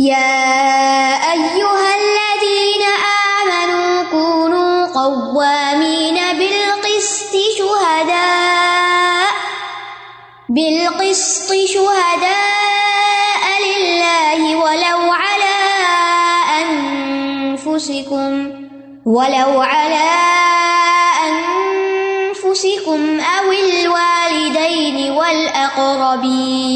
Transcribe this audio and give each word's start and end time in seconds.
يا 0.00 0.32
أيها 1.32 1.90
الذين 2.00 2.84
آمنوا 3.36 4.02
كونوا 4.10 4.86
قوامين 4.86 6.14
بالقسط 6.38 7.34
شهداء 7.58 9.28
بالقسط 10.48 11.52
شهداء 11.66 13.44
لله 13.66 14.56
ولو 14.56 15.12
على 15.12 15.58
أنفسكم 16.62 18.32
ولو 19.04 19.60
على 19.60 20.10
أنفسكم 22.40 23.20
أو 23.20 23.52
الوالدين 23.52 25.10
والأقربين 25.12 26.70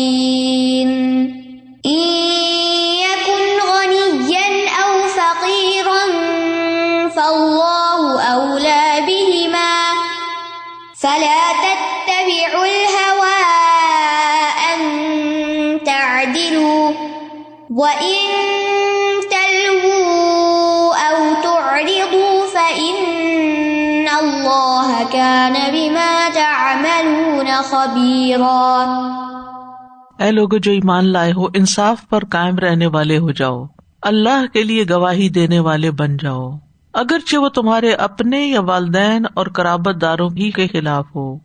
اے 30.21 30.31
لوگ 30.31 30.49
جو 30.63 30.73
ایمان 30.73 31.07
لائے 31.07 31.33
ہو، 31.33 31.45
انصاف 31.45 32.09
پر 32.09 32.25
قائم 32.31 32.57
رہنے 32.57 32.87
والے 32.87 33.19
ہو 33.19 33.31
جاؤ۔ 33.31 33.67
اللہ 34.03 34.53
کے 34.53 34.63
لیے 34.63 34.85
گواہی 34.91 35.29
دینے 35.29 35.59
والے 35.59 35.91
بن 35.91 36.17
جاؤ۔ 36.17 36.51
اگرچہ 36.95 37.37
وہ 37.37 37.49
تمہارے 37.49 37.93
اپنے 37.93 38.47
یا 38.47 38.61
والدین 38.61 39.27
اور 39.35 39.47
قرابت 39.47 40.01
داروں 40.01 40.31
ہی 40.37 40.51
کے 40.51 40.67
خلاف 40.67 41.07
ہو۔ 41.17 41.39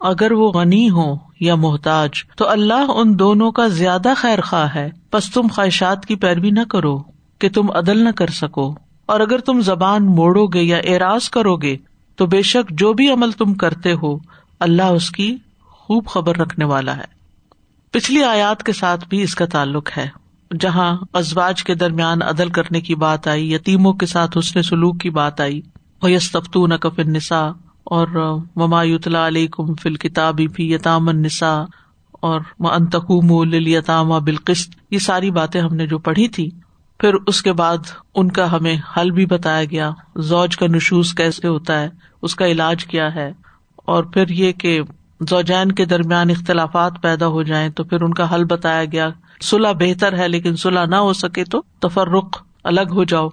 اگر 0.00 0.32
وہ 0.32 0.50
غنی 0.50 0.90
ہو 0.90 1.14
یا 1.40 1.54
محتاج، 1.54 2.10
تو 2.36 2.48
اللہ 2.48 2.86
ان 2.88 3.18
دونوں 3.18 3.52
کا 3.52 3.66
زیادہ 3.66 4.12
خیر 4.16 4.40
خواہ 4.40 4.74
ہے۔ 4.74 4.90
بس 5.12 5.32
تم 5.32 5.46
خواہشات 5.52 6.06
کی 6.06 6.16
پیروی 6.16 6.50
نہ 6.50 6.60
کرو 6.70 7.02
کہ 7.38 7.48
تم 7.48 7.70
عدل 7.70 8.04
نہ 8.04 8.08
کر 8.08 8.26
سکو۔ 8.26 8.74
اور 9.06 9.20
اگر 9.20 9.38
تم 9.38 9.60
زبان 9.60 10.06
موڑو 10.06 10.46
گے 10.46 10.62
یا 10.62 10.76
اعراض 10.76 11.28
کرو 11.28 11.56
گے، 11.56 11.76
تو 12.16 12.26
بے 12.26 12.42
شک 12.42 12.70
جو 12.70 12.92
بھی 12.92 13.10
عمل 13.10 13.30
تم 13.30 13.54
کرتے 13.54 13.92
ہو، 13.92 14.18
اللہ 14.60 14.82
اس 14.82 15.10
کی 15.10 15.36
خوب 15.84 16.06
خبر 16.06 16.36
رکھنے 16.36 16.64
والا 16.64 16.96
ہے۔ 16.96 17.12
پچھلی 17.90 18.22
آیات 18.24 18.62
کے 18.62 18.72
ساتھ 18.72 19.08
بھی 19.08 19.22
اس 19.22 19.34
کا 19.34 19.46
تعلق 19.46 19.90
ہے۔ 19.96 20.08
جہاں 20.60 20.96
ازواج 21.12 21.64
کے 21.64 21.74
درمیان 21.74 22.22
عدل 22.22 22.48
کرنے 22.48 22.80
کی 22.80 22.94
بات 22.94 23.28
آئی، 23.28 23.52
یتیموں 23.52 23.92
کے 23.92 24.06
ساتھ 24.06 24.38
حسن 24.38 24.62
سلوک 24.62 25.00
کی 25.00 25.10
بات 25.10 25.40
آئی 25.40 25.60
یستفتون 26.02 26.70
نقف 26.70 26.98
نسا 26.98 27.46
اور 27.84 28.08
مما 28.56 28.82
یتلا 28.82 29.26
علیہ 29.28 29.48
کم 29.48 29.74
فل 29.74 29.94
کتاب 29.94 30.40
یتام 30.58 31.10
نسا 31.10 31.64
اور 32.12 32.40
انتقوم 32.60 33.54
یتام 33.54 34.08
بالقست 34.08 34.74
یہ 34.90 34.98
ساری 34.98 35.30
باتیں 35.30 35.60
ہم 35.60 35.74
نے 35.74 35.86
جو 35.86 35.98
پڑھی 35.98 36.28
تھی، 36.28 36.50
پھر 37.00 37.14
اس 37.26 37.42
کے 37.42 37.52
بعد 37.52 37.78
ان 38.14 38.30
کا 38.30 38.52
ہمیں 38.52 38.76
حل 38.96 39.10
بھی 39.10 39.26
بتایا 39.26 39.64
گیا۔ 39.64 39.90
زوج 40.16 40.56
کا 40.56 40.66
نشوز 40.66 41.14
کیسے 41.14 41.48
ہوتا 41.48 41.80
ہے، 41.80 41.88
اس 42.22 42.34
کا 42.34 42.46
علاج 42.46 42.84
کیا 42.84 43.14
ہے، 43.14 43.32
اور 43.76 44.04
پھر 44.04 44.28
یہ 44.28 44.52
کہ 44.52 44.80
زوجین 45.20 45.72
کے 45.72 45.84
درمیان 45.84 46.30
اختلافات 46.30 46.92
پیدا 47.02 47.26
ہو 47.26 47.42
جائیں 47.42 47.68
تو 47.68 47.84
پھر 47.84 48.02
ان 48.02 48.14
کا 48.14 48.34
حل 48.34 48.44
بتایا 48.44 48.84
گیا۔ 48.84 49.08
صلاح 49.42 49.72
بہتر 49.72 50.18
ہے 50.18 50.28
لیکن 50.28 50.56
صلاح 50.56 50.84
نہ 50.84 50.96
ہو 50.96 51.12
سکے 51.12 51.44
تو 51.44 51.62
تفرق 51.80 52.42
الگ 52.64 52.90
ہو 52.90 53.04
جاؤ۔ 53.04 53.28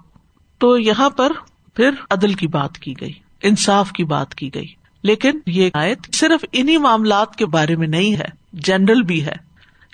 تو 0.58 0.78
یہاں 0.78 1.09
پر 1.09 1.32
پھر 1.74 1.92
عدل 2.09 2.34
کی 2.34 2.48
بات 2.48 2.78
کی 2.78 2.94
گئی، 3.02 3.14
انصاف 3.44 3.92
کی 3.92 4.04
بات 4.04 4.36
کی 4.36 4.54
گئی۔ 4.54 4.68
لیکن 5.03 5.31
یہ 5.46 5.69
آیت 5.74 6.16
صرف 6.16 6.46
انہیں 6.52 6.78
معاملات 6.78 7.36
کے 7.36 7.46
بارے 7.46 7.75
میں 7.75 7.88
نہیں 7.88 8.16
ہے، 8.16 8.28
جنرل 8.53 9.02
بھی 9.02 9.25
ہے۔ 9.25 9.36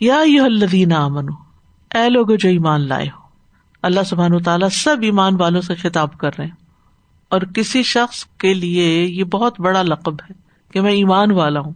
یا 0.02 0.19
یہ 0.25 0.42
الدین 0.42 0.94
امن 0.94 1.25
اے 1.94 2.09
لوگ 2.09 2.28
جو 2.40 2.50
ایمان 2.50 2.88
لائے 2.88 3.08
ہو۔ 3.08 3.28
اللہ 3.81 4.04
سبحان 4.06 4.44
تعالیٰ 4.44 4.69
سب 4.69 4.98
ایمان 5.02 5.42
والوں 5.42 5.62
سے 5.62 5.75
خطاب 5.75 6.18
کر 6.18 6.30
رہے 6.38 6.46
ہیں۔ 6.46 6.56
اور 7.30 7.42
کسی 7.42 7.84
شخص 7.84 8.25
کے 8.25 8.54
لیے 8.54 9.04
یہ 9.04 9.24
بہت 9.24 9.59
بڑا 9.59 9.81
لقب 9.81 10.14
ہے۔ 10.14 10.47
کہ 10.72 10.82
میں 10.82 10.92
ایمان 10.92 11.32
والا 11.32 11.60
ہوں۔ 11.60 11.74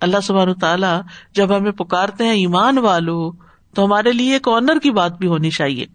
اللہ 0.00 0.20
سبحان 0.22 0.54
تعالیٰ 0.54 1.00
جب 1.32 1.56
ہمیں 1.56 1.72
پکارتے 1.72 2.24
ہیں 2.24 2.32
ایمان 2.32 2.78
والو، 2.78 3.30
تو 3.74 3.84
ہمارے 3.84 4.12
لیے 4.12 4.32
ایک 4.32 4.48
آنر 4.48 4.78
کی 4.82 4.90
بات 4.90 5.18
بھی 5.18 5.28
ہونی 5.28 5.50
چاہیے۔ 5.50 5.86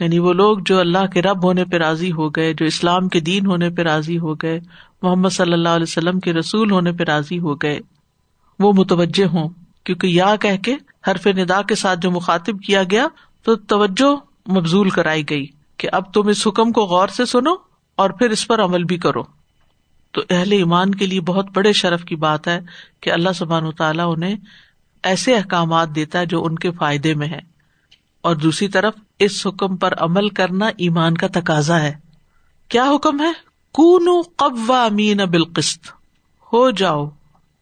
یعنی 0.00 0.18
وہ 0.18 0.32
لوگ 0.32 0.58
جو 0.58 0.80
اللہ 0.80 1.06
کے 1.06 1.22
رب 1.22 1.44
ہونے 1.44 1.64
پہ 1.64 1.76
راضی 1.76 2.12
ہو 2.12 2.28
گئے، 2.28 2.54
جو 2.54 2.64
اسلام 2.64 3.08
کے 3.08 3.20
دین 3.20 3.46
ہونے 3.46 3.70
پہ 3.70 3.82
راضی 3.82 4.18
ہو 4.18 4.34
گئے، 4.34 4.60
محمد 5.02 5.28
صلی 5.28 5.52
اللہ 5.52 5.68
علیہ 5.68 5.82
وسلم 5.82 6.20
کے 6.20 6.32
رسول 6.32 6.70
ہونے 6.70 6.92
پہ 6.92 7.04
راضی 7.04 7.38
ہو 7.38 7.54
گئے، 7.54 7.80
وہ 8.58 8.72
متوجہ 8.72 9.26
ہوں۔ 9.26 9.48
کیونکہ 9.84 10.06
یا 10.06 10.36
کہ 10.36 10.56
کے 10.56 10.74
حرف 11.10 11.26
ندا 11.26 11.62
کے 11.62 11.74
ساتھ 11.74 12.00
جو 12.00 12.10
مخاطب 12.10 12.62
کیا 12.62 12.82
گیا، 12.90 13.06
تو 13.42 13.54
توجہ 13.54 14.16
مبزول 14.50 14.90
کرائی 14.90 15.22
گئی 15.30 15.46
کہ 15.76 15.88
اب 15.92 16.12
تم 16.12 16.28
اس 16.28 16.46
حکم 16.46 16.72
کو 16.72 16.84
غور 16.84 17.08
سے 17.08 17.24
سنو 17.24 17.54
اور 17.96 18.10
پھر 18.10 18.30
اس 18.30 18.46
پر 18.46 18.64
عمل 18.64 18.84
بھی 18.84 18.96
کرو۔ 18.96 19.35
تو 20.16 20.22
اہل 20.30 20.52
ایمان 20.52 20.94
کے 20.94 21.06
لیے 21.06 21.20
بہت 21.20 21.46
بڑے 21.54 21.72
شرف 21.72 22.04
کی 22.04 22.16
بات 22.16 22.48
ہے 22.48 22.60
کہ 23.00 23.12
اللہ 23.12 23.32
سبحان 23.34 23.70
تعالیٰ 23.70 24.12
انہیں 24.16 24.36
ایسے 25.02 25.36
احکامات 25.36 25.88
دیتا 25.94 26.18
ہے 26.18 26.26
جو 26.26 26.44
ان 26.44 26.54
کے 26.54 26.70
فائدے 26.70 27.14
میں 27.14 27.28
ہے 27.28 27.38
اور 28.20 28.36
دوسری 28.36 28.68
طرف، 28.68 28.94
اس 29.18 29.46
حکم 29.46 29.76
پر 29.76 29.94
عمل 29.98 30.28
کرنا 30.28 30.66
ایمان 30.66 31.16
کا 31.16 31.26
تقاضا 31.26 31.80
ہے۔ 31.80 31.94
کیا 32.68 32.84
حکم 32.84 33.20
ہے؟ 33.20 33.32
کون 33.72 34.22
قوامین 34.36 35.16
بالقسط۔ 35.16 35.86
ہو 36.52 36.70
جاؤ، 36.70 37.08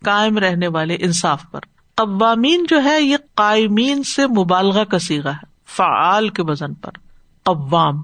قائم 0.04 0.38
رہنے 0.38 0.68
والے 0.68 0.96
انصاف 1.00 1.42
پر۔ 1.50 1.60
قوامین 1.94 2.66
جو 2.68 2.84
ہے، 2.84 3.02
یہ 3.02 3.16
قائمین 3.34 4.02
سے 4.02 4.26
مبالغہ 4.26 4.84
کا 4.84 4.98
سیگا 4.98 5.30
ہے، 5.30 5.46
فعال 5.76 6.28
کے 6.28 6.42
وزن 6.42 6.74
پر۔ 6.74 6.90
قوام۔ 7.42 8.02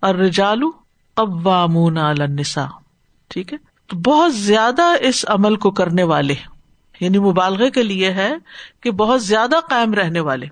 اور 0.00 0.14
رجالو 0.14 0.70
قوامون 1.14 1.98
النساء۔ 1.98 2.79
ٹھیک 3.30 3.52
ہے؟ 3.52 3.58
تو 3.86 3.96
بہت 3.96 4.34
زیادہ 4.34 4.82
اس 5.00 5.24
عمل 5.28 5.56
کو 5.56 5.70
کرنے 5.70 6.02
والے 6.02 6.34
یعنی 7.00 7.18
مبالغے 7.18 7.70
کے 7.70 7.82
لیے 7.82 8.10
ہے 8.12 8.32
کہ 8.80 8.90
بہت 8.90 9.22
زیادہ 9.22 9.56
قائم 9.70 9.94
رہنے 9.94 10.20
والے، 10.20 10.46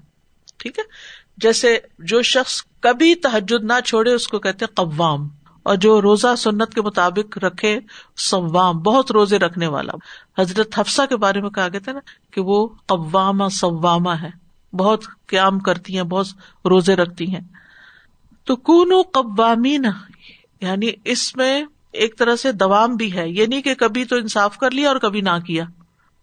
ٹھیک 0.58 0.78
ہے؟ 0.78 0.84
جیسے 1.36 1.78
جو 1.98 2.22
شخص 2.22 2.62
کبھی 2.80 3.14
تحجد 3.14 3.64
نہ 3.64 3.80
چھوڑے، 3.84 4.12
اس 4.12 4.28
کو 4.28 4.38
کہتے 4.38 4.66
قوام، 4.66 5.28
اور 5.62 5.76
جو 5.76 6.02
روزہ 6.02 6.34
سنت 6.38 6.74
کے 6.74 6.82
مطابق 6.82 7.38
رکھے 7.38 7.78
سوام 8.16 8.78
بہت 8.78 9.10
روزے 9.10 9.38
رکھنے 9.38 9.66
والا۔ 9.66 9.92
حضرت 10.38 10.78
حفصہ 10.78 11.02
کے 11.08 11.16
بارے 11.16 11.40
میں 11.40 11.50
کہا 11.50 11.68
گیا 11.68 11.80
تھا 11.80 11.92
نا 11.92 12.00
کہ 12.30 12.40
وہ 12.40 12.68
قوامہ 12.86 13.48
سواما 13.48 14.20
ہے، 14.22 14.30
بہت 14.72 15.04
قیام 15.26 15.58
کرتی 15.58 15.96
ہیں، 15.96 16.02
بہت 16.02 16.26
روزے 16.64 16.96
رکھتی 16.96 17.34
ہیں۔ 17.34 17.40
تو 18.44 18.56
کون 18.56 18.92
قوامین 19.12 19.84
یعنی 20.60 20.90
اس 21.04 21.36
میں 21.36 21.64
ایک 21.92 22.18
طرح 22.18 22.36
سے 22.36 22.52
دوام 22.52 22.96
بھی 22.96 23.16
ہے۔ 23.16 23.28
یہ 23.28 23.46
نہیں 23.46 23.62
کہ 23.62 23.74
کبھی 23.74 24.04
تو 24.04 24.16
انصاف 24.16 24.58
کر 24.58 24.70
لیا 24.70 24.88
اور 24.88 24.96
کبھی 24.96 25.20
نہ 25.20 25.38
کیا۔ 25.46 25.64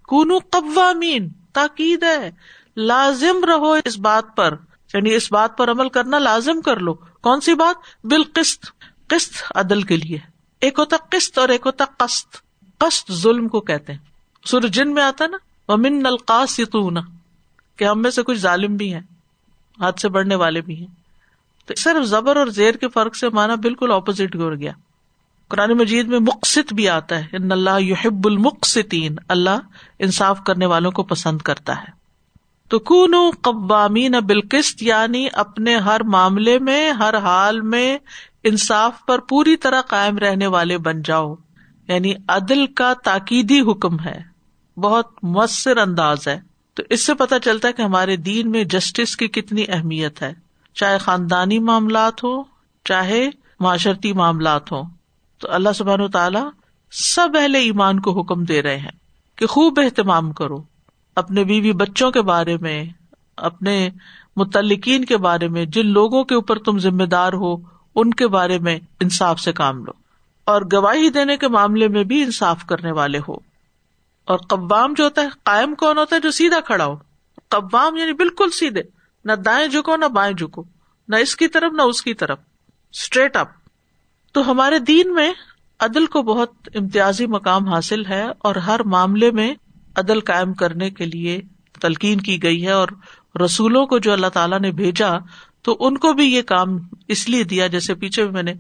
کون 0.04 0.32
قوامین، 0.52 1.30
تاکید 1.54 2.04
ہے۔ 2.04 2.32
لازم 2.78 3.44
رہو 3.44 3.76
اس 3.86 4.00
بات 4.00 4.36
پر۔ 4.36 4.56
یعنی 4.94 5.16
اس 5.16 5.32
بات 5.32 5.58
پر 5.58 5.72
عمل 5.72 5.90
کرنا 5.90 6.20
لازم 6.20 6.62
کر 6.62 6.80
لو۔ 6.80 6.94
کون 6.94 7.42
سی 7.42 7.54
بات؟ 7.54 8.06
بالقست 8.06 8.66
قسط 9.08 9.34
عدل 9.56 9.82
کے 9.82 9.98
لیے۔ 9.98 10.18
ایک 10.62 10.80
ہوتا 10.80 10.98
قسط 11.10 11.38
اور 11.38 11.50
ایک 11.50 11.62
ہوتا 11.66 11.86
قسط۔ 11.98 12.36
قسط 12.78 13.12
ظلم 13.12 13.48
کو 13.48 13.62
کہتے 13.62 13.94
ہیں۔ 13.94 14.00
سر 14.46 14.68
جن 14.68 14.94
میں 14.94 15.04
آتا 15.04 15.28
نا، 15.28 15.38
ومن 15.68 16.06
القاس 16.06 16.60
کہ 17.78 17.84
ہم 17.84 18.02
میں 18.02 18.12
سے 18.12 18.24
کچھ 18.24 18.38
ظالم 18.38 18.76
بھی 18.76 18.94
ہیں، 18.94 19.02
ہاتھ 19.80 20.02
سے 20.02 20.10
بڑھنے 20.10 20.36
والے 20.36 20.62
بھی 20.62 20.80
ہیں۔ 20.80 20.88
تو 21.66 21.74
صرف 21.76 22.06
زبر 22.06 22.36
اور 22.36 22.48
زیر 22.48 22.74
کے 22.74 22.90
فرق 22.90 23.16
سے 23.16 23.30
مانا 23.30 23.56
بالکل 23.56 23.92
اپوزٹ 23.92 24.36
ہو 24.36 24.54
گیا۔ 24.54 24.72
قرآن 25.50 25.72
مجید 25.72 26.08
میں 26.08 26.20
مقصد 26.20 26.74
بھی 26.74 26.90
آتا 26.90 27.20
ہے، 27.20 27.26
ان 27.34 27.52
اللہ 27.52 27.82
یحب 27.82 28.28
المقصتین، 28.28 29.16
اللہ 29.28 29.60
انصاف 30.00 30.44
کرنے 30.44 30.66
والوں 30.66 30.92
کو 30.92 31.04
پسند 31.04 31.38
کرتا 31.38 31.78
ہے۔ 31.78 32.06
تو 32.70 32.80
کون 32.80 33.16
قوامین 33.42 34.12
بالقسط 34.12 34.84
یعنی 34.84 35.28
اپنے 35.34 35.78
ہر 35.78 36.04
معاملے 36.04 36.60
میں، 36.60 36.92
ہر 36.92 37.18
حال 37.18 37.62
میں 37.62 37.98
انصاف 38.44 39.06
پر 39.06 39.20
پوری 39.20 39.58
طرح 39.58 39.82
قائم 39.82 40.18
رہنے 40.18 40.48
والے 40.48 40.78
بن 40.78 41.02
جاؤ۔ 41.02 41.36
یعنی 41.88 42.14
عدل 42.28 42.66
کا 42.66 42.94
تاکیدی 43.04 43.62
حکم 43.62 44.00
ہے۔ 44.00 44.22
بہت 44.78 45.24
مؤثر 45.24 45.78
انداز 45.78 46.28
ہے۔ 46.28 46.40
تو 46.74 46.84
اس 46.90 47.06
سے 47.06 47.14
پتا 47.14 47.40
چلتا 47.40 47.68
ہے 47.68 47.74
کہ 47.74 47.82
ہمارے 47.82 48.16
دین 48.16 48.52
میں 48.52 48.64
جسٹس 48.64 49.18
کی 49.18 49.28
کتنی 49.28 49.66
اہمیت 49.68 50.22
ہے۔ 50.22 50.34
چاہے 50.74 50.98
خاندانی 50.98 51.60
معاملات 51.60 52.24
ہو 52.24 52.44
چاہے 52.84 53.30
معاشرتی 53.60 54.14
معاملات 54.14 54.72
ہوں۔ 54.72 54.84
تو 55.46 55.54
اللہ 55.54 55.70
سبحان 55.76 56.02
و 56.02 56.08
تعالی 56.08 56.40
سب 56.92 57.30
اہل 57.40 57.56
ایمان 57.56 58.00
کو 58.00 58.22
حکم 58.22 58.44
دے 58.44 58.62
رہے 58.62 58.78
ہیں 58.78 58.92
کہ 59.36 59.46
خوب 59.46 59.80
اہتمام 59.84 60.32
کرو، 60.32 60.64
اپنے 61.16 61.44
بیوی 61.44 61.72
بچوں 61.72 62.12
کے 62.12 62.22
بارے 62.22 62.58
میں، 62.58 62.86
اپنے 63.38 63.90
متعلقین 64.36 65.06
کے 65.06 65.18
بارے 65.18 65.48
میں، 65.48 65.66
جن 65.66 65.88
لوگوں 65.88 66.24
کے 66.24 66.36
اوپر 66.36 66.60
تم 66.60 66.80
ذمہ 66.80 67.04
دار 67.04 67.34
ہو، 67.34 67.56
ان 67.96 68.14
کے 68.14 68.28
بارے 68.28 68.60
میں 68.60 68.80
انصاف 69.00 69.40
سے 69.40 69.54
کام 69.54 69.86
لو۔ 69.86 69.92
اور 70.44 70.62
گواہی 70.74 71.10
دینے 71.10 71.38
کے 71.38 71.48
معاملے 71.48 71.88
میں 71.88 72.04
بھی 72.04 72.24
انصاف 72.24 72.66
کرنے 72.66 72.92
والے 72.92 73.20
ہو۔ 73.28 73.36
اور 74.26 74.38
قوام 74.38 74.94
جو 74.94 75.04
ہوتا 75.04 75.22
ہے، 75.22 75.28
قائم 75.44 75.76
کون 75.76 75.98
ہوتا 75.98 76.16
ہے؟ 76.16 76.22
جو 76.22 76.32
سیدھا 76.32 76.60
کھڑا 76.60 76.86
ہو۔ 76.86 76.96
قوام 77.50 77.98
یعنی 77.98 78.14
بالکل 78.14 78.50
سیدھے، 78.50 78.84
نہ 79.26 79.34
دائیں 79.34 79.68
جھکو، 79.68 79.96
نہ 79.96 80.06
بائیں 80.06 80.34
جھکو، 80.34 80.64
نہ 81.08 81.16
اس 81.16 81.36
کی 81.36 81.48
طرف، 81.48 81.74
نہ 81.74 81.82
اس 81.82 82.02
کی 82.02 82.14
طرف۔ 82.14 82.40
اسٹریٹ 82.92 83.36
اپ 83.36 83.48
تو 84.36 84.52
ہمارے 84.52 84.80
دین 84.80 85.14
میں 85.14 85.34
عدل 85.80 86.06
کو 86.06 86.22
بہت 86.22 86.70
امتیازی 86.76 87.26
مقام 87.28 87.68
حاصل 87.68 88.06
ہے 88.06 88.24
اور 88.38 88.56
ہر 88.56 88.84
معاملے 88.84 89.32
میں 89.32 89.54
عدل 89.96 90.20
قائم 90.20 90.54
کرنے 90.54 90.90
کے 90.90 91.06
لیے 91.06 91.42
تلقین 91.82 92.22
کی 92.22 92.44
گئی 92.44 92.66
ہے 92.66 92.72
اور 92.72 92.88
رسولوں 93.46 93.86
کو 93.86 93.98
جو 93.98 94.14
اللہ 94.14 94.28
تعالیٰ 94.28 94.60
نے 94.60 94.72
بھیجا 94.72 95.12
تو 95.62 95.78
ان 95.80 95.98
کو 95.98 96.14
بھی 96.14 96.26
یہ 96.26 96.42
کام 96.42 96.78
اس 97.08 97.30
لیے 97.30 97.44
دیا 97.44 97.68
جیسے 97.68 97.96
پیچھے 97.96 98.24
بھی 98.24 98.32
میں 98.32 98.44
نے 98.44 98.54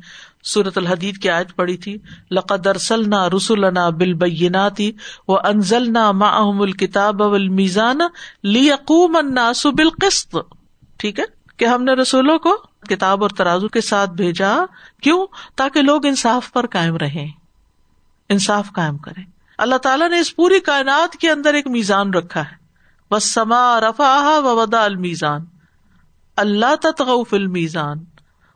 سورت 0.43 0.77
الحدید 0.77 1.17
کی 1.17 1.29
آیت 1.29 1.55
پڑی 1.55 1.77
تھی، 1.77 1.97
لقد 2.31 2.67
ارسلنا 2.67 3.29
رسولنا 3.29 3.89
بالبینات 3.89 4.81
و 5.27 5.37
انزلنا 5.37 6.11
معهم 6.11 6.61
الكتاب 6.61 7.21
والمیزان 7.21 7.99
لیقوم 8.43 9.15
الناس 9.15 9.65
بالقسط۔ 9.65 10.37
ٹھیک 10.97 11.19
ہے؟ 11.19 11.34
کہ 11.57 11.65
ہم 11.65 11.83
نے 11.83 11.93
رسولوں 11.93 12.39
کو 12.39 12.57
کتاب 12.89 13.21
اور 13.21 13.29
ترازو 13.29 13.67
کے 13.67 13.81
ساتھ 13.81 14.09
بھیجا 14.09 14.55
کیوں؟ 15.01 15.27
تاکہ 15.55 15.81
لوگ 15.81 16.05
انصاف 16.05 16.51
پر 16.53 16.67
قائم 16.67 16.97
رہے 16.97 17.27
انصاف 18.29 18.71
قائم 18.73 18.97
کرے 18.97 19.21
اللہ 19.57 19.75
تعالیٰ 19.75 20.09
نے 20.09 20.19
اس 20.19 20.35
پوری 20.35 20.59
کائنات 20.59 21.15
کے 21.15 21.31
اندر 21.31 21.53
ایک 21.53 21.67
میزان 21.67 22.13
رکھا 22.13 22.41
ہے۔ 22.41 22.65
بس 23.11 23.33
سما 23.33 23.79
رفا 23.81 24.39
و 24.43 24.55
ودا 24.55 24.83
المیزان 24.83 25.45
اللہ 26.37 26.75
تغف 26.75 27.33
المیزان 27.33 27.97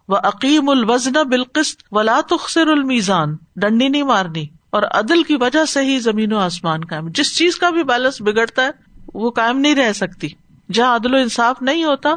و 0.07 0.16
عقیم 0.16 0.69
الوزن 0.69 1.28
بالقسط 1.30 1.84
ولا 1.92 2.19
تخسر 2.30 2.68
المیزان 2.68 3.36
ڈنڈی 3.56 3.88
نہیں 3.88 4.04
مارنی 4.04 4.48
اور 4.69 4.84
عدل 4.84 5.24
کی 5.24 5.36
وجہ 5.36 5.66
سے 5.66 5.81
ہی 5.81 6.00
زمین 6.00 6.34
و 6.34 6.38
آسمان 6.38 6.86
قائم۔ 6.86 7.07
جس 7.07 7.38
چیز 7.38 7.56
کا 7.56 7.69
بھی 7.69 7.84
بیلنس 7.84 8.22
بگڑتا 8.22 8.63
ہے، 8.63 8.69
وہ 9.13 9.31
قائم 9.31 9.60
نہیں 9.60 9.75
رہ 9.75 9.94
سکتی۔ 9.94 10.28
جہاں 10.74 10.95
عدل 10.95 11.13
و 11.13 11.18
انصاف 11.18 11.62
نہیں 11.62 11.84
ہوتا 11.84 12.10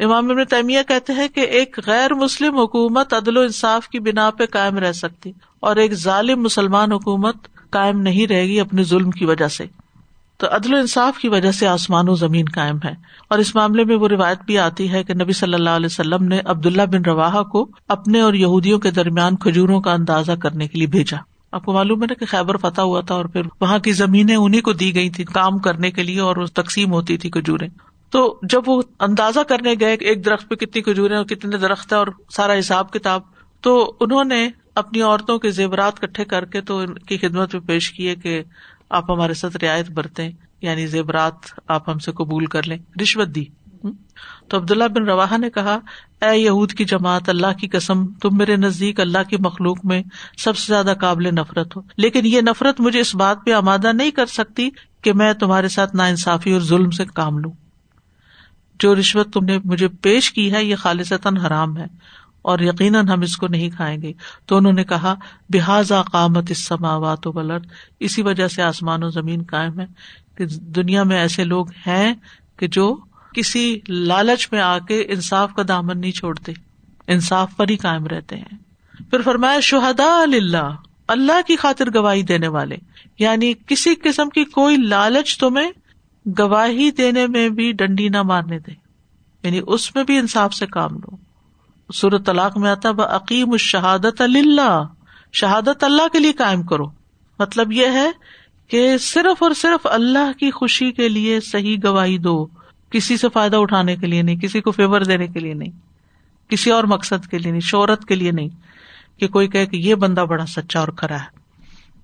امام 0.00 0.30
ابن 0.30 0.44
تیمیہ 0.44 0.78
کہتے 0.88 1.12
ہیں 1.12 1.28
کہ 1.28 1.40
ایک 1.40 1.80
غیر 1.86 2.14
مسلم 2.14 2.58
حکومت 2.58 3.14
عدل 3.14 3.36
و 3.36 3.40
انصاف 3.40 3.88
کی 3.88 3.98
بنا 3.98 4.30
پہ 4.30 4.46
قائم 4.46 4.78
رہ 4.78 4.92
سکتی 4.92 5.32
اور 5.60 5.76
ایک 5.76 5.92
ظالم 5.92 6.42
مسلمان 6.42 6.92
حکومت 6.92 7.36
قائم 7.70 8.00
نہیں 8.00 8.26
رہے 8.26 8.44
گی 8.46 8.60
اپنے 8.60 8.82
ظلم 8.82 9.10
کی 9.10 9.24
وجہ 9.24 9.48
سے۔ 9.48 9.66
تو 10.36 10.46
عدل 10.50 10.74
و 10.74 10.76
انصاف 10.76 11.18
کی 11.18 11.28
وجہ 11.28 11.52
سے 11.52 11.66
آسمان 11.66 12.08
و 12.08 12.14
زمین 12.14 12.44
قائم 12.54 12.76
ہے۔ 12.84 12.94
اور 13.28 13.38
اس 13.38 13.54
معاملے 13.54 13.84
میں 13.84 13.96
وہ 13.96 14.08
روایت 14.08 14.38
بھی 14.46 14.58
آتی 14.58 14.92
ہے 14.92 15.04
کہ 15.04 15.14
نبی 15.14 15.32
صلی 15.32 15.54
اللہ 15.54 15.70
علیہ 15.70 15.86
وسلم 15.86 16.24
نے 16.24 16.40
عبداللہ 16.44 16.82
بن 16.82 17.02
روا 17.04 17.42
کو 17.42 17.68
اپنے 17.88 18.20
اور 18.20 18.34
یہودیوں 18.34 18.78
کے 18.78 18.90
درمیان 18.90 19.36
کھجوروں 19.36 19.80
کا 19.80 19.92
اندازہ 19.92 20.32
کرنے 20.32 20.68
کے 20.68 20.78
لیے 20.78 20.86
بھیجا۔ 20.86 21.16
آپ 21.52 21.64
کو 21.64 21.72
معلوم 21.72 22.02
ہے 22.02 22.06
نا 22.06 22.14
کہ 22.14 22.26
خیبر 22.26 22.56
فتح 22.56 22.80
ہوا 22.80 23.00
تھا 23.00 23.14
اور 23.14 23.24
پھر 23.24 23.42
وہاں 23.60 23.78
کی 23.78 23.92
زمینیں 23.92 24.36
انہیں 24.36 24.60
کو 24.60 24.72
دی 24.72 24.94
گئی 24.94 25.10
تھی 25.10 25.24
کام 25.24 25.58
کرنے 25.58 25.90
کے 25.90 26.02
لیے 26.02 26.20
اور 26.20 26.46
تقسیم 26.46 26.92
ہوتی 26.92 27.16
تھی 27.16 27.30
کھجورے 27.30 27.68
تو 28.10 28.38
جب 28.42 28.62
وہ 28.66 28.82
اندازہ 29.00 29.40
کرنے 29.40 29.74
گئے 29.80 29.94
ایک 29.94 30.24
درخت 30.24 30.48
پہ 30.48 30.54
کتنی 30.54 30.82
کھجورے 30.82 31.16
اور 31.16 31.24
کتنے 31.24 31.56
درخت 31.56 31.92
ہے 31.92 31.98
اور 31.98 32.06
سارا 32.30 32.58
حساب 32.58 32.92
کتاب، 32.92 33.20
تو 33.60 33.96
انہوں 34.00 34.24
نے 34.24 34.48
اپنی 34.74 35.02
عورتوں 35.02 35.38
کے 35.38 35.50
زیورات 35.50 36.00
کٹھے 36.00 36.24
کر 36.24 36.44
کے 36.44 36.60
تو 36.60 36.78
ان 36.78 36.94
کی 36.94 37.18
خدمت 37.18 37.54
میں 37.54 37.62
پیش 37.62 37.90
کیے 37.92 38.14
کہ 38.14 38.42
آپ 38.90 39.10
ہمارے 39.10 39.34
ساتھ 39.34 39.64
رعایت 39.64 39.90
برتے 39.90 40.30
یعنی 40.62 40.86
زیورات 40.86 41.34
آپ 41.68 41.88
ہم 41.88 41.98
سے 41.98 42.12
قبول 42.12 42.46
کر 42.46 42.62
لیں۔ 42.62 42.78
رشوت 43.02 43.28
دی۔ 43.28 43.44
تو 44.48 44.56
عبداللہ 44.56 44.84
بن 44.84 45.04
روا 45.04 45.36
نے 45.36 45.50
کہا، 45.50 45.78
اے 46.22 46.38
یہود 46.38 46.72
کی 46.72 46.84
جماعت، 46.84 47.28
اللہ 47.28 47.46
کی 47.60 47.68
قسم، 47.68 48.06
تم 48.06 48.36
میرے 48.36 48.56
نزدیک 48.56 49.00
اللہ 49.00 49.18
کی 49.30 49.36
مخلوق 49.38 49.84
میں 49.84 50.02
سب 50.38 50.56
سے 50.56 50.64
زیادہ 50.68 50.94
قابل 51.00 51.34
نفرت 51.34 51.76
ہو۔ 51.76 51.82
لیکن 51.96 52.26
یہ 52.26 52.40
نفرت 52.40 52.80
مجھے 52.80 53.00
اس 53.00 53.14
بات 53.14 53.36
پہ 53.46 53.52
آمادہ 53.52 53.92
نہیں 53.92 54.10
کر 54.10 54.26
سکتی 54.26 54.70
کہ 55.02 55.12
میں 55.12 55.32
تمہارے 55.32 55.68
ساتھ 55.68 55.96
نا 55.96 56.04
انصافی 56.04 56.52
اور 56.52 56.60
ظلم 56.60 56.90
سے 56.90 57.04
کام 57.04 57.38
لوں۔ 57.38 57.52
جو 58.78 58.94
رشوت 58.94 59.32
تم 59.32 59.44
نے 59.44 59.58
مجھے 59.64 59.88
پیش 59.88 60.32
کی 60.32 60.52
ہے، 60.52 60.64
یہ 60.64 60.76
خالصتاً 60.76 61.36
حرام 61.36 61.76
ہے 61.76 61.86
اور 62.42 62.58
یقیناً 62.58 63.08
ہم 63.08 63.20
اس 63.20 63.36
کو 63.36 63.46
نہیں 63.46 63.70
کھائیں 63.70 64.02
گے۔ 64.02 64.12
تو 64.46 64.56
انہوں 64.56 64.72
نے 64.72 64.84
کہا 64.84 65.14
بحاظ 65.48 65.92
قامت 66.12 66.50
اس 66.50 66.66
سماوات 66.66 67.26
و 67.26 67.32
بلر 67.32 67.58
اسی 68.00 68.22
وجہ 68.22 68.48
سے 68.48 68.62
آسمان 68.62 69.02
و 69.02 69.08
زمین 69.08 69.42
قائم 69.42 69.80
ہے 69.80 69.86
کہ 70.36 70.46
دنیا 70.46 71.02
میں 71.02 71.16
ایسے 71.16 71.44
لوگ 71.44 71.66
ہیں 71.86 72.14
کہ 72.56 72.66
جو 72.66 72.96
کسی 73.34 73.80
لالچ 73.88 74.48
میں 74.52 74.60
آ 74.60 74.78
کے 74.78 75.00
انصاف 75.00 75.54
کا 75.54 75.62
دامن 75.68 76.00
نہیں 76.00 76.12
چھوڑتے، 76.12 76.52
انصاف 77.06 77.56
پر 77.56 77.68
ہی 77.68 77.76
قائم 77.76 78.06
رہتے 78.06 78.36
ہیں۔ 78.36 78.58
پھر 79.10 79.20
فرمایا 79.20 79.60
شہدا 79.60 80.22
اللہ 80.22 80.74
اللہ 81.08 81.40
کی 81.46 81.56
خاطر 81.56 81.88
گواہی 81.94 82.22
دینے 82.22 82.48
والے 82.48 82.76
یعنی 83.18 83.52
کسی 83.66 83.94
قسم 83.94 84.28
کی 84.28 84.44
کوئی 84.44 84.76
لالچ 84.76 85.38
تمہیں 85.38 85.70
گواہی 86.38 86.90
دینے 86.90 87.26
میں 87.26 87.48
بھی 87.48 87.72
ڈنڈی 87.72 88.08
نہ 88.08 88.22
مارنے 88.22 88.58
دے۔ 88.58 88.72
یعنی 89.42 89.60
اس 89.66 89.94
میں 89.94 90.04
بھی 90.04 90.18
انصاف 90.18 90.54
سے 90.54 90.66
کام 90.66 90.90
لو۔ 90.94 91.16
سورت 91.94 92.26
طلاق 92.26 92.58
میں 92.58 92.70
آتا 92.70 93.16
عقیم 93.16 93.56
شہادت 93.56 94.20
اللہ 94.20 94.86
شہادت 95.32 95.84
اللہ 95.84 96.08
کے 96.12 96.18
لیے 96.18 96.32
قائم 96.32 96.62
کرو۔ 96.62 96.84
مطلب 97.38 97.72
یہ 97.72 97.86
ہے 97.86 98.10
کہ 98.68 98.98
صرف 98.98 99.42
اور 99.42 99.50
صرف 99.54 99.86
اللہ 99.86 100.32
کی 100.38 100.50
خوشی 100.50 100.92
کے 100.92 101.08
لیے 101.08 101.40
صحیح 101.40 101.76
گواہی 101.84 102.18
دو۔ 102.18 102.46
کسی 102.90 103.16
سے 103.16 103.28
فائدہ 103.28 103.56
اٹھانے 103.56 103.96
کے 103.96 104.06
لیے 104.06 104.22
نہیں، 104.22 104.36
کسی 104.36 104.60
کو 104.60 104.70
فیور 104.70 105.00
دینے 105.00 105.26
کے 105.26 105.40
لیے 105.40 105.54
نہیں۔ 105.54 105.70
کسی 106.50 106.70
اور 106.70 106.84
مقصد 106.84 107.26
کے 107.30 107.38
لیے 107.38 107.52
نہیں، 107.52 107.60
شہرت 107.60 108.04
کے 108.04 108.14
لیے 108.14 108.30
نہیں۔ 108.30 108.48
کہ 109.16 109.28
کوئی 109.28 109.48
کہے 109.48 109.66
کہ 109.66 109.76
یہ 109.76 109.94
بندہ 109.94 110.20
بڑا 110.20 110.46
سچا 110.46 110.80
اور 110.80 110.88
کھڑا 110.88 111.14
ہے۔ 111.14 111.38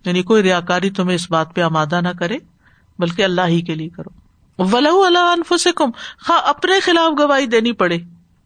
یعنی 0.07 0.23
کوئی 0.23 0.43
ریا 0.43 0.61
کاری 0.61 0.91
تمہیں 0.91 1.15
اس 1.15 1.31
بات 1.31 1.55
پہ 1.55 1.61
آمادہ 1.61 2.01
نہ 2.01 2.09
کرے۔ 2.19 2.39
بلکہ 3.03 3.25
اللہ 3.25 3.41
ہی 3.49 3.61
کے 3.61 3.75
لیے 3.75 3.89
کرو۔ 3.89 4.11
ولہ 4.59 5.07
اللہ 5.07 5.19
انف 5.19 5.61
سے 5.61 5.73
کم 5.73 5.91
خا 6.19 6.35
اپنے 6.35 6.81
خلاف 6.81 7.21
گواہی 7.21 7.47
دینی 7.47 7.73
پڑے۔ 7.73 7.99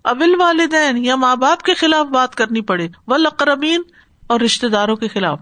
ابل 0.04 0.34
والدین 0.40 1.04
یا 1.04 1.16
ماں 1.16 1.36
باپ 1.36 1.62
کے 1.62 1.74
خلاف 1.74 2.06
بات 2.06 2.34
کرنی 2.34 2.60
پڑے۔ 2.60 2.88
ولقربین 3.06 3.82
اور 4.26 4.40
رشتے 4.40 4.68
داروں 4.68 4.96
کے 4.96 5.08
خلاف۔ 5.08 5.40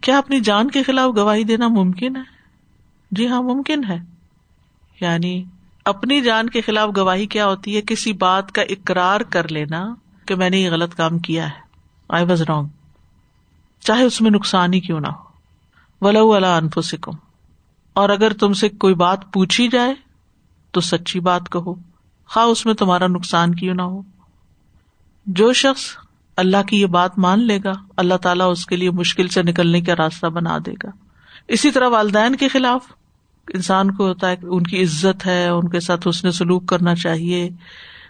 کیا 0.00 0.18
اپنی 0.18 0.40
جان 0.40 0.70
کے 0.70 0.82
خلاف 0.82 1.16
گواہی 1.16 1.44
دینا 1.44 1.68
ممکن 1.68 2.16
ہے؟ 2.16 2.22
جی 3.10 3.28
ہاں 3.28 3.42
ممکن 3.42 3.84
ہے۔ 3.88 3.96
یعنی 5.00 5.44
اپنی 5.84 6.20
جان 6.20 6.50
کے 6.50 6.60
خلاف 6.60 6.90
گواہی 6.96 7.26
کیا 7.26 7.46
ہوتی 7.46 7.76
ہے؟ 7.76 7.82
کسی 7.82 8.12
بات 8.12 8.52
کا 8.52 8.62
اقرار 8.62 9.20
کر 9.20 9.48
لینا 9.48 9.94
کہ 10.26 10.34
میں 10.34 10.50
نے 10.50 10.58
یہ 10.58 10.70
غلط 10.70 10.94
کام 10.94 11.18
کیا 11.18 11.46
ہے۔ 11.46 11.60
آئی 12.08 12.24
واز 12.24 12.42
رانگ 12.42 12.66
چاہے 13.80 14.02
اس 14.02 14.20
میں 14.20 14.30
نقصان 14.30 14.72
ہی 14.72 14.80
کیوں 14.80 15.00
نہ 15.00 15.06
ہو۔ 15.06 15.24
ولو 16.06 16.32
اللہ 16.32 16.46
انف 16.46 16.78
سکم 16.82 17.12
اور 17.94 18.08
اگر 18.08 18.32
تم 18.32 18.52
سے 18.52 18.68
کوئی 18.68 18.94
بات 18.94 19.32
پوچھی 19.32 19.68
جائے 19.68 19.94
تو 20.70 20.80
سچی 20.80 21.20
بات 21.20 21.42
کہو۔ 21.52 21.74
خواہ 22.26 22.44
اس 22.44 22.66
میں 22.66 22.74
تمہارا 22.74 23.06
نقصان 23.06 23.54
کیوں 23.54 23.74
نہ 23.74 23.82
ہو۔ 23.82 24.02
جو 25.26 25.52
شخص 25.52 25.82
اللہ 26.36 26.62
کی 26.62 26.80
یہ 26.80 26.86
بات 26.86 27.18
مان 27.18 27.46
لے 27.46 27.58
گا، 27.64 27.72
اللہ 27.96 28.14
تعالیٰ 28.14 28.50
اس 28.50 28.66
کے 28.66 28.76
لیے 28.76 28.90
مشکل 28.90 29.28
سے 29.28 29.42
نکلنے 29.42 29.80
کا 29.80 29.94
راستہ 29.98 30.26
بنا 30.26 30.58
دے 30.66 30.72
گا۔ 30.72 30.90
اسی 31.48 31.70
طرح 31.70 31.88
والدین 31.88 32.36
کے 32.36 32.48
خلاف 32.48 32.80
انسان 33.54 33.94
کو 33.94 34.08
ہوتا 34.08 34.30
ہے 34.30 34.36
کہ 34.36 34.46
ان 34.46 34.62
کی 34.62 34.82
عزت 34.82 35.26
ہے، 35.26 35.48
ان 35.48 35.68
کے 35.68 35.80
ساتھ 35.80 36.08
اس 36.08 36.24
نے 36.24 36.30
سلوک 36.30 36.66
کرنا 36.66 36.94
چاہیے۔ 36.94 37.50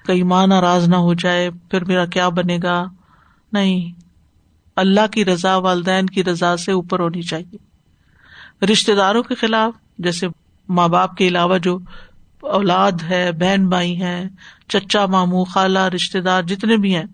کئی 0.06 0.22
ماں 0.22 0.46
ناراض 0.46 0.88
نہ 0.88 0.96
ہو 0.96 1.14
جائے، 1.14 1.50
پھر 1.50 1.84
میرا 1.84 2.06
کیا 2.06 2.28
بنے 2.28 2.58
گا؟ 2.62 2.84
نہیں۔ 3.52 4.00
اللہ 4.76 5.06
کی 5.12 5.24
رضا، 5.24 5.56
والدین 5.56 6.06
کی 6.06 6.24
رضا 6.24 6.56
سے 6.56 6.72
اوپر 6.72 7.00
ہونی 7.00 7.22
چاہیے۔ 7.22 7.73
رشتے 8.70 8.94
داروں 8.94 9.22
کے 9.22 9.34
خلاف، 9.34 9.72
جیسے 9.98 10.26
ماں 10.68 10.88
باپ 10.88 11.16
کے 11.16 11.28
علاوہ 11.28 11.58
جو 11.58 11.78
اولاد 12.40 12.92
ہے، 13.10 13.32
بہن 13.32 13.68
بھائی 13.68 14.00
ہے 14.00 14.28
چچا 14.68 15.06
مامو 15.06 15.44
خالہ 15.44 15.78
رشتے 15.78 16.20
دار 16.20 16.42
جتنے 16.42 16.76
بھی 16.76 16.96
ہیں، 16.96 17.04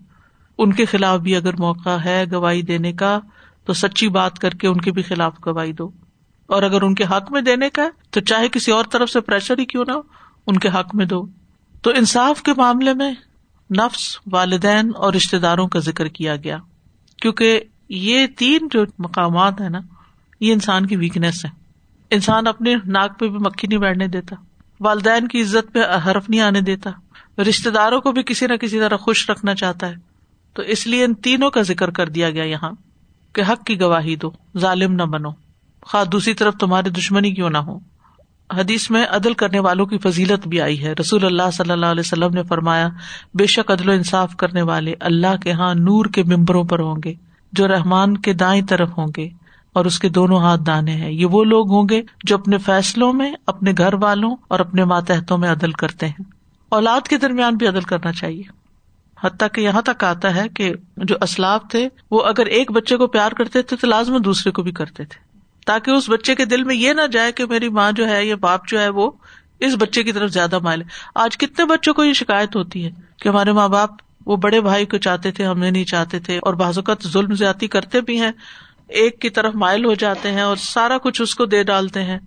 ان 0.57 0.73
کے 0.73 0.85
خلاف 0.85 1.19
بھی 1.19 1.35
اگر 1.35 1.53
موقع 1.59 1.89
ہے 1.89 2.23
گواہی 2.31 2.61
دینے 2.61 2.93
کا، 2.93 3.19
تو 3.65 3.73
سچی 3.73 4.07
بات 4.07 4.39
کر 4.39 4.49
کے 4.49 4.67
ان 4.67 4.81
کے 4.81 4.91
بھی 4.91 5.01
خلاف 5.01 5.33
گواہی 5.45 5.73
دو۔ 5.73 5.89
اور 6.47 6.63
اگر 6.63 6.81
ان 6.81 6.95
کے 6.95 7.03
حق 7.03 7.31
میں 7.31 7.41
دینے 7.41 7.69
کا 7.69 7.89
تو 8.09 8.19
چاہے 8.19 8.49
کسی 8.49 8.71
اور 8.71 8.85
طرف 8.91 9.09
سے 9.09 9.21
پریشر 9.21 9.59
ہی 9.59 9.65
کیوں 9.65 9.85
نہ 9.87 9.91
ہو، 9.91 10.01
ان 10.47 10.57
کے 10.57 10.69
حق 10.69 10.95
میں 10.95 11.05
دو۔ 11.05 11.27
تو 11.81 11.89
انصاف 11.89 12.43
کے 12.43 12.51
معاملے 12.57 12.93
میں 12.93 13.11
نفس، 13.77 14.17
والدین 14.31 14.91
اور 14.95 15.13
رشتے 15.13 15.39
داروں 15.39 15.67
کا 15.67 15.79
ذکر 15.79 16.07
کیا 16.07 16.35
گیا۔ 16.35 16.57
کیونکہ 17.21 17.61
یہ 17.89 18.27
تین 18.37 18.67
جو 18.71 18.83
مقامات 18.99 19.61
ہیں 19.61 19.69
نا 19.69 19.79
یہ 20.41 20.53
انسان 20.53 20.85
کی 20.85 20.95
ویکنیس 20.95 21.45
ہے۔ 21.45 21.49
انسان 22.09 22.47
اپنے 22.47 22.75
ناک 22.85 23.19
پہ 23.19 23.27
بھی 23.27 23.37
مکھی 23.37 23.67
نہیں 23.67 23.79
بیٹھنے 23.79 24.07
دیتا۔ 24.07 24.35
والدین 24.79 25.27
کی 25.27 25.41
عزت 25.41 25.73
پہ 25.73 25.79
حرف 26.05 26.29
نہیں 26.29 26.41
آنے 26.41 26.61
دیتا۔ 26.61 26.89
رشتے 27.41 27.69
داروں 27.69 28.01
کو 28.01 28.11
بھی 28.11 28.23
کسی 28.23 28.47
نہ 28.47 28.53
کسی 28.53 28.79
طرح 28.79 28.97
خوش 28.97 29.29
رکھنا 29.29 29.55
چاہتا 29.55 29.87
ہے۔ 29.87 29.95
تو 30.53 30.61
اس 30.61 30.87
لیے 30.87 31.05
ان 31.05 31.13
تینوں 31.13 31.49
کا 31.49 31.61
ذکر 31.61 31.91
کر 31.91 32.09
دیا 32.09 32.29
گیا 32.29 32.43
یہاں 32.43 32.71
کہ 33.33 33.41
حق 33.49 33.65
کی 33.65 33.79
گواہی 33.81 34.15
دو، 34.15 34.31
ظالم 34.57 34.93
نہ 34.93 35.03
بنو۔ 35.03 35.29
خا 35.85 36.03
دوسری 36.11 36.33
طرف 36.33 36.53
تمہاری 36.53 36.89
دشمنی 36.89 37.31
کیوں 37.31 37.49
نہ 37.49 37.57
ہو۔ 37.57 37.79
حدیث 38.53 38.91
میں 38.91 39.05
عدل 39.09 39.33
کرنے 39.33 39.59
والوں 39.59 39.85
کی 39.85 39.97
فضیلت 39.97 40.47
بھی 40.47 40.61
آئی 40.61 40.83
ہے۔ 40.83 40.93
رسول 40.99 41.25
اللہ 41.25 41.51
صلی 41.53 41.71
اللہ 41.71 41.85
علیہ 41.85 41.99
وسلم 41.99 42.33
نے 42.33 42.43
فرمایا، 42.43 42.89
بے 43.33 43.45
شک 43.45 43.71
عدل 43.71 43.89
و 43.89 43.91
انصاف 43.91 44.35
کرنے 44.35 44.61
والے 44.61 44.93
اللہ 44.99 45.37
کے 45.43 45.51
ہاں 45.51 45.75
نور 45.75 46.05
کے 46.05 46.23
ممبروں 46.23 46.63
پر 46.63 46.79
ہوں 46.79 46.95
گے، 47.03 47.13
جو 47.53 47.67
رحمان 47.67 48.17
کے 48.17 48.33
دائیں 48.33 48.61
طرف 48.69 48.97
ہوں 48.97 49.07
گے۔ 49.17 49.29
اور 49.73 49.85
اس 49.85 49.99
کے 49.99 50.09
دونوں 50.09 50.39
ہاتھ 50.39 50.61
دانے 50.61 50.91
ہیں۔ 50.91 51.11
یہ 51.11 51.25
وہ 51.25 51.43
لوگ 51.43 51.69
ہوں 51.69 51.89
گے 51.89 52.01
جو 52.23 52.37
اپنے 52.37 52.57
فیصلوں 52.57 53.13
میں، 53.13 53.33
اپنے 53.47 53.73
گھر 53.77 53.93
والوں 53.93 54.35
اور 54.47 54.59
اپنے 54.59 54.85
ماتحتوں 54.85 55.37
میں 55.37 55.51
عدل 55.51 55.71
کرتے 55.71 56.07
ہیں۔ 56.07 56.23
اولاد 56.69 57.07
کے 57.07 57.17
درمیان 57.17 57.55
بھی 57.55 57.67
عدل 57.67 57.81
کرنا 57.81 58.11
چاہیے۔ 58.11 58.43
حتیٰ 59.23 59.47
کہ 59.53 59.61
یہاں 59.61 59.81
تک 59.81 60.03
آتا 60.03 60.35
ہے 60.35 60.49
کہ 60.49 60.73
جو 60.97 61.15
اسلاف 61.21 61.61
تھے، 61.69 61.89
وہ 62.11 62.23
اگر 62.23 62.45
ایک 62.45 62.71
بچے 62.71 62.97
کو 62.97 63.07
پیار 63.07 63.31
کرتے 63.31 63.61
تھے 63.61 63.77
تو 63.77 63.87
لازم 63.87 64.17
دوسرے 64.17 64.51
کو 64.51 64.63
بھی 64.63 64.71
کرتے 64.71 65.05
تھے۔ 65.05 65.31
تاکہ 65.65 65.91
اس 65.91 66.09
بچے 66.09 66.35
کے 66.35 66.45
دل 66.45 66.63
میں 66.63 66.75
یہ 66.75 66.93
نہ 66.93 67.07
جائے 67.11 67.31
کہ 67.31 67.45
میری 67.45 67.69
ماں 67.69 67.91
جو 67.91 68.07
ہے، 68.07 68.25
یا 68.25 68.35
باپ 68.35 68.67
جو 68.67 68.79
ہے، 68.79 68.89
وہ 68.89 69.11
اس 69.59 69.73
بچے 69.79 70.03
کی 70.03 70.11
طرف 70.11 70.29
زیادہ 70.29 70.59
مائل 70.59 70.83
آج 71.15 71.37
کتنے 71.37 71.65
بچوں 71.65 71.93
کو 71.93 72.03
یہ 72.03 72.13
شکایت 72.13 72.55
ہوتی 72.55 72.85
ہے 72.85 72.89
کہ 73.17 73.29
ہمارے 73.29 73.51
ماں 73.51 73.67
باپ 73.67 73.89
وہ 74.25 74.35
بڑے 74.35 74.61
بھائی 74.61 74.85
کو 74.85 74.97
چاہتے 74.97 75.31
تھے 75.31 75.45
ہمیں 75.45 75.71
نہیں 75.71 75.83
چاہتے 75.83 76.19
تھے 76.19 76.37
اور 76.37 76.53
بعض 76.53 76.77
اوقات 76.77 77.07
ظلم 77.07 77.33
زیادتی 77.33 77.67
کرتے 77.67 78.01
بھی 78.01 78.21
ہیں۔ 78.21 78.31
ایک 78.91 79.21
کی 79.21 79.29
طرف 79.29 79.55
مائل 79.55 79.85
ہو 79.85 79.93
جاتے 79.93 80.31
ہیں 80.31 80.41
اور 80.41 80.55
سارا 80.55 80.97
کچھ 80.97 81.21
اس 81.21 81.35
کو 81.35 81.45
دے 81.45 81.63
ڈالتے 81.63 82.03
ہیں۔ 82.03 82.19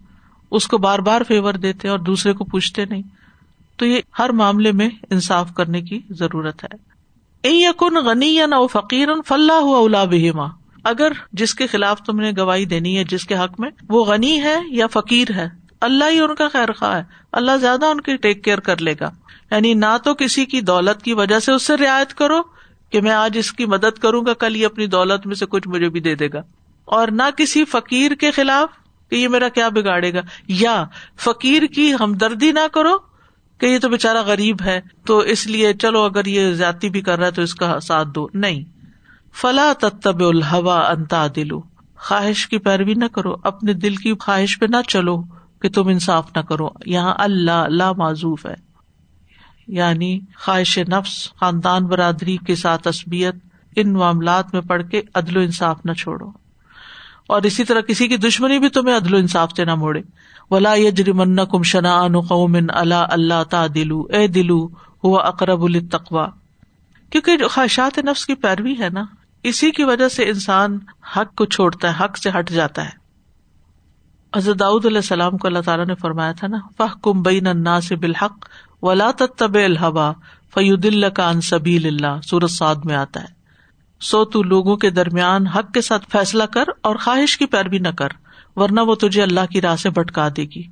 اس 0.50 0.66
کو 0.66 0.78
بار 0.78 0.98
بار 0.98 1.20
فیور 1.28 1.54
دیتے 1.54 1.88
اور 1.88 1.98
دوسرے 1.98 2.32
کو 2.32 2.44
پوچھتے 2.44 2.84
نہیں۔ 2.84 3.02
تو 3.76 3.86
یہ 3.86 4.00
ہر 4.18 4.30
معاملے 4.30 4.72
میں 4.72 4.88
انصاف 5.10 5.54
کرنے 5.54 5.80
کی 5.80 6.00
ضرورت 6.10 6.64
ہے۔ 6.64 6.94
یقن 7.44 7.94
غنی 7.94 8.34
یا 8.34 8.46
نہ 8.46 8.54
فقیر 8.72 9.08
فلاح 9.26 9.56
ہوا 9.56 9.78
اولا 9.78 10.04
بہما۔ 10.04 10.46
اگر 10.84 11.12
جس 11.32 11.54
کے 11.54 11.66
خلاف 11.66 12.00
تم 12.02 12.20
نے 12.20 12.30
گواہی 12.38 12.64
دینی 12.64 12.98
ہے، 12.98 13.04
جس 13.04 13.24
کے 13.24 13.34
حق 13.34 13.60
میں، 13.60 13.70
وہ 13.88 14.04
غنی 14.04 14.42
ہے 14.42 14.56
یا 14.70 14.86
فقیر 14.86 15.28
ہے۔ 15.36 15.48
اللہ 15.80 16.04
ہی 16.10 16.20
ان 16.20 16.34
کا 16.34 16.48
خیر 16.48 16.72
خواہ 16.72 16.96
ہے۔ 16.96 17.04
اللہ 17.32 17.56
زیادہ 17.56 17.86
ان 17.86 18.00
کی 18.00 18.16
ٹیک 18.16 18.44
کیئر 18.44 18.60
کر 18.60 18.80
لے 18.80 18.94
گا۔ 19.00 19.10
یعنی 19.50 19.74
نہ 19.74 19.96
تو 20.04 20.14
کسی 20.14 20.44
کی 20.44 20.60
دولت 20.60 21.02
کی 21.02 21.12
وجہ 21.12 21.38
سے 21.38 21.52
اس 21.52 21.62
سے 21.62 21.76
رعایت 21.76 22.14
کرو 22.14 22.53
کہ 22.94 23.00
میں 23.00 23.10
آج 23.10 23.38
اس 23.38 23.52
کی 23.52 23.66
مدد 23.66 23.98
کروں 23.98 24.26
گا، 24.26 24.34
کل 24.34 24.56
یہ 24.56 24.66
اپنی 24.66 24.86
دولت 24.86 25.26
میں 25.26 25.34
سے 25.34 25.46
کچھ 25.46 25.68
مجھے 25.68 25.88
بھی 25.88 26.00
دے 26.00 26.14
دے 26.14 26.28
گا۔ 26.32 26.42
اور 26.84 27.08
نہ 27.08 27.22
کسی 27.36 27.64
فقیر 27.64 28.14
کے 28.14 28.30
خلاف 28.30 28.68
کہ 29.10 29.16
یہ 29.16 29.28
میرا 29.28 29.48
کیا 29.48 29.68
بگاڑے 29.68 30.14
گا، 30.14 30.20
یا 30.48 30.84
فقیر 31.16 31.62
کی 31.62 31.92
ہمدردی 32.00 32.52
نہ 32.52 32.68
کرو 32.72 32.96
کہ 33.58 33.66
یہ 33.66 33.78
تو 33.78 33.88
بےچارا 33.88 34.20
غریب 34.20 34.56
ہے، 34.64 34.80
تو 35.06 35.18
اس 35.18 35.46
لیے 35.46 35.72
چلو 35.72 36.00
اگر 36.00 36.26
یہ 36.26 36.52
زیادتی 36.52 36.90
بھی 36.90 37.00
کر 37.00 37.18
رہا 37.18 37.26
ہے 37.26 37.32
تو 37.32 37.42
اس 37.42 37.54
کا 37.54 37.80
ساتھ 37.80 38.08
دو۔ 38.14 38.28
نہیں۔ 38.34 38.64
فلا 39.40 39.72
تب 40.02 40.24
الحوا 40.24 40.90
انتا 40.90 41.26
دلو 41.36 41.62
خواہش 41.96 42.48
کی 42.48 42.58
پیروی 42.58 42.94
نہ 42.94 43.04
کرو، 43.04 43.34
اپنے 43.44 43.72
دل 43.72 43.96
کی 43.96 44.14
خواہش 44.20 44.58
پہ 44.58 44.66
نہ 44.68 44.76
چلو 44.88 45.22
کہ 45.62 45.68
تم 45.68 45.88
انصاف 45.88 46.36
نہ 46.36 46.42
کرو۔ 46.42 46.68
یہاں 46.86 47.14
اللہ 47.18 47.50
اللہ 47.50 47.92
معذوف 47.92 48.46
ہے۔ 48.46 48.63
یعنی 49.68 50.20
خواہش 50.38 50.78
نفس، 50.78 51.34
خاندان 51.40 51.86
برادری 51.86 52.36
کے 52.36 52.54
ساتھ 52.54 52.88
اسبیت 52.88 53.34
ان 53.76 53.92
معاملات 53.92 54.54
میں 54.54 54.62
پڑھ 54.62 54.82
کے 54.90 55.02
عدل 55.14 55.36
و 55.36 55.40
انصاف 55.40 55.86
نہ 55.86 55.92
چھوڑو۔ 55.92 56.26
اور 57.26 57.42
اسی 57.42 57.64
طرح 57.64 57.80
کسی 57.80 58.08
کی 58.08 58.16
دشمنی 58.16 58.58
بھی 58.58 58.68
تمہیں 58.68 58.96
عدل 58.96 59.14
و 59.14 59.16
انصاف 59.16 59.52
سے 59.56 59.64
نہ 59.64 59.74
موڑے۔ 59.74 60.02
ولا 60.50 60.74
یجری 60.74 61.12
من 61.12 61.36
کم 61.46 61.62
شنا 61.62 62.06
قوم 62.28 62.56
اللہ 62.68 62.94
اللہ 62.94 63.44
تا 63.50 63.66
دلو 63.74 64.00
اے 64.00 64.26
دلو 64.26 64.68
ہوا 65.04 65.22
اقرب 65.22 65.62
التقوا 65.62 66.26
کیونکہ 67.10 67.36
جو 67.36 67.48
خواہشات 67.48 67.98
نفس 67.98 68.26
کی 68.26 68.34
پیروی 68.34 68.74
ہے 68.78 68.88
نا، 68.88 69.04
اسی 69.42 69.70
کی 69.70 69.84
وجہ 69.84 70.08
سے 70.08 70.24
انسان 70.24 70.78
حق 71.16 71.34
کو 71.34 71.44
چھوڑتا 71.44 71.98
ہے، 71.98 72.04
حق 72.04 72.18
سے 72.18 72.30
ہٹ 72.38 72.50
جاتا 72.50 72.84
ہے۔ 72.84 73.04
حضرت 74.36 74.60
داؤد 74.60 74.86
علیہ 74.86 74.96
السلام 74.96 75.38
کو 75.38 75.46
اللہ 75.46 75.58
تعالیٰ 75.58 75.86
نے 75.86 75.94
فرمایا 75.94 76.32
تھا 76.32 76.48
نا 76.48 76.58
فہ 76.78 76.98
کم 77.02 77.22
بین 77.22 77.46
انا 77.46 77.80
سے 77.80 77.96
بالحق 77.96 78.48
ولا 78.84 79.10
تب 79.10 79.54
الحبا 79.54 80.12
فیود 80.54 80.84
اللہ 80.84 81.06
کا 81.06 81.28
ان 81.28 81.40
اللہ 81.84 82.20
سورت 82.22 82.50
سعد 82.50 82.74
میں 82.84 82.94
آتا 82.94 83.20
ہے۔ 83.20 83.26
سو 84.00 84.24
تو 84.24 84.42
لوگوں 84.42 84.76
کے 84.76 84.90
درمیان 84.90 85.46
حق 85.46 85.72
کے 85.72 85.80
ساتھ 85.80 86.06
فیصلہ 86.12 86.42
کر 86.42 86.64
اور 86.80 86.96
خواہش 86.96 87.38
کی 87.38 87.46
پیروی 87.46 87.78
نہ 87.78 87.88
کر، 87.88 88.08
ورنہ 88.56 88.80
وہ 88.80 88.94
تجھے 88.94 89.22
اللہ 89.22 89.40
کی 89.50 89.60
راہ 89.60 89.76
سے 89.76 89.90
بھٹکا 89.90 90.28
دے 90.36 90.42
گی۔ 90.42 90.62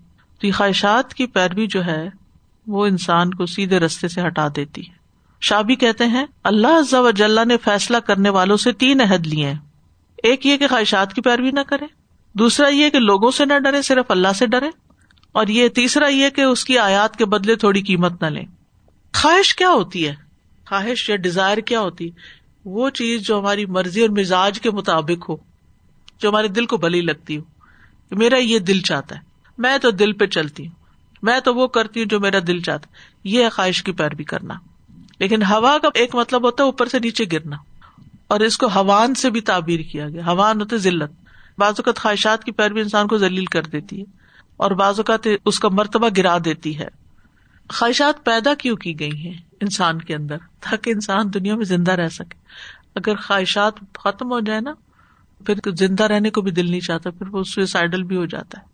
تو 0.41 0.47
یہ 0.47 0.53
خواہشات 0.53 1.15
کی 1.15 1.27
پیروی 1.27 1.67
جو 1.67 1.85
ہے، 1.85 2.09
وہ 2.67 2.87
انسان 2.87 3.35
کو 3.35 3.47
سیدھے 3.47 3.79
رستے 3.79 4.09
سے 4.09 4.27
ہٹا 4.27 4.49
دیتی 4.57 4.81
ہے۔ 4.81 4.93
شاہ 5.41 5.63
بھی 5.63 5.77
کہتے 5.77 6.07
ہیں، 6.07 6.27
اللہ 6.45 7.11
جل 7.17 7.49
نے 7.49 7.57
فیصلہ 7.57 7.97
کرنے 7.97 8.29
والوں 8.29 8.57
سے 8.57 8.73
تین 8.73 9.01
عہد 9.01 9.27
لیے 9.27 9.47
ہیں۔ 9.47 9.59
ایک 10.23 10.47
یہ 10.47 10.57
کہ 10.57 10.69
خواہشات 10.69 11.15
کی 11.15 11.21
پیروی 11.21 11.51
نہ 11.51 11.61
کرے، 11.61 11.87
دوسرا 12.33 12.69
یہ 12.69 12.91
کہ 12.91 12.99
لوگوں 12.99 13.31
سے 13.31 13.45
نہ 13.45 13.59
ڈرے، 13.59 13.83
صرف 13.83 14.11
اللہ 14.11 14.33
سے 14.39 14.47
ڈرے۔ 14.47 14.82
اور 15.33 15.47
یہ 15.47 15.69
تیسرا 15.69 16.07
یہ 16.07 16.29
کہ 16.31 16.41
اس 16.41 16.65
کی 16.65 16.79
آیات 16.79 17.17
کے 17.17 17.25
بدلے 17.25 17.57
تھوڑی 17.57 17.83
قیمت 17.83 18.23
نہ 18.23 18.27
لے 18.27 18.43
خواہش 19.15 19.55
کیا 19.55 19.71
ہوتی 19.71 20.09
ہے؟ 20.09 20.15
خواہش 20.69 21.11
یا 21.11 21.17
ڈیزائر 21.17 21.59
کیا 21.59 21.81
ہوتی؟ 21.81 22.11
وہ 22.65 22.91
چیز 22.91 23.23
جو 23.23 23.39
ہماری 23.39 23.67
مرضی 23.67 24.01
اور 24.01 24.09
مزاج 24.09 24.61
کے 24.61 24.71
مطابق 24.71 25.29
ہو، 25.29 25.37
جو 26.21 26.29
ہمارے 26.29 26.49
دل 26.49 26.67
کو 26.67 26.77
بلی 26.77 27.01
لگتی 27.01 27.39
ہو۔ 27.39 27.43
میرا 28.11 28.37
یہ 28.37 28.59
دل 28.59 28.81
چاہتا 28.81 29.15
ہے، 29.15 29.21
میں 29.59 29.79
تو 29.79 29.91
دل 29.91 30.13
پہ 30.13 30.27
چلتی 30.27 30.67
ہوں۔ 30.67 30.75
میں 31.23 31.41
تو 31.41 31.55
وہ 31.55 31.67
کرتی 31.67 32.01
ہوں 32.01 32.09
جو 32.09 32.21
میرا 32.21 32.39
دل 32.47 32.61
چاہتا 32.61 32.87
ہے۔ 32.87 32.95
یہ 33.25 33.49
خواہش 33.49 33.83
کی 33.83 33.93
پیروی 33.93 34.25
کرنا۔ 34.25 34.55
لیکن 35.19 35.43
ہوا 35.43 35.79
کا 35.79 35.89
ایک 35.95 36.15
مطلب 36.15 36.45
ہوتا 36.45 36.63
ہے 36.63 36.67
اوپر 36.67 36.87
سے 36.87 36.99
نیچے 36.99 37.25
گرنا۔ 37.33 37.57
اور 38.27 38.41
اس 38.41 38.59
کو 38.59 38.67
ہوان 38.67 39.15
سے 39.15 39.31
بھی 39.31 39.41
تعبیر 39.41 39.81
کیا 39.81 40.09
گیا۔ 40.09 40.27
ہوان 40.27 40.61
ہوتے 40.61 40.79
ذلت۔ 40.79 41.11
بعض 41.59 41.75
اوقات 41.79 41.99
خواہشات 41.99 42.45
کی 42.45 42.53
پیروی 42.53 42.81
انسان 42.81 43.09
کو 43.09 43.19
ذلیل 43.19 43.45
کر 43.45 43.63
دیتی 43.63 44.01
ہے۔ 44.01 44.22
اور 44.63 44.71
بعض 44.71 44.95
اوقات 44.99 45.29
اس 45.45 45.59
کا 45.61 45.69
مرتبہ 45.69 46.09
گرا 46.17 46.39
دیتی 46.45 46.79
ہے۔ 46.79 46.89
خواہشات 47.69 48.25
پیدا 48.25 48.55
کیوں 48.55 48.77
کی 48.77 49.01
گئی 49.01 49.27
ہیں 49.27 49.35
انسان 49.61 49.99
کے 49.99 50.15
اندر 50.15 50.37
تاکہ 50.61 50.91
انسان 50.91 51.35
دنیا 51.35 51.57
میں 51.57 51.65
زندہ 51.65 51.93
رہ 51.93 52.09
سکے۔ 52.09 52.35
اگر 52.95 53.17
خواہشات 53.17 53.73
ختم 53.99 54.33
ہو 54.33 54.41
جائے 54.41 54.61
نا، 54.61 54.75
پھر 55.47 55.55
زندہ 55.77 56.05
رہنے 56.05 56.31
کو 56.31 56.41
بھی 56.41 56.51
دل 56.51 56.71
نہیں 56.71 56.81
چاہتا، 56.81 57.11
پھر 57.11 57.29
وہ 57.29 57.43
سوئسائڈل 57.43 58.03
بھی 58.03 58.17
ہو 58.17 58.25
جاتا 58.25 58.61
ہے۔ 58.61 58.67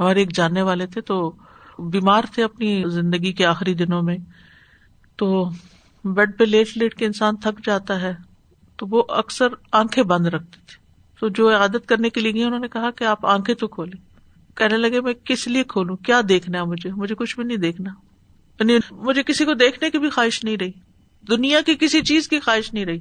ہمارے 0.00 0.18
ایک 0.18 0.34
جاننے 0.34 0.62
والے 0.62 0.86
تھے 0.86 1.00
تو 1.00 1.32
بیمار 1.78 2.22
تھے 2.34 2.44
اپنی 2.44 2.84
زندگی 2.86 3.32
کے 3.32 3.46
آخری 3.46 3.74
دنوں 3.74 4.02
میں۔ 4.02 4.18
تو 5.16 5.50
بیڈ 6.04 6.38
پہ 6.38 6.44
لیٹ 6.44 6.68
لیٹ 6.76 6.94
کے 6.94 7.06
انسان 7.06 7.36
تھک 7.36 7.66
جاتا 7.66 8.00
ہے۔ 8.00 8.14
تو 8.76 8.86
وہ 8.90 9.02
اکثر 9.08 9.46
آنکھیں 9.72 10.04
بند 10.04 10.26
رکھتے 10.26 10.58
تھے۔ 10.66 10.76
تو 11.20 11.28
جو 11.28 11.56
عادت 11.56 11.86
کرنے 11.86 12.10
کے 12.10 12.20
لیے 12.20 12.32
گئی 12.32 12.42
انہوں 12.42 12.60
نے 12.60 12.68
کہا 12.68 12.90
کہ 12.90 13.04
آپ 13.04 13.26
آنکھیں 13.26 13.54
تو 13.54 13.68
کھولیں۔ 13.68 14.11
کہنے 14.56 14.76
لگے، 14.76 15.00
میں 15.00 15.14
کس 15.14 15.48
لیے 15.48 15.64
کھولوں؟ 15.64 15.96
کیا 15.96 16.20
دیکھنا 16.28 16.58
ہے 16.58 16.64
مجھے؟ 16.64 16.90
مجھے 16.90 17.14
کچھ 17.14 17.36
بھی 17.36 17.44
نہیں 17.44 17.56
دیکھنا۔ 17.56 17.90
یعنی 18.60 18.78
مجھے 18.90 19.22
کسی 19.22 19.44
کو 19.44 19.54
دیکھنے 19.54 19.90
کی 19.90 19.98
بھی 19.98 20.10
خواہش 20.10 20.44
نہیں 20.44 20.56
رہی۔ 20.56 20.72
دنیا 21.28 21.60
کی 21.60 21.74
کسی 21.80 22.02
چیز 22.02 22.28
کی 22.28 22.40
خواہش 22.40 22.72
نہیں 22.72 22.84
رہی۔ 22.84 23.00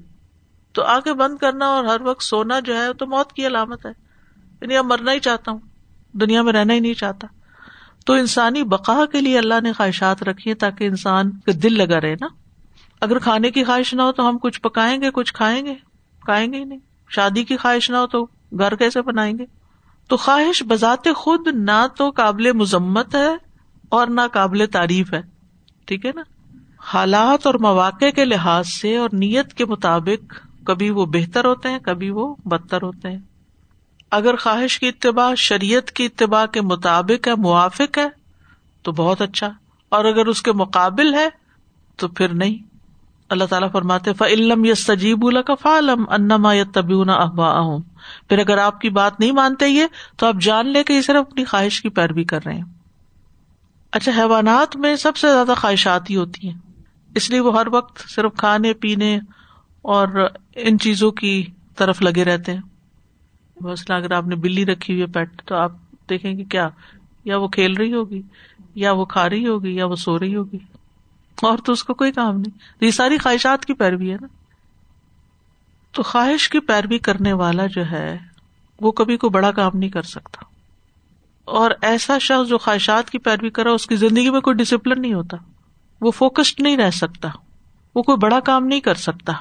تو 0.71 0.83
آنکھیں 0.83 1.13
بند 1.13 1.37
کرنا 1.37 1.65
اور 1.65 1.83
ہر 1.83 2.01
وقت 2.01 2.23
سونا 2.23 2.59
جو 2.59 2.77
ہے 2.77 2.93
تو 2.93 3.07
موت 3.07 3.33
کی 3.33 3.47
علامت 3.47 3.85
ہے۔ 3.85 3.91
یعنی 4.61 4.77
اب 4.77 4.85
مرنا 4.85 5.13
ہی 5.13 5.19
چاہتا 5.19 5.51
ہوں۔ 5.51 5.59
دنیا 6.13 6.41
میں 6.41 6.53
رہنا 6.53 6.73
ہی 6.73 6.79
نہیں 6.79 6.93
چاہتا۔ 6.93 7.27
تو 8.05 8.13
انسانی 8.13 8.63
بقا 8.63 9.05
کے 9.05 9.21
لیے 9.21 9.37
اللہ 9.37 9.61
نے 9.63 9.73
خواہشات 9.73 10.23
رکھی 10.23 10.49
ہے 10.49 10.55
تاکہ 10.55 10.83
انسان 10.83 11.31
کا 11.31 11.51
دل 11.63 11.77
لگا 11.77 12.01
رہے 12.01 12.15
نا۔ 12.21 12.27
اگر 13.01 13.19
کھانے 13.19 13.51
کی 13.51 13.63
خواہش 13.63 13.93
نہ 13.93 14.01
ہو 14.01 14.11
تو 14.11 14.29
ہم 14.29 14.37
کچھ 14.37 14.61
پکائیں 14.61 15.01
گے، 15.01 15.11
کچھ 15.11 15.33
کھائیں 15.33 15.65
گے 15.65 15.75
کھائیں 16.21 16.53
گے 16.53 16.57
ہی 16.57 16.63
نہیں۔ 16.63 16.79
شادی 17.09 17.43
کی 17.43 17.57
خواہش 17.57 17.89
نہ 17.89 17.97
ہو 17.97 18.07
تو 18.07 18.23
گھر 18.57 18.75
کیسے 18.75 19.01
بنائیں 19.01 19.37
گے؟ 19.37 19.45
تو 20.11 20.17
خواہش 20.17 20.63
بذات 20.63 21.07
خود 21.15 21.47
نہ 21.47 21.87
تو 21.97 22.09
قابل 22.09 22.51
مذمت 22.51 23.15
ہے 23.15 23.29
اور 23.89 24.07
نہ 24.07 24.21
قابل 24.33 24.65
تعریف 24.71 25.13
ہے۔ 25.13 25.21
ٹھیک 25.85 26.05
ہے 26.05 26.11
نا؟ 26.15 26.21
حالات 26.77 27.45
اور 27.45 27.53
مواقع 27.53 28.09
کے 28.15 28.25
لحاظ 28.25 28.67
سے 28.67 28.97
اور 28.97 29.09
نیت 29.13 29.53
کے 29.53 29.65
مطابق 29.65 30.33
کبھی 30.65 30.89
وہ 30.89 31.05
بہتر 31.05 31.45
ہوتے 31.45 31.69
ہیں، 31.69 31.79
کبھی 31.79 32.09
وہ 32.09 32.35
بدتر 32.45 32.81
ہوتے 32.81 33.11
ہیں۔ 33.11 33.19
اگر 34.11 34.35
خواہش 34.35 34.79
کی 34.79 34.87
اتباع 34.87 35.33
شریعت 35.35 35.91
کی 35.91 36.05
اتباع 36.05 36.45
کے 36.45 36.61
مطابق 36.61 37.27
ہے، 37.27 37.35
موافق 37.35 37.97
ہے، 37.97 38.07
تو 38.81 38.91
بہت 38.91 39.21
اچھا۔ 39.21 39.51
اور 39.89 40.05
اگر 40.05 40.25
اس 40.25 40.41
کے 40.41 40.51
مقابل 40.51 41.13
ہے، 41.13 41.29
تو 41.95 42.07
پھر 42.07 42.33
نہیں۔ 42.33 42.70
اللہ 43.31 43.43
تعالیٰ 43.43 43.71
فرماتے 43.71 44.13
فعلم 44.13 44.65
یا 44.65 44.75
سجیب 44.75 45.25
اللہ 45.25 45.39
کا 45.39 45.55
فعلم 45.55 46.05
انما 46.09 46.53
یا 46.53 46.63
طبی 46.73 46.93
احبا 46.93 47.77
پھر 48.29 48.39
اگر 48.39 48.57
آپ 48.57 48.81
کی 48.81 48.89
بات 48.89 49.19
نہیں 49.19 49.31
مانتے 49.31 49.67
یہ، 49.67 49.85
تو 50.17 50.27
آپ 50.27 50.35
جان 50.41 50.67
لے 50.67 50.83
کے 50.83 51.01
صرف 51.01 51.15
اپنی 51.15 51.43
خواہش 51.43 51.81
کی 51.81 51.89
پیروی 51.89 52.23
کر 52.23 52.39
رہے 52.45 52.53
ہیں۔ 52.53 52.63
اچھا 53.91 54.11
حیوانات 54.17 54.77
میں 54.77 54.95
سب 54.95 55.17
سے 55.17 55.27
زیادہ 55.27 55.53
خواہشات 55.57 56.09
ہی 56.09 56.15
ہوتی 56.15 56.49
ہیں۔ 56.49 56.57
اس 57.15 57.29
لیے 57.29 57.39
وہ 57.39 57.59
ہر 57.59 57.67
وقت 57.71 58.09
صرف 58.09 58.31
کھانے، 58.37 58.73
پینے 58.73 59.19
اور 59.81 60.07
ان 60.55 60.79
چیزوں 60.79 61.11
کی 61.11 61.45
طرف 61.75 62.01
لگے 62.01 62.23
رہتے 62.23 62.53
ہیں۔ 62.53 62.61
مثلاً 63.61 64.01
اگر 64.01 64.11
آپ 64.11 64.27
نے 64.27 64.35
بلی 64.35 64.65
رکھی 64.65 64.93
ہوئی 64.93 65.01
ہے 65.01 65.07
پیٹ، 65.07 65.41
تو 65.45 65.55
آپ 65.55 65.71
دیکھیں 66.09 66.37
گے 66.37 66.43
کیا، 66.43 66.69
یا 67.25 67.37
وہ 67.37 67.47
کھیل 67.47 67.73
رہی 67.73 67.93
ہوگی، 67.93 68.21
یا 68.75 68.91
وہ 68.91 69.05
کھا 69.05 69.29
رہی 69.29 69.47
ہوگی، 69.47 69.75
یا 69.75 69.85
وہ 69.85 69.95
سو 69.95 70.19
رہی 70.19 70.35
ہوگی۔ 70.35 70.57
اور 71.41 71.57
تو 71.57 71.73
اس 71.73 71.83
کو 71.83 71.93
کوئی 71.93 72.11
کام 72.11 72.35
نہیں۔ 72.35 72.57
یہ 72.81 72.91
ساری 72.91 73.17
خواہشات 73.17 73.65
کی 73.65 73.73
پیروی 73.73 74.11
ہے 74.11 74.17
نا۔ 74.21 74.27
تو 75.91 76.03
خواہش 76.03 76.49
کی 76.49 76.59
پیروی 76.59 76.97
کرنے 76.97 77.33
والا 77.33 77.65
جو 77.65 77.91
ہے، 77.91 78.17
وہ 78.81 78.91
کبھی 78.91 79.17
کو 79.17 79.29
بڑا 79.29 79.51
کام 79.51 79.77
نہیں 79.77 79.89
کر 79.89 80.01
سکتا۔ 80.01 80.45
اور 81.45 81.71
ایسا 81.81 82.17
شخص 82.17 82.49
جو 82.49 82.57
خواہشات 82.57 83.09
کی 83.09 83.17
پیروی 83.17 83.49
کرا، 83.49 83.71
اس 83.71 83.87
کی 83.87 83.95
زندگی 83.95 84.29
میں 84.29 84.41
کوئی 84.41 84.55
ڈسپلن 84.55 85.01
نہیں 85.01 85.13
ہوتا۔ 85.13 85.37
وہ 86.01 86.11
فوکسڈ 86.11 86.61
نہیں 86.61 86.77
رہ 86.77 86.89
سکتا۔ 86.89 87.29
وہ 87.95 88.03
کوئی 88.03 88.17
بڑا 88.17 88.39
کام 88.39 88.67
نہیں 88.67 88.79
کر 88.79 88.93
سکتا۔ 88.93 89.33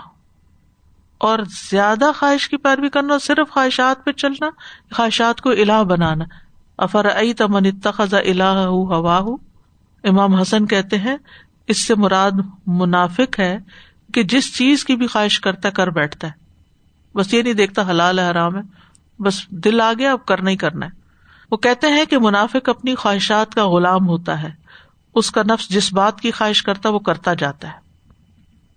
اور 1.19 1.39
زیادہ 1.71 2.11
خواہش 2.19 2.49
کی 2.49 2.57
پیروی 2.57 2.89
کرنا، 2.89 3.19
صرف 3.19 3.51
خواہشات 3.51 4.05
پہ 4.05 4.13
چلنا، 4.13 4.51
خواہشات 4.95 5.41
کو 5.41 5.51
الہ 5.51 5.85
بنانا۔ 5.85 6.25
افر 6.79 7.07
تمن 7.37 7.67
اتخذ 7.67 8.15
الہ 8.15 8.65
ہوا 8.67 9.37
امام 10.05 10.35
حسن 10.35 10.67
کہتے 10.67 10.99
ہیں 10.99 11.17
اس 11.71 11.87
سے 11.87 11.95
مراد 11.95 12.31
منافق 12.67 13.41
ہے 13.41 13.59
کہ 14.15 14.23
جس 14.23 14.57
چیز 14.57 14.85
کی 14.85 14.97
بھی 14.97 15.07
خواہش 15.07 15.41
کرتا 15.41 15.71
کر 15.71 15.91
بیٹھتا 15.91 16.27
ہے۔ 16.27 16.33
بس 17.15 17.35
یہ 17.35 17.43
نہیں 17.43 17.55
دیکھتا 17.55 17.91
حلال 17.91 18.19
ہے، 18.19 18.31
حرام 18.31 18.57
ہے۔ 18.57 18.61
بس 19.19 19.49
دل 19.49 19.81
آ 19.81 19.93
گیا، 19.99 20.13
اب 20.13 20.27
کرنا 20.27 20.51
ہی 20.51 20.57
کرنا 20.57 20.87
ہے۔ 20.87 20.91
وہ 21.51 21.57
کہتے 21.57 21.87
ہیں 21.87 22.05
کہ 22.05 22.19
منافق 22.19 22.69
اپنی 22.69 22.95
خواہشات 22.95 23.55
کا 23.55 23.69
غلام 23.69 24.09
ہوتا 24.09 24.43
ہے۔ 24.43 24.51
اس 25.15 25.31
کا 25.31 25.43
نفس 25.43 25.69
جس 25.69 25.93
بات 25.93 26.21
کی 26.21 26.31
خواہش 26.31 26.63
کرتا 26.63 26.89
وہ 26.89 26.99
کرتا 26.99 27.35
جاتا 27.35 27.69
ہے۔ 27.69 27.79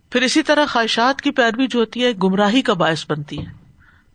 پھر 0.10 0.22
اسی 0.22 0.44
طرح 0.44 0.66
خواہشات 0.66 1.22
کی 1.22 1.32
پیروی 1.32 1.68
جو 1.68 1.80
ہوتی 1.80 2.04
ہے، 2.04 2.12
گمراہی 2.24 2.62
کا 2.62 2.74
باعث 2.74 3.06
بنتی 3.10 3.40
ہے۔ 3.40 3.52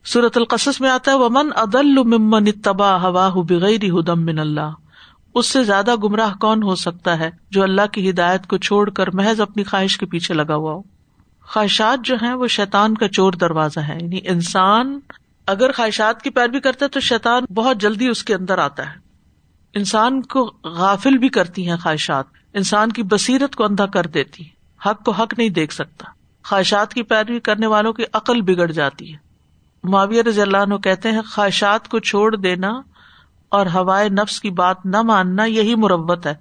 سورت 0.04 0.37
القصص 0.37 0.80
میں 0.80 0.90
آتا 0.90 1.11
ہے، 1.11 1.16
ومن 1.16 1.50
عدل 1.56 1.97
ممن 1.97 2.47
اتبا 2.47 3.02
ہوا 3.02 3.28
بغیر 3.28 3.85
ہدم 3.85 4.23
من 4.25 4.38
اللہ 4.38 4.70
اس 5.38 5.47
سے 5.47 5.64
زیادہ 5.64 5.97
گمراہ 5.97 6.35
کون 6.40 6.62
ہو 6.62 6.75
سکتا 6.75 7.18
ہے 7.18 7.30
جو 7.50 7.62
اللہ 7.62 7.87
کی 7.92 8.11
ہدایت 8.11 8.47
کو 8.47 8.59
چھوڑ 8.59 8.90
کر 8.90 9.11
محض 9.14 9.40
اپنی 9.40 9.64
خواہش 9.64 9.99
کے 9.99 10.07
پیچھے 10.07 10.35
لگا 10.35 10.54
ہوا 10.54 10.73
ہو؟ 10.73 10.83
خواہشات 11.42 12.04
جو 12.04 12.16
ہیں 12.23 12.35
وہ 12.35 12.47
شیطان 12.47 12.95
کا 12.95 13.09
چور 13.09 13.33
دروازہ 13.33 13.80
ہے۔ 13.80 13.99
یعنی 14.02 14.21
انسان 14.25 15.00
اگر 15.47 15.73
خواہشات 15.73 16.23
کی 16.23 16.30
پیروی 16.30 16.61
کرتا 16.61 16.85
ہے 16.85 16.90
تو 16.90 17.00
شیطان 17.00 17.45
بہت 17.54 17.80
جلدی 17.80 18.09
اس 18.09 18.25
کے 18.25 18.35
اندر 18.35 18.59
آتا 18.59 18.87
ہے۔ 18.87 18.99
انسان 19.75 20.23
کو 20.23 20.52
غافل 20.64 21.18
بھی 21.18 21.28
کرتی 21.28 21.71
ہیں 21.71 21.76
خواہشات۔ 21.76 22.25
انسان 22.54 22.92
کی 22.92 23.02
بصیرت 23.02 23.57
کو 23.57 23.64
اندھا 23.64 23.87
کر 23.87 24.07
دیتی 24.07 24.45
حق 24.87 25.04
کو 25.04 25.11
حق 25.11 25.35
نہیں 25.38 25.49
دیکھ 25.49 25.75
سکتا۔ 25.75 26.04
خواہشات 26.45 26.95
کی 26.95 27.02
پیروی 27.02 27.40
کرنے 27.40 27.66
والوں 27.66 27.92
کی 27.92 28.02
عقل 28.12 28.40
بگڑ 28.40 28.71
جاتی 28.71 29.12
ہے۔ 29.12 29.18
معاویہ 29.85 30.23
رضی 30.23 30.40
اللہ 30.40 30.57
عنہ 30.57 30.75
کہتے 30.75 31.12
ہیں، 31.12 31.23
خواہشات 31.23 31.88
کو 31.88 31.99
چھوڑ 31.99 32.37
دینا 32.37 32.80
اور 33.48 33.66
ہوائے 33.66 34.08
نفس 34.08 34.40
کی 34.40 34.50
بات 34.50 34.86
نہ 34.86 35.02
ماننا 35.02 35.44
یہی 35.44 35.74
مربت 35.74 36.26
ہے۔ 36.26 36.34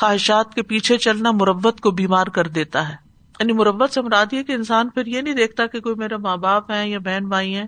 خواہشات 0.00 0.54
کے 0.54 0.62
پیچھے 0.62 0.98
چلنا 0.98 1.30
مربت 1.30 1.80
کو 1.80 1.90
بیمار 1.90 2.26
کر 2.26 2.48
دیتا 2.48 2.88
ہے۔ 2.88 2.94
یعنی 3.40 3.52
مربت 3.52 3.90
سے 3.90 4.02
مراد 4.02 4.26
یہ 4.32 4.42
کہ 4.42 4.52
انسان 4.52 4.88
پھر 4.88 5.06
یہ 5.06 5.20
نہیں 5.20 5.34
دیکھتا 5.34 5.66
کہ 5.66 5.80
کوئی 5.80 5.94
میرے 5.94 6.16
ماں 6.16 6.36
باپ 6.36 6.70
ہیں 6.70 6.86
یا 6.86 6.98
بہن 6.98 7.28
بھائی 7.28 7.54
ہیں۔ 7.54 7.66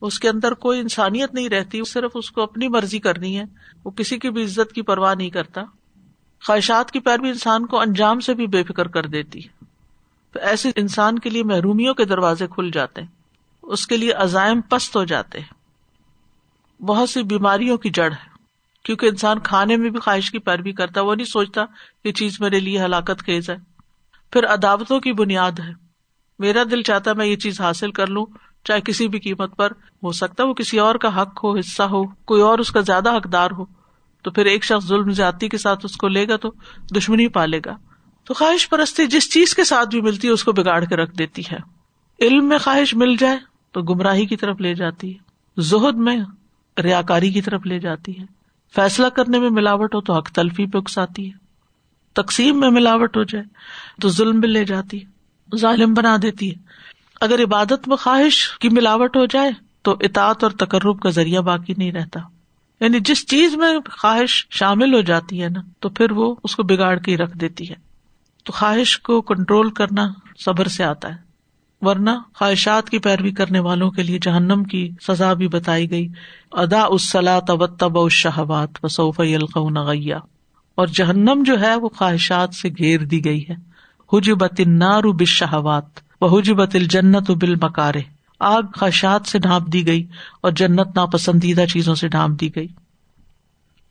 اس 0.00 0.18
کے 0.18 0.28
اندر 0.28 0.54
کوئی 0.54 0.80
انسانیت 0.80 1.34
نہیں 1.34 1.48
رہتی، 1.48 1.80
صرف 1.86 2.10
اس 2.14 2.30
کو 2.30 2.42
اپنی 2.42 2.68
مرضی 2.68 2.98
کرنی 2.98 3.38
ہے۔ 3.38 3.44
وہ 3.84 3.90
کسی 3.90 4.18
کی 4.18 4.30
بھی 4.30 4.44
عزت 4.44 4.72
کی 4.72 4.82
پرواہ 4.82 5.14
نہیں 5.14 5.30
کرتا۔ 5.30 5.62
خواہشات 6.46 6.90
کی 6.90 7.00
پیروی 7.00 7.28
انسان 7.28 7.66
کو 7.66 7.80
انجام 7.80 8.20
سے 8.20 8.34
بھی 8.34 8.46
بے 8.46 8.62
فکر 8.62 8.88
کر 8.88 9.06
دیتی 9.06 9.44
ہے۔ 9.44 9.64
تو 10.32 10.40
ایسے 10.40 10.70
انسان 10.76 11.18
کے 11.18 11.30
لیے 11.30 11.42
محرومیوں 11.42 11.94
کے 11.94 12.04
دروازے 12.04 12.46
کھل 12.46 12.70
جاتے 12.70 13.00
ہیں۔ 13.00 13.08
اس 13.62 13.86
کے 13.86 13.96
لیے 13.96 14.12
عزائم 14.12 14.60
پست 14.60 14.96
ہو 14.96 15.04
جاتے 15.04 15.40
ہیں۔ 15.40 15.57
بہت 16.80 17.10
سی 17.10 17.22
بیماریوں 17.22 17.78
کی 17.78 17.90
جڑ 17.90 18.12
ہے۔ 18.12 18.38
کیونکہ 18.84 19.06
انسان 19.06 19.38
کھانے 19.38 19.76
میں 19.76 19.90
بھی 19.90 20.00
خواہش 20.00 20.30
کی 20.30 20.38
پیروی 20.38 20.72
کرتا 20.72 21.00
ہے، 21.00 21.06
وہ 21.06 21.14
نہیں 21.14 21.26
سوچتا 21.26 21.64
یہ 22.04 22.12
چیز 22.12 22.40
میرے 22.40 22.60
لیے 22.60 22.80
ہلاکت 22.80 23.26
خیز 23.26 23.50
ہے۔ 23.50 23.56
پھر 24.32 24.46
عداوتوں 24.46 25.00
کی 25.00 25.12
بنیاد 25.12 25.58
ہے۔ 25.58 25.72
میرا 26.38 26.62
دل 26.70 26.82
چاہتا 26.82 27.12
میں 27.12 27.26
یہ 27.26 27.36
چیز 27.36 27.60
حاصل 27.60 27.90
کر 27.90 28.06
لوں، 28.06 28.26
چاہے 28.64 28.80
کسی 28.80 29.08
بھی 29.08 29.20
قیمت 29.20 29.56
پر۔ 29.56 29.72
ہو 30.02 30.12
سکتا 30.12 30.44
وہ 30.44 30.54
کسی 30.54 30.78
اور 30.78 30.94
کا 30.94 31.22
حق 31.22 31.44
ہو، 31.44 31.58
حصہ 31.58 31.82
ہو، 31.82 32.06
کوئی 32.06 32.42
اور 32.42 32.58
اس 32.58 32.70
کا 32.70 32.80
زیادہ 32.80 33.16
حقدار 33.16 33.50
ہو۔ 33.50 33.64
تو 34.22 34.30
پھر 34.30 34.46
ایک 34.46 34.64
شخص 34.64 34.88
ظلم 34.88 35.10
زیادتی 35.10 35.48
کے 35.48 35.58
ساتھ 35.58 35.84
اس 35.84 35.96
کو 35.96 36.08
لے 36.08 36.28
گا 36.28 36.36
تو 36.36 36.52
دشمنی 36.96 37.28
پالے 37.28 37.60
گا۔ 37.66 37.76
تو 38.24 38.34
خواہش 38.34 38.68
پرستی 38.68 39.06
جس 39.06 39.32
چیز 39.32 39.54
کے 39.54 39.64
ساتھ 39.64 39.88
بھی 39.88 40.00
ملتی 40.00 40.28
ہے، 40.28 40.32
اس 40.32 40.44
کو 40.44 40.52
بگاڑ 40.52 40.84
کے 40.84 40.96
رکھ 40.96 41.16
دیتی 41.16 41.42
ہے۔ 41.52 41.58
علم 42.20 42.48
میں 42.48 42.58
خواہش 42.58 42.94
مل 42.94 43.16
جائے 43.16 43.38
تو 43.72 43.82
گمراہی 43.82 44.26
کی 44.26 44.36
طرف 44.36 44.60
لے 44.60 44.74
جاتی 44.74 45.12
ہے۔ 45.12 45.18
زہد 45.60 45.94
میں 45.94 46.16
ریا 46.82 47.02
کاری 47.02 47.30
کی 47.30 47.42
طرف 47.42 47.66
لے 47.66 47.78
جاتی 47.78 48.20
ہے۔ 48.20 48.24
فیصلہ 48.74 49.06
کرنے 49.06 49.38
میں 49.38 49.50
ملاوٹ 49.50 49.94
ہو 49.94 50.00
تو 50.00 50.12
حق 50.12 50.30
تلفی 50.30 50.66
پہ 50.66 50.78
اکساتی 50.78 51.32
ہے۔ 51.32 51.48
تقسیم 52.14 52.60
میں 52.60 52.70
ملاوٹ 52.70 53.16
ہو 53.16 53.22
جائے 53.22 53.44
تو 54.00 54.08
ظلم 54.08 54.40
بھی 54.40 54.48
لے 54.48 54.64
جاتی 54.64 55.04
ہے۔ 55.04 55.18
ظالم 55.56 55.94
بنا 55.94 56.16
دیتی 56.22 56.50
ہے۔ 56.50 56.54
اگر 57.20 57.42
عبادت 57.42 57.88
میں 57.88 57.96
خواہش 57.96 58.58
کی 58.60 58.68
ملاوٹ 58.68 59.16
ہو 59.16 59.26
جائے 59.26 59.50
تو 59.82 59.96
اطاط 60.00 60.44
اور 60.44 60.52
تقرب 60.52 61.00
کا 61.00 61.10
ذریعہ 61.10 61.40
باقی 61.40 61.74
نہیں 61.76 61.92
رہتا۔ 61.92 62.20
یعنی 62.80 63.00
جس 63.00 63.26
چیز 63.26 63.56
میں 63.56 63.78
خواہش 63.90 64.46
شامل 64.50 64.94
ہو 64.94 65.00
جاتی 65.00 65.42
ہے 65.42 65.48
نا، 65.48 65.60
تو 65.80 65.88
پھر 65.88 66.12
وہ 66.12 66.36
اس 66.44 66.56
کو 66.56 66.62
بگاڑ 66.62 66.98
کے 66.98 67.16
رکھ 67.16 67.38
دیتی 67.38 67.70
ہے۔ 67.70 67.74
تو 68.44 68.52
خواہش 68.52 68.98
کو 68.98 69.20
کنٹرول 69.20 69.70
کرنا 69.70 70.08
صبر 70.38 70.68
سے 70.68 70.84
آتا 70.84 71.08
ہے۔ 71.08 71.27
ورنہ 71.80 72.10
خواہشات 72.34 72.90
کی 72.90 72.98
پیروی 72.98 73.30
کرنے 73.30 73.58
والوں 73.58 73.90
کے 73.90 74.02
لیے 74.02 74.18
جہنم 74.22 74.64
کی 74.64 74.90
سزا 75.08 75.32
بھی 75.32 75.48
بتائی 75.48 75.90
گئی۔ 75.90 76.08
ادا 76.52 76.82
اسلا 76.82 77.38
تب 77.40 77.66
تب 77.66 78.10
شہبات 78.10 78.70
وصوف 78.82 79.20
نغیا 79.70 80.18
اور 80.74 80.86
جہنم 80.86 81.42
جو 81.46 81.60
ہے 81.60 81.74
وہ 81.74 81.88
خواہشات 81.88 82.54
سے 82.54 82.68
گھیر 82.68 83.00
دی 83.00 83.24
گئی 83.24 83.44
ہے۔ 83.50 83.54
حجبت 84.12 84.60
نارو 84.66 85.12
بشہوات 85.12 85.84
وہ 86.20 86.38
حجبت 86.38 86.74
الجنت 86.74 87.30
بال 87.30 87.54
مکارے 87.54 88.00
آگ 88.40 88.62
خواہشات 88.76 89.26
سے 89.26 89.38
ڈھانپ 89.38 89.66
دی 89.66 89.86
گئی 89.86 90.06
اور 90.40 90.52
جنت 90.52 90.96
ناپسندیدہ 90.96 91.64
چیزوں 91.72 91.94
سے 91.94 92.08
ڈھانپ 92.08 92.40
دی 92.40 92.56
گئی۔ 92.56 92.68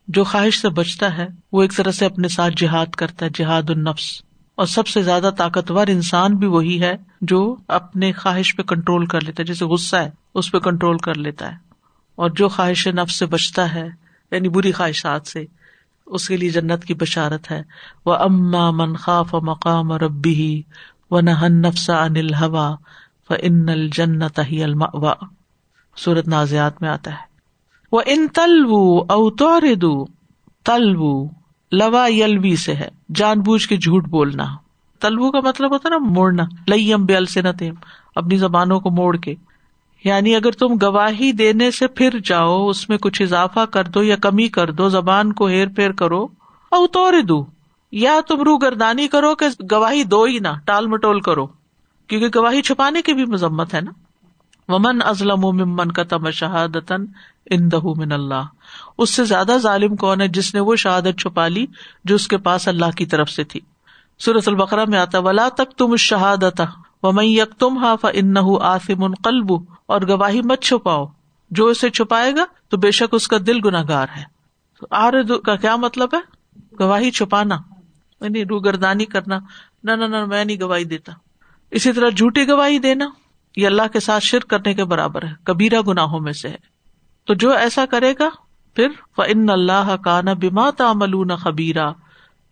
جو 0.08 0.24
خواہش 0.24 0.62
سے 0.62 0.70
بچتا 0.70 1.18
ہے، 1.18 1.28
وہ 1.52 1.62
ایک 1.62 1.76
طرح 1.76 1.92
سے 1.92 2.06
اپنے 2.06 2.28
ساتھ 2.28 2.54
جہاد 2.58 2.86
کرتا 2.86 3.26
ہے، 3.26 3.32
جہاد 3.36 3.70
النفس۔ 3.70 4.22
اور 4.58 4.66
سب 4.66 4.88
سے 4.88 5.04
زیادہ 5.04 5.30
طاقتور 5.38 5.88
انسان 5.88 6.36
بھی 6.36 6.48
وہی 6.48 6.82
ہے 6.82 6.98
جو 7.22 7.56
اپنے 7.68 8.12
خواہش 8.12 8.56
پہ 8.56 8.64
کنٹرول 8.64 9.06
کر 9.06 9.22
لیتا 9.22 9.44
ہے، 9.44 9.48
جیسے 9.48 9.66
غصہ 9.66 9.96
ہے، 9.96 10.12
اس 10.36 10.52
پہ 10.52 10.58
کنٹرول 10.58 10.98
کر 10.98 11.16
لیتا 11.16 11.52
ہے۔ 11.52 11.58
اور 12.16 12.30
جو 12.30 12.50
خواہش 12.50 12.88
نفس 12.88 13.20
سے 13.20 13.26
بچتا 13.26 13.74
ہے 13.74 13.88
یعنی 14.32 14.50
بری 14.50 14.72
خواہشات 14.72 15.28
سے، 15.28 15.46
اس 16.06 16.28
کے 16.28 16.38
لیے 16.38 16.50
جنت 16.50 16.86
کی 16.86 16.94
بشارت 16.94 17.52
ہے۔ 17.52 17.64
وہ 18.06 18.14
اما 18.14 18.72
من 18.72 18.96
خاف 18.96 19.34
مقام 19.34 19.92
ربی 19.92 20.62
و 21.12 21.20
نہن 21.20 21.62
نفسا 21.62 22.04
انل 22.04 22.34
ہوا 22.34 22.76
و 23.30 23.34
ان 23.40 23.70
الجنت 23.70 24.40
ہی 24.52 24.64
الما 24.64 25.12
سورت 25.98 26.28
نازیات 26.28 26.82
میں 26.82 26.90
آتا 26.90 27.12
ہے۔ 27.12 27.28
وہ 27.92 28.02
ان 28.06 28.28
تلو 28.28 29.04
او 29.10 29.30
تو 29.30 30.06
تلو 30.66 31.28
لوا 31.72 32.08
یلوی 32.08 32.56
سے 32.56 32.74
ہے، 32.74 32.90
جان 33.16 33.40
بوجھ 33.40 33.68
کے 33.68 33.78
جھوٹ 33.78 34.06
بولنا۔ 34.06 34.46
تلو 35.00 35.32
کا 35.32 35.40
مطلب 35.44 35.74
ہوتا 35.74 35.90
نا 35.90 35.98
موڑنا، 35.98 36.44
لئیم 36.68 37.06
بے 37.06 37.18
السنت 37.18 37.64
اپنی 38.16 38.38
زبانوں 38.38 38.80
کو 38.80 38.90
موڑ 38.92 39.18
کے۔ 39.18 39.36
یعنی 40.04 40.36
اگر 40.36 40.52
تم 40.52 40.68
گواہی 40.82 41.32
دینے 41.32 41.72
سے 41.72 41.88
پھر 41.88 42.10
جاؤ، 42.24 42.68
اس 42.68 42.90
میں 42.90 42.98
کچھ 42.98 43.22
اضافہ 43.22 43.60
کر 43.60 43.84
دو 43.84 44.04
یا 44.04 44.16
کمی 44.16 44.48
کر 44.48 44.72
دو، 44.72 44.90
زبان 44.90 45.34
کو 45.34 45.46
ہیر 45.46 45.68
پھیر 45.68 45.92
کرو، 45.92 46.28
او 46.72 46.88
تو 46.88 47.10
دو۔ 47.28 47.46
یا 47.92 48.20
تم 48.28 48.42
رو 48.42 48.58
گردانی 48.58 49.08
کرو 49.08 49.36
کہ 49.36 49.46
گواہی 49.72 50.04
دو 50.04 50.24
ہی 50.24 50.40
نہ، 50.40 50.48
ٹال 50.66 50.88
مٹول 50.88 51.20
کرو۔ 51.20 51.48
کیونکہ 52.08 52.40
گواہی 52.40 52.62
چھپانے 52.62 53.02
کی 53.02 53.14
بھی 53.14 53.26
مذمت 53.26 53.74
ہے 53.74 53.82
نا۔ 53.82 53.92
ومن 54.68 55.00
ازلم 55.06 55.42
ممن 55.42 55.92
کا 55.92 56.04
تم 56.04 56.32
شہادت 56.32 56.92
ان 57.52 57.72
دہ 57.72 57.86
من 57.96 58.12
اللہ۔ 58.12 58.44
اس 58.98 59.10
سے 59.10 59.24
زیادہ 59.24 59.52
ظالم 59.58 59.96
کون 59.96 60.22
ہے 60.22 60.28
جس 60.28 60.54
نے 60.54 60.60
وہ 60.60 60.76
شہادت 60.76 61.20
چھپا 61.20 61.48
لی 61.48 61.66
جو 62.04 62.16
اس 62.16 62.28
کے 62.28 62.38
پاس 62.38 62.68
اللہ 62.68 62.92
کی 62.98 63.06
طرف 63.06 63.30
سے 63.30 63.44
تھی۔ 63.44 63.60
سورت 64.20 64.48
البقرا 64.48 64.86
میں 64.88 65.00
آتا 65.00 65.20
ولا 65.20 65.50
تک 65.50 65.72
تم 65.78 65.96
شہادت 65.96 66.62
و 67.04 67.22
یک 67.22 67.60
تم 67.60 67.78
ہا 67.78 67.96
فن 67.96 68.38
آصم 68.62 69.04
ان 69.04 69.14
قلب 69.24 69.52
اور 69.86 70.02
گواہی 70.02 70.42
مت 70.42 70.62
چھپاؤ۔ 70.62 71.06
جو 71.52 71.66
اسے 71.66 71.90
چھپائے 71.90 72.32
گا 72.36 72.46
تو 72.70 72.78
بے 72.78 72.92
شک 72.92 73.10
اس 73.12 73.28
کا 73.28 73.38
دل 73.48 73.60
گناگار 73.66 74.08
ہے۔ 74.18 74.24
آر 74.92 75.14
کا 75.46 75.56
کیا 75.56 75.76
مطلب 75.76 76.10
ہے؟ 76.14 76.20
گواہی 76.80 77.12
چھپانا 77.12 77.56
یعنی 78.22 78.46
روگردانی 78.46 79.06
کرنا۔ 79.06 79.38
نہ 79.84 79.92
نہ، 79.92 80.26
میں 80.26 80.46
نہیں 80.46 80.62
گواہی 80.62 80.84
دیتا۔ 80.84 81.12
اسی 81.72 81.92
طرح 81.92 82.10
جھوٹی 82.10 82.48
گواہی 82.48 82.80
دینا۔ 82.80 83.06
یہ 83.58 83.68
اللہ 83.68 83.82
کے 83.94 84.00
ساتھ 84.00 84.24
شرک 84.24 84.48
کرنے 84.48 84.74
کے 84.74 84.84
برابر 84.84 85.26
ہے 85.26 85.34
کبیرا 85.44 85.82
گناہوں 85.88 86.20
میں 86.20 86.34
سے 86.34 86.50
ہے۔ 86.50 86.56
تو 87.26 87.34
جو 87.34 87.52
ایسا 87.52 87.86
کرے 87.86 88.14
گا، 88.20 88.30
پھر 88.76 88.88
ان 89.18 89.50
اللہ 89.50 89.96
کا 90.04 90.22
نہ 90.22 90.30
بیما 90.30 90.70
تمل 90.70 91.36
خبیرا 91.36 91.92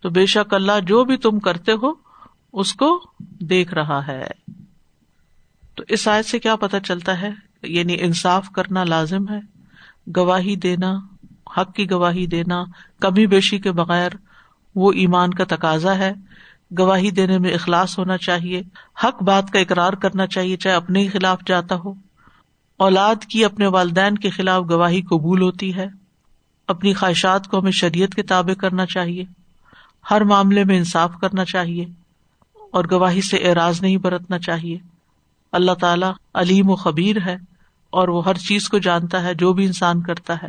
تو 0.00 0.10
بے 0.10 0.26
شک 0.26 0.54
اللہ 0.54 0.80
جو 0.82 1.04
بھی 1.04 1.16
تم 1.16 1.38
کرتے 1.38 1.72
ہو، 1.72 1.92
اس 2.52 2.72
کو 2.72 3.04
دیکھ 3.20 3.74
رہا 3.74 4.06
ہے۔ 4.06 4.24
تو 5.74 5.82
اس 5.88 6.08
آیت 6.08 6.24
سے 6.24 6.38
کیا 6.38 6.56
پتا 6.56 6.80
چلتا 6.80 7.20
ہے؟ 7.20 7.30
یعنی 7.62 7.96
انصاف 8.00 8.50
کرنا 8.50 8.84
لازم 8.84 9.28
ہے، 9.28 9.40
گواہی 10.16 10.56
دینا، 10.56 10.92
حق 11.56 11.74
کی 11.74 11.90
گواہی 11.90 12.26
دینا، 12.26 12.64
کمی 13.00 13.26
بیشی 13.26 13.58
کے 13.58 13.72
بغیر 13.72 14.10
وہ 14.74 14.92
ایمان 14.92 15.34
کا 15.34 15.44
تقاضا 15.48 15.98
ہے۔ 15.98 16.12
گواہی 16.78 17.10
دینے 17.10 17.38
میں 17.38 17.54
اخلاص 17.54 17.98
ہونا 17.98 18.16
چاہیے، 18.16 18.62
حق 19.04 19.22
بات 19.22 19.50
کا 19.50 19.58
اقرار 19.58 19.92
کرنا 19.92 20.26
چاہیے، 20.26 20.56
چاہے 20.56 20.74
اپنے 20.74 21.00
ہی 21.00 21.08
خلاف 21.08 21.40
جاتا 21.46 21.74
ہو۔ 21.74 21.94
اولاد 22.76 23.24
کی 23.24 23.44
اپنے 23.44 23.66
والدین 23.66 24.18
کے 24.18 24.30
خلاف 24.30 24.64
گواہی 24.70 25.02
قبول 25.02 25.42
ہوتی 25.42 25.76
ہے۔ 25.76 25.86
اپنی 26.68 26.94
خواہشات 26.94 27.48
کو 27.48 27.58
ہمیں 27.58 27.70
شریعت 27.70 28.14
کے 28.14 28.22
تابع 28.22 28.54
کرنا 28.54 28.86
چاہیے۔ 28.86 29.24
ہر 30.10 30.20
معاملے 30.20 30.64
میں 30.64 30.76
انصاف 30.76 31.10
کرنا 31.20 31.44
چاہیے۔ 31.44 31.86
اور 32.72 32.84
گواہی 32.90 33.20
سے 33.20 33.36
اعراض 33.36 33.82
نہیں 33.82 33.96
برتنا 33.96 34.38
چاہیے۔ 34.38 34.78
اللہ 35.52 35.72
تعالیٰ 35.72 36.12
علیم 36.34 36.70
و 36.70 36.76
خبیر 36.76 37.16
ہے 37.26 37.36
اور 37.90 38.08
وہ 38.08 38.24
ہر 38.24 38.34
چیز 38.34 38.68
کو 38.68 38.78
جانتا 38.78 39.22
ہے، 39.22 39.34
جو 39.34 39.52
بھی 39.52 39.66
انسان 39.66 40.02
کرتا 40.02 40.34
ہے۔ 40.42 40.48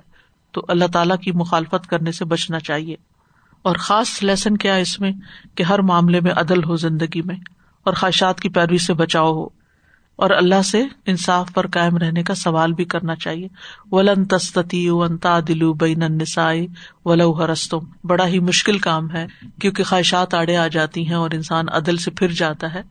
تو 0.51 0.61
اللہ 0.67 0.85
تعالیٰ 0.93 1.17
کی 1.17 1.31
مخالفت 1.31 1.87
کرنے 1.87 2.11
سے 2.11 2.25
بچنا 2.25 2.59
چاہیے۔ 2.59 2.95
اور 3.67 3.75
خاص 3.75 4.23
لیسن 4.23 4.57
کیا 4.57 4.75
اس 4.75 4.99
میں 4.99 5.11
کہ 5.55 5.63
ہر 5.63 5.79
معاملے 5.79 6.19
میں 6.19 6.31
عدل 6.31 6.63
ہو 6.63 6.75
زندگی 6.75 7.21
میں 7.21 7.35
اور 7.83 7.93
خواہشات 7.93 8.39
کی 8.39 8.49
پیروی 8.49 8.77
سے 8.77 8.93
بچاؤ 8.93 9.33
ہو 9.33 9.45
اور 10.15 10.29
اللہ 10.29 10.61
سے 10.61 10.83
انصاف 11.05 11.53
پر 11.53 11.67
قائم 11.67 11.97
رہنے 11.97 12.23
کا 12.23 12.35
سوال 12.35 12.73
بھی 12.73 12.85
کرنا 12.85 13.15
چاہیے۔ 13.15 13.47
ولن 13.91 14.25
تستی 14.25 14.89
ونتا 14.89 15.39
دلو 15.47 15.73
بین 15.73 15.99
نسائے 15.99 16.67
ولو 17.05 17.31
ہرستم 17.31 17.79
بڑا 18.03 18.27
ہی 18.27 18.39
مشکل 18.39 18.79
کام 18.79 19.11
ہے 19.11 19.27
کیونکہ 19.61 19.83
خواہشات 19.83 20.33
آڑے 20.33 20.57
آ 20.57 20.67
جاتی 20.67 21.07
ہیں 21.07 21.15
اور 21.15 21.29
انسان 21.33 21.65
عدل 21.69 21.97
سے 21.97 22.11
پھر 22.11 22.27
جاتا 22.27 22.73
ہے۔ 22.73 22.81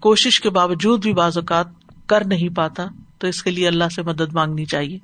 کوشش 0.00 0.40
کے 0.40 0.50
باوجود 0.50 1.02
بھی 1.02 1.12
بعض 1.12 1.38
اوقات 1.38 1.66
کر 2.06 2.26
نہیں 2.26 2.48
پاتا 2.48 2.86
تو 3.18 3.26
اس 3.26 3.42
کے 3.42 3.50
لیے 3.50 3.68
اللہ 3.68 3.88
سے 3.94 4.02
مدد 4.02 4.32
مانگنی 4.32 4.64
چاہیے۔ 4.64 4.98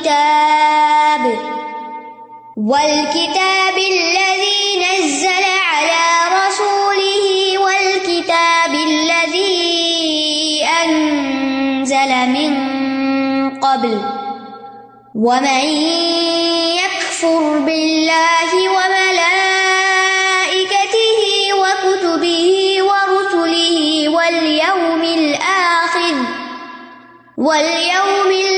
الكتاب 0.00 1.24
والكتاب 2.56 3.76
الذي 3.76 4.62
نزل 4.80 5.44
على 5.72 6.06
رسوله 6.40 7.58
والكتاب 7.58 8.74
الذي 8.74 10.64
أنزل 10.84 12.10
من 12.28 12.52
قبل 13.60 14.00
ومن 15.14 15.64
يكفر 16.80 17.58
بالله 17.58 18.50
وملائكته 18.76 19.60
وكتبه 21.54 22.46
ورسله 22.82 24.08
واليوم 24.08 25.02
الآخر 25.02 26.14
واليوم 27.38 28.30
الآخر 28.30 28.49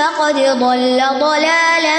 فقد 0.00 0.38
ضل 0.60 1.00
ضلالا 1.20 1.96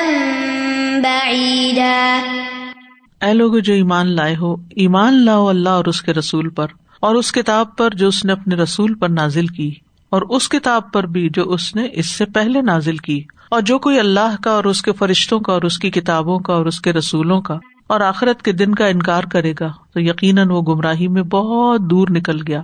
اے 3.22 3.34
لوگ 3.34 3.58
جو 3.58 3.74
ایمان 3.74 4.12
لائے 4.12 4.36
ہو، 4.36 4.54
ایمان 4.76 5.14
لاؤ 5.26 5.48
اللہ 5.48 5.70
اور 5.70 5.86
اس 5.86 6.02
کے 6.02 6.14
رسول 6.14 6.50
پر، 6.50 6.68
اور 7.00 7.16
اس 7.16 7.32
کتاب 7.32 7.76
پر 7.78 7.90
جو 7.94 8.08
اس 8.08 8.24
نے 8.26 8.32
اپنے 8.32 8.56
رسول 8.56 8.94
پر 8.94 9.10
نازل 9.10 9.48
کی، 9.48 9.70
اور 10.10 10.22
اس 10.30 10.50
کتاب 10.50 10.92
پر 10.92 11.06
بھی 11.06 11.30
جو 11.30 11.44
اس 11.52 11.76
نے 11.76 11.88
اس 11.94 12.06
سے 12.06 12.26
پہلے 12.26 12.62
نازل 12.62 12.98
کی، 12.98 13.24
اور 13.50 13.62
جو 13.62 13.80
کوئی 13.80 14.00
اللہ 14.00 14.36
کا 14.44 14.52
اور 14.52 14.64
اس 14.64 14.82
کے 14.82 14.92
فرشتوں 14.92 15.40
کا 15.40 15.54
اور 15.54 15.62
اس 15.62 15.78
کی 15.80 15.92
کتابوں 15.92 16.40
کا 16.40 16.54
اور 16.54 16.66
اس 16.66 16.82
کے 16.82 16.94
رسولوں 16.94 17.42
کا، 17.42 17.58
اور 17.88 18.02
آخرت 18.02 18.42
کے 18.42 18.52
دن 18.52 18.76
کا 18.76 18.86
انکار 18.86 19.24
کرے 19.24 19.54
گا، 19.60 19.72
تو 19.94 20.00
یقیناً 20.00 20.50
وہ 20.50 20.62
گمراہی 20.62 21.08
میں 21.08 21.24
بہت 21.24 21.82
دور 21.82 22.08
نکل 22.10 22.42
گیا۔ 22.48 22.62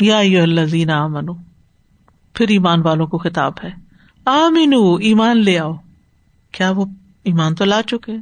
یا 0.00 0.18
اللہ 0.42 0.64
زینا 0.66 1.06
منو 1.06 1.34
پھر 2.34 2.48
ایمان 2.48 2.80
والوں 2.80 3.06
کو 3.06 3.18
خطاب 3.18 3.52
ہے۔ 3.64 3.83
آمین 4.24 4.74
ایمان 5.00 5.44
لے 5.44 5.58
آؤ۔ 5.58 5.72
کیا 6.52 6.70
وہ 6.70 6.84
ایمان 7.24 7.54
تو 7.54 7.64
لا 7.64 7.82
چکے 7.82 8.12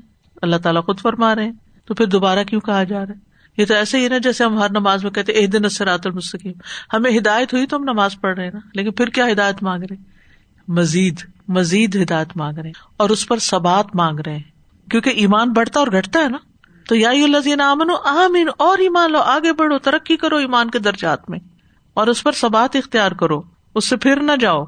اللہ 0.42 0.56
تعالیٰ 0.56 0.84
خود 0.84 1.00
فرما 1.00 1.34
رہے 1.34 1.44
ہیں۔ 1.44 1.52
تو 1.84 1.94
پھر 1.94 2.06
دوبارہ 2.06 2.44
کیوں 2.44 2.60
کہا 2.60 2.84
جا 2.84 3.06
رہا 3.06 3.14
ہے؟ 3.14 3.32
یہ 3.56 3.66
تو 3.66 3.74
ایسے 3.74 3.98
ہی 3.98 4.08
نا، 4.08 4.18
جیسے 4.18 4.44
ہم 4.44 4.58
ہر 4.58 4.70
نماز 4.70 5.04
میں 5.04 5.12
کہتے 5.12 5.32
ایک 5.32 5.52
دن 5.52 5.64
المستقیم۔ 5.80 6.52
ہمیں 6.92 7.18
ہدایت 7.18 7.54
ہوئی 7.54 7.66
تو 7.66 7.76
ہم 7.76 7.84
نماز 7.84 8.20
پڑھ 8.20 8.34
رہے 8.36 8.44
ہیں 8.44 8.50
نا۔ 8.54 8.60
لیکن 8.74 8.92
پھر 8.92 9.06
کیا 9.06 9.28
ہدایت 9.32 9.62
مانگ 9.62 9.82
رہے 9.82 9.96
مزید 10.68 11.16
مزید 11.48 11.96
ہدایت 11.96 12.36
مانگ 12.36 12.58
رہے 12.58 12.66
ہیں۔ 12.66 12.72
اور 12.96 13.10
اس 13.10 13.28
پر 13.28 13.38
سبات 13.38 13.86
مانگ 13.94 14.20
رہے 14.20 14.32
ہیں۔ 14.32 14.90
کیونکہ 14.90 15.10
ایمان 15.10 15.52
بڑھتا 15.52 15.80
اور 15.80 15.88
گھٹتا 15.88 16.20
ہے 16.20 16.28
نا۔ 16.28 16.38
تو 16.88 16.94
یا 16.94 17.10
اللہ 17.10 17.62
امن 17.62 17.90
آمین، 18.04 18.48
اور 18.58 18.78
ایمان 18.78 19.12
لو 19.12 19.18
آگے 19.18 19.52
بڑھو، 19.52 19.78
ترقی 19.78 20.16
کرو 20.16 20.36
ایمان 20.36 20.70
کے 20.70 20.78
درجات 20.78 21.30
میں۔ 21.30 21.38
اور 21.94 22.06
اس 22.06 22.22
پر 22.22 22.32
سبات 22.32 22.76
اختیار 22.76 23.12
کرو۔ 23.12 23.42
اس 23.74 23.88
سے 23.88 23.96
پھر 23.96 24.22
نہ 24.22 24.32
جاؤ۔ 24.40 24.64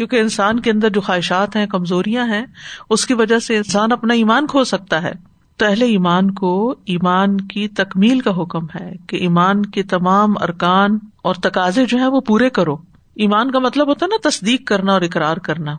کیونکہ 0.00 0.20
انسان 0.20 0.60
کے 0.60 0.70
اندر 0.70 0.90
جو 0.90 1.00
خواہشات 1.00 1.56
ہیں، 1.56 1.66
کمزوریاں 1.66 2.26
ہیں، 2.26 2.46
اس 2.90 3.06
کی 3.06 3.14
وجہ 3.14 3.38
سے 3.38 3.56
انسان 3.56 3.92
اپنا 3.92 4.14
ایمان 4.14 4.46
کھو 4.46 4.64
سکتا 4.64 5.02
ہے۔ 5.02 5.12
تو 5.56 5.66
اہل 5.66 5.82
ایمان 5.82 6.30
کو 6.30 6.74
ایمان 6.86 7.40
کی 7.40 7.68
تکمیل 7.68 8.20
کا 8.20 8.30
حکم 8.30 8.64
ہے 8.80 8.92
کہ 9.06 9.16
ایمان 9.16 9.66
کے 9.66 9.82
تمام 9.82 10.34
ارکان 10.42 10.98
اور 11.22 11.34
تقاضے 11.34 11.86
جو 11.86 11.98
ہے 11.98 12.06
وہ 12.06 12.20
پورے 12.20 12.50
کرو۔ 12.50 12.74
ایمان 13.14 13.50
کا 13.50 13.58
مطلب 13.58 13.88
ہوتا 13.88 14.06
ہے 14.06 14.16
نا 14.16 14.28
تصدیق 14.28 14.66
کرنا 14.66 14.92
اور 14.92 15.00
اقرار 15.00 15.36
کرنا۔ 15.36 15.76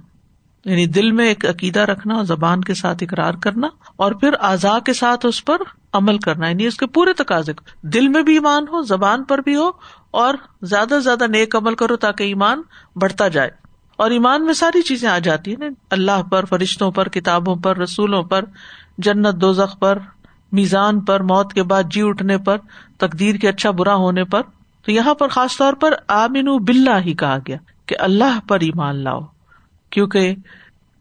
یعنی 0.66 0.86
دل 0.86 1.12
میں 1.12 1.28
ایک 1.28 1.46
عقیدہ 1.46 1.80
رکھنا 1.80 2.16
اور 2.16 2.24
زبان 2.24 2.62
کے 2.62 2.74
ساتھ 2.74 3.04
اقرار 3.04 3.34
کرنا 3.34 3.68
اور 3.96 4.12
پھر 4.12 4.30
اعضاء 4.42 4.80
کے 4.80 4.94
ساتھ 4.94 5.26
اس 5.26 5.46
پر 5.46 5.58
عمل 5.94 6.18
کرنا 6.18 6.50
یعنی 6.50 6.66
اس 6.66 6.78
کے 6.78 6.86
پورے 6.86 7.14
تقاضے 7.14 7.52
دل 7.82 8.08
میں 8.08 8.24
بھی 8.24 8.34
ایمان 8.34 8.64
ہو، 8.64 8.82
زبان 8.82 9.24
پر 9.24 9.38
بھی 9.38 9.56
ہو 9.56 9.72
اور 10.12 10.34
زیادہ 10.62 10.90
سے 10.90 11.00
زیادہ 11.00 11.28
نیک 11.28 11.56
عمل 11.56 11.76
کرو 11.76 11.96
تاکہ 11.96 12.24
ایمان 12.24 12.62
بڑھتا 12.96 13.28
جائے۔ 13.28 13.61
اور 14.02 14.12
ایمان 14.12 14.46
میں 14.46 14.54
ساری 14.54 14.82
چیزیں 14.82 15.10
آ 15.10 15.20
جاتی 15.20 15.54
ہیں 15.54 15.70
اللہ 15.90 16.22
پر، 16.22 16.46
فرشتوں 16.46 16.92
پر، 16.92 17.10
کتابوں 17.10 17.56
پر، 17.56 17.78
رسولوں 17.78 18.24
پر، 18.24 18.46
جنت 18.98 19.42
دوزخ 19.42 19.80
پر، 19.80 20.00
میزان 20.52 21.00
پر، 21.00 21.20
موت 21.20 21.54
کے 21.54 21.64
بعد 21.64 21.84
جی 21.92 22.02
اٹھنے 22.02 22.38
پر، 22.38 22.58
تقدیر 22.98 23.36
کے 23.36 23.50
اچھا 23.50 23.72
برا 23.72 23.96
ہونے 23.96 24.24
پر۔ 24.24 24.42
تو 24.86 24.92
یہاں 24.92 25.14
پر 25.14 25.28
خاص 25.28 25.58
طور 25.58 25.74
پر 25.74 25.94
آمین 26.08 26.58
بلّہ 26.58 27.00
ہی 27.06 27.14
کہا 27.14 27.38
گیا 27.48 27.58
کہ 27.86 27.96
اللہ 28.00 28.40
پر 28.48 28.60
ایمان 28.60 28.96
لاؤ۔ 28.96 29.20
کیونکہ 29.90 30.36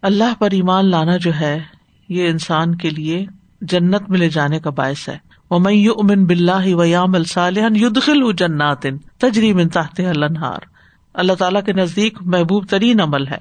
اللہ 0.03 0.35
پر 0.39 0.49
ایمان 0.51 0.91
لانا 0.91 1.17
جو 1.17 1.31
ہے، 1.41 1.63
یہ 2.09 2.29
انسان 2.29 2.75
کے 2.75 2.91
لیے 2.91 3.27
جنت 3.61 4.11
میں 4.11 4.19
لے 4.19 4.29
جانے 4.29 4.61
کا 4.61 4.71
باعث 4.71 5.09
ہے۔ 5.09 5.19
وہ 5.51 5.59
میں 5.59 5.73
یو 5.73 5.93
امن 5.93 6.25
بلّہ 6.25 6.75
ویام 6.75 7.15
الصالح 7.15 7.69
یدخل 7.75 8.33
جنات 8.33 8.87
تجریم 9.19 9.69
تحت 9.69 10.01
النہار 10.01 10.80
اللہ 11.15 11.33
تعالیٰ 11.33 11.65
کے 11.65 11.73
نزدیک 11.73 12.19
محبوب 12.21 12.67
ترین 12.71 13.01
عمل 13.01 13.27
ہے۔ 13.27 13.39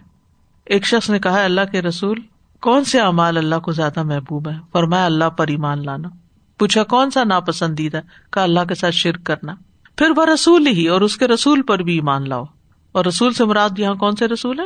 ایک 0.66 0.86
شخص 0.86 1.10
نے 1.10 1.20
کہا، 1.20 1.44
اللہ 1.44 1.62
کے 1.72 1.82
رسول، 1.82 2.20
کون 2.62 2.84
سے 2.84 3.00
امال 3.00 3.38
اللہ 3.38 3.56
کو 3.56 3.72
زیادہ 3.72 4.04
محبوب 4.04 4.50
ہے 4.50 4.58
فرمایا، 4.72 5.06
اللہ 5.06 5.30
پر 5.30 5.48
ایمان 5.48 5.86
لانا۔ 5.86 6.10
پوچھا، 6.58 6.84
کون 6.84 7.12
سا 7.12 7.24
ناپسندیدہ 7.24 8.02
کا 8.32 8.44
اللہ 8.44 8.60
کے 8.70 8.76
ساتھ 8.76 8.96
شرک 8.96 9.24
کرنا۔ 9.24 9.54
پھر 9.98 10.08
وہ 10.18 10.26
رسول 10.26 10.68
ہی، 10.68 10.88
اور 10.88 11.02
اس 11.02 11.18
کے 11.18 11.28
رسول 11.28 11.62
پر 11.62 11.80
بھی 11.80 11.94
ایمان 11.94 12.30
لاؤ۔ 12.30 12.44
اور 12.92 13.06
رسول 13.06 13.34
سے 13.34 13.46
مراد 13.46 13.70
یہاں 13.78 13.96
کون 13.96 14.16
سے 14.16 14.28
رسول 14.28 14.60
ہے 14.60 14.66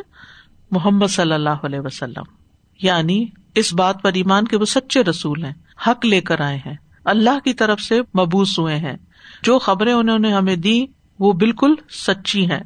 محمد 0.72 1.08
صلی 1.08 1.34
اللہ 1.34 1.50
علیہ 1.50 1.80
وسلم۔ 1.80 2.24
یعنی 2.82 3.26
اس 3.56 3.74
بات 3.74 4.02
پر 4.02 4.14
ایمان 4.14 4.46
کے 4.46 4.58
وہ 4.58 4.66
سچے 4.66 5.04
رسول 5.04 5.46
ہیں۔ 5.46 5.54
حق 5.88 6.06
لے 6.06 6.22
کر 6.22 6.42
آئے 6.42 6.58
ہیں۔ 6.58 6.76
اللہ 7.06 7.40
کی 7.46 7.54
طرف 7.54 7.82
سے 7.82 8.02
مبوس 8.02 8.60
ہوئے 8.60 8.78
ہیں۔ 8.78 8.98
جو 9.44 9.60
خبریں 9.60 9.94
انہوں 9.94 10.20
نے 10.20 10.34
ہمیں 10.34 10.56
دی 10.56 10.86
وہ 11.20 11.34
بالکل 11.34 11.74
سچی 11.90 12.52
ہیں۔ 12.52 12.64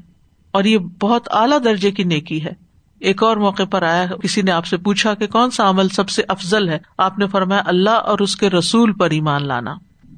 اور 0.58 0.66
یہ 0.66 0.78
بہت 0.78 1.28
اعلیٰ 1.32 1.58
درجے 1.66 1.92
کی 1.92 2.04
نیکی 2.04 2.44
ہے۔ 2.44 2.54
ایک 3.00 3.24
اور 3.24 3.38
موقع 3.38 3.64
پر 3.64 3.84
آیا 3.84 4.06
کسی 4.24 4.42
نے 4.42 4.52
آپ 4.52 4.66
سے 4.66 4.78
پوچھا 4.78 5.14
کہ 5.14 5.28
کون 5.28 5.52
سا 5.52 5.70
عمل 5.70 5.90
سب 5.90 6.10
سے 6.10 6.24
افضل 6.28 6.70
ہے؟ 6.70 6.78
آپ 6.98 7.20
نے 7.20 7.28
فرمایا، 7.28 7.62
اللہ 7.66 7.90
اور 7.90 8.20
اس 8.20 8.36
کے 8.36 8.50
رسول 8.50 8.94
پر 8.94 9.10
ایمان 9.10 9.48
لانا۔ 9.48 9.76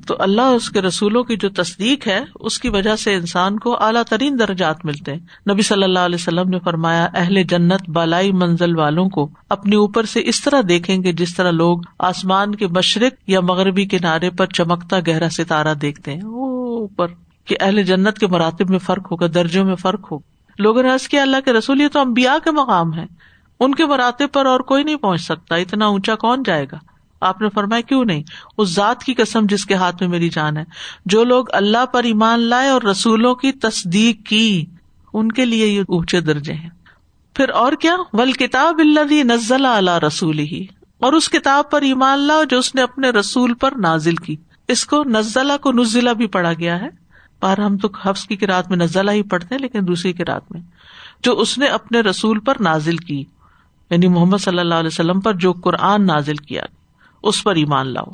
تو 0.08 0.16
اللہ 0.20 0.42
اور 0.42 0.56
اس 0.56 0.70
کے 0.70 0.82
رسولوں 0.82 1.24
کی 1.24 1.38
جو 1.38 1.50
تصدیق 1.50 2.08
ہے، 2.08 2.20
اس 2.36 2.60
کی 2.60 2.70
وجہ 2.70 2.96
سے 2.96 3.16
انسان 3.16 3.60
کو 3.60 3.84
اعلیٰ 3.84 4.04
ترین 4.04 4.40
درجات 4.40 4.86
ملتے 4.86 5.14
ہیں۔ 5.14 5.52
نبی 5.52 5.62
صلی 5.62 5.84
اللہ 5.84 6.00
علیہ 6.00 6.16
وسلم 6.16 6.50
نے 6.50 6.60
فرمایا، 6.60 7.08
اہل 7.14 7.44
جنت 7.44 7.90
بالائی 7.90 8.32
منزل 8.32 8.78
والوں 8.78 9.10
کو 9.10 9.30
اپنے 9.50 9.76
اوپر 9.76 10.04
سے 10.04 10.22
اس 10.26 10.42
طرح 10.42 10.62
دیکھیں 10.70 11.04
گے 11.04 11.12
جس 11.14 11.36
طرح 11.36 11.52
لوگ 11.52 11.78
آسمان 12.00 12.56
کے 12.56 12.68
مشرق 12.68 13.30
یا 13.30 13.40
مغربی 13.40 13.86
کنارے 13.86 14.30
پر 14.30 14.46
چمکتا 14.46 15.00
گہرا 15.08 15.30
ستارہ 15.30 15.74
دیکھتے 15.74 16.14
ہیں۔ 16.14 16.22
اوپر۔ 16.22 17.08
کہ 17.50 17.58
اہل 17.60 17.84
جنت 17.84 18.18
کے 18.18 18.28
مراتب 18.28 18.70
میں 18.70 18.80
فرق 18.80 19.12
ہوگا، 19.12 19.26
درجوں 19.34 19.66
میں 19.66 19.76
فرق 19.76 20.12
ہوگا۔ 20.12 20.52
لوگوں 20.62 20.84
نے 20.84 20.90
کیا، 21.10 21.22
اللہ 21.22 21.38
کے 21.46 21.54
رسول، 21.54 21.82
یہ 21.82 21.88
تو 21.88 22.00
امبیا 22.00 22.38
کے 22.44 22.52
مقام 22.52 22.94
ہے 22.94 23.06
ان 23.60 23.76
کے 23.76 23.86
مراتب 23.86 24.28
پر 24.32 24.46
اور 24.46 24.60
کوئی 24.60 24.84
نہیں 24.84 24.96
پہنچ 24.96 25.22
سکتا، 25.22 25.56
اتنا 25.56 25.86
اونچا 25.86 26.16
کون 26.16 26.44
جائے 26.46 26.66
گا؟ 26.72 26.78
آپ 27.22 27.42
نے 27.42 27.50
فرمایا، 27.50 27.82
کیوں 27.82 28.06
نہیں؟ 28.06 28.24
اس 28.58 28.70
ذات 28.70 29.04
کی 29.04 29.14
قسم 29.14 29.46
جس 29.50 29.66
کے 29.66 29.74
ہاتھ 29.74 29.96
میں 30.00 30.10
میری 30.10 30.30
جان 30.30 30.58
ہے۔ 30.58 30.64
جو 31.06 31.24
لوگ 31.24 31.46
اللہ 31.54 31.86
پر 31.86 32.04
ایمان 32.04 32.40
لائے 32.40 32.70
اور 32.70 32.82
رسولوں 32.82 33.36
کی 33.36 33.52
تصدیق 33.52 34.28
کی، 34.28 34.66
ان 35.14 35.32
کے 35.32 35.46
لیے 35.46 35.68
یہ 35.68 35.82
اونچے 35.88 36.22
درجے 36.22 36.54
ہیں۔ 36.54 36.70
پھر 37.34 37.50
اور 37.50 37.74
کیا؟ 37.74 37.96
ول 38.14 38.32
کتاب 38.32 38.80
اللہ 38.80 39.14
نزل 39.14 39.66
اللہ 39.66 39.98
رسول 40.08 40.40
ہی 40.40 40.66
اور 41.00 41.14
اس 41.14 41.30
کتاب 41.30 41.72
پر 41.72 41.82
ایمان 41.82 42.20
لاؤ 42.20 42.44
جو 42.44 42.60
اس 42.60 42.76
نے 42.76 42.82
اپنے 42.82 43.10
رسول 43.10 43.54
پر 43.54 43.72
نازل 43.78 44.16
کی۔ 44.16 44.36
اس 44.68 44.86
کو 44.86 45.04
نزلہ 45.04 45.54
کو 45.62 45.72
نزلہ 45.72 46.10
بھی 46.10 46.28
پڑھا 46.28 46.54
گیا 46.54 46.82
ہے۔ 46.82 46.99
پر 47.40 47.58
ہم 47.58 47.78
تو 47.78 47.88
حفظ 48.06 48.28
کی 48.28 48.48
رات 48.48 48.70
میں 48.70 48.78
نزلہ 48.78 49.12
ہی 49.12 49.24
پڑھتے 49.24 49.56
ہیں، 49.56 49.62
لیکن 49.62 49.80
دوسری 49.88 50.14
کی 50.14 50.26
رات 50.26 50.52
میں۔ 50.52 50.62
جو 51.24 51.40
اس 51.40 51.58
نے 51.58 51.66
اپنے 51.66 52.00
رسول 52.00 52.40
پر 52.40 52.54
نازل 52.60 52.98
کی 52.98 53.24
یعنی 53.90 54.08
محمد 54.08 54.38
صلی 54.38 54.60
اللہ 54.60 54.76
علیہ 54.76 54.88
وسلم 54.88 55.20
پر 55.20 55.34
جو 55.34 55.54
قرآن 55.54 56.06
نازل 56.06 56.36
کیا، 56.36 56.64
اس 57.24 57.44
پر 57.44 57.56
ایمان 57.56 57.88
لاؤ۔ 57.88 58.12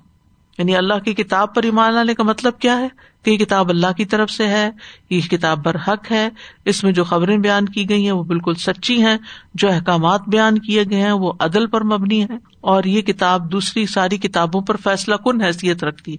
یعنی 0.58 0.76
اللہ 0.76 0.94
کی 0.94 1.14
کتاب 1.14 1.56
پر 1.56 1.64
ایمان 1.64 1.94
لانے 1.94 2.14
کا 2.14 2.24
مطلب 2.24 2.60
کیا 2.60 2.78
ہے؟ 2.80 2.88
کہ 3.24 3.32
یہ 3.32 3.38
کتاب 3.38 3.70
اللہ 3.70 3.92
کی 3.98 4.06
طرف 4.06 4.32
سے 4.32 4.48
ہے، 4.48 4.70
یہ 5.10 5.22
کتاب 5.22 5.64
بر 5.64 5.76
حق 5.76 6.12
ہے۔ 6.12 6.30
اس 6.66 6.84
میں 6.84 6.92
جو 6.92 7.04
خبریں 7.04 7.38
بیان 7.38 7.66
کی 7.66 7.90
گئی 7.90 8.06
ہیں، 8.06 8.12
وہ 8.12 8.24
بالکل 8.24 8.54
سچی 8.54 9.06
ہیں۔ 9.06 9.18
جو 9.54 9.72
احکامات 9.72 10.22
بیان 10.28 10.58
کیے 10.58 10.84
گئے 10.90 11.02
ہیں، 11.02 11.12
وہ 11.12 11.34
عدل 11.40 11.68
پر 11.68 11.84
مبنی 11.84 12.24
ہے 12.24 12.38
اور 12.62 12.84
یہ 12.84 13.02
کتاب 13.02 13.52
دوسری 13.52 13.86
ساری 13.86 14.18
کتابوں 14.18 14.62
پر 14.62 14.76
فیصلہ 14.76 15.16
کن 15.16 15.42
حیثیت 15.42 15.84
رکھتی۔ 15.84 16.18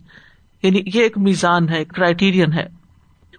یعنی 0.62 0.82
یہ 0.94 1.02
ایک 1.02 1.18
میزان 1.18 1.68
ہے 1.68 1.84
کرائٹیرئن 1.84 2.52
ہے۔ 2.52 2.75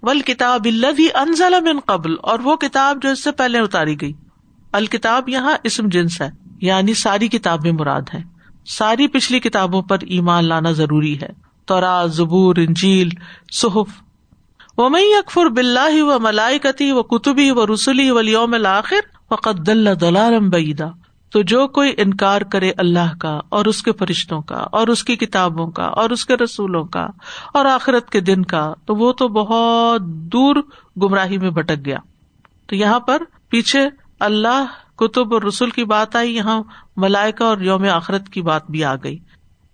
کتاب 0.03 0.67
انزل 1.15 1.53
من 1.61 1.79
قبل، 1.79 2.15
اور 2.21 2.39
وہ 2.39 2.55
کتاب 2.55 3.01
جو 3.01 3.09
اس 3.09 3.23
سے 3.23 3.31
پہلے 3.31 3.59
اتاری 3.59 4.01
گئی۔ 4.01 4.13
الکتاب 4.73 5.29
یہاں 5.29 5.57
اسم 5.63 5.87
جنس 5.87 6.21
ہے 6.21 6.29
یعنی 6.61 6.93
ساری 6.93 7.27
کتابیں 7.27 7.71
مراد 7.71 8.01
ہے 8.13 8.21
ساری 8.65 9.07
پچھلی 9.07 9.39
کتابوں 9.39 9.81
پر 9.81 9.97
ایمان 10.01 10.45
لانا 10.45 10.71
ضروری 10.71 11.21
ہے۔ 11.21 11.29
تورا 11.65 12.05
زبور، 12.05 12.55
انجیل، 12.55 13.09
صحف۔ 13.51 14.01
و 14.77 14.89
مئی 14.89 15.13
اکفر 15.13 15.45
بلّہ 15.45 16.03
و 16.03 16.19
ملائکتی 16.19 16.91
و 16.91 17.03
کتبی 17.03 17.51
و 17.51 17.73
رسولی 17.73 18.11
و 18.11 18.21
یوم 18.21 18.53
الآخر 18.53 18.99
فقط 19.29 19.67
دل 19.67 19.87
دلالم 20.01 20.49
تو 21.29 21.41
جو 21.41 21.67
کوئی 21.67 21.93
انکار 21.97 22.41
کرے 22.41 22.71
اللہ 22.77 23.17
کا 23.19 23.39
اور 23.49 23.65
اس 23.65 23.83
کے 23.83 23.91
فرشتوں 23.91 24.41
کا 24.41 24.55
اور 24.55 24.87
اس 24.87 25.03
کی 25.03 25.15
کتابوں 25.15 25.71
کا 25.71 25.83
اور 25.83 26.09
اس 26.09 26.25
کے 26.25 26.35
رسولوں 26.35 26.83
کا 26.83 27.07
اور 27.53 27.65
آخرت 27.65 28.09
کے 28.09 28.19
دن 28.19 28.45
کا، 28.45 28.73
تو 28.85 28.95
وہ 28.95 29.13
تو 29.13 29.27
بہت 29.27 30.01
دور 30.01 30.55
گمراہی 31.01 31.37
میں 31.37 31.49
بھٹک 31.49 31.85
گیا۔ 31.85 31.97
تو 32.67 32.75
یہاں 32.75 32.99
پر 32.99 33.21
پیچھے 33.49 33.89
اللہ، 34.19 34.65
کتب 34.95 35.33
اور 35.33 35.41
رسول 35.41 35.69
کی 35.69 35.83
بات 35.83 36.15
آئی، 36.15 36.35
یہاں 36.35 36.63
ملائکا 36.97 37.45
اور 37.45 37.57
یوم 37.57 37.83
آخرت 37.83 38.29
کی 38.29 38.41
بات 38.41 38.71
بھی 38.71 38.83
آ 38.83 38.95
گئی۔ 38.95 39.17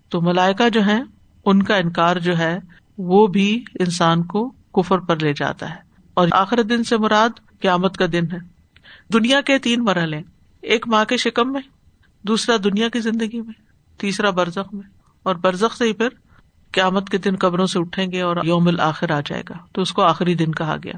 تو 0.08 0.20
ملائکا 0.20 0.68
جو 0.68 0.84
ہے 0.84 1.02
ان 1.44 1.62
کا 1.62 1.76
انکار 1.76 2.16
جو 2.16 2.38
ہے، 2.38 2.58
وہ 2.98 3.26
بھی 3.26 3.64
انسان 3.80 4.22
کو 4.22 4.48
کفر 4.48 4.98
پر 4.98 5.16
لے 5.16 5.32
جاتا 5.32 5.70
ہے۔ 5.70 5.80
اور 6.14 6.28
آخر 6.32 6.62
دن 6.62 6.84
سے 6.84 6.96
مراد 6.96 7.28
قیامت 7.60 7.96
کا 7.96 8.06
دن 8.12 8.32
ہے۔ 8.32 8.38
دنیا 9.12 9.40
کے 9.40 9.58
تین 9.58 9.84
مرحلے۔ 9.84 10.33
ایک 10.64 10.88
ماں 10.88 11.04
کے 11.04 11.16
شکم 11.16 11.52
میں، 11.52 11.60
دوسرا 12.22 12.56
دنیا 12.64 12.88
کی 12.88 13.00
زندگی 13.00 13.40
میں، 13.40 13.52
تیسرا 14.00 14.30
برزخ 14.30 14.74
میں۔ 14.74 14.88
اور 15.22 15.34
برزخ 15.34 15.76
سے 15.76 15.84
ہی 15.84 15.92
پھر 15.92 16.08
قیامت 16.72 17.08
کے 17.08 17.18
دن 17.18 17.36
قبروں 17.40 17.66
سے 17.66 17.78
اٹھیں 17.78 18.12
گے 18.12 18.20
اور 18.20 18.36
یوم 18.44 18.68
الآخر 18.68 19.10
آ 19.10 19.20
جائے 19.20 19.42
گا۔ 19.48 19.54
تو 19.72 19.82
اس 19.82 19.92
کو 19.92 20.02
آخری 20.02 20.34
دن 20.34 20.52
کہا 20.52 20.76
گیا۔ 20.84 20.92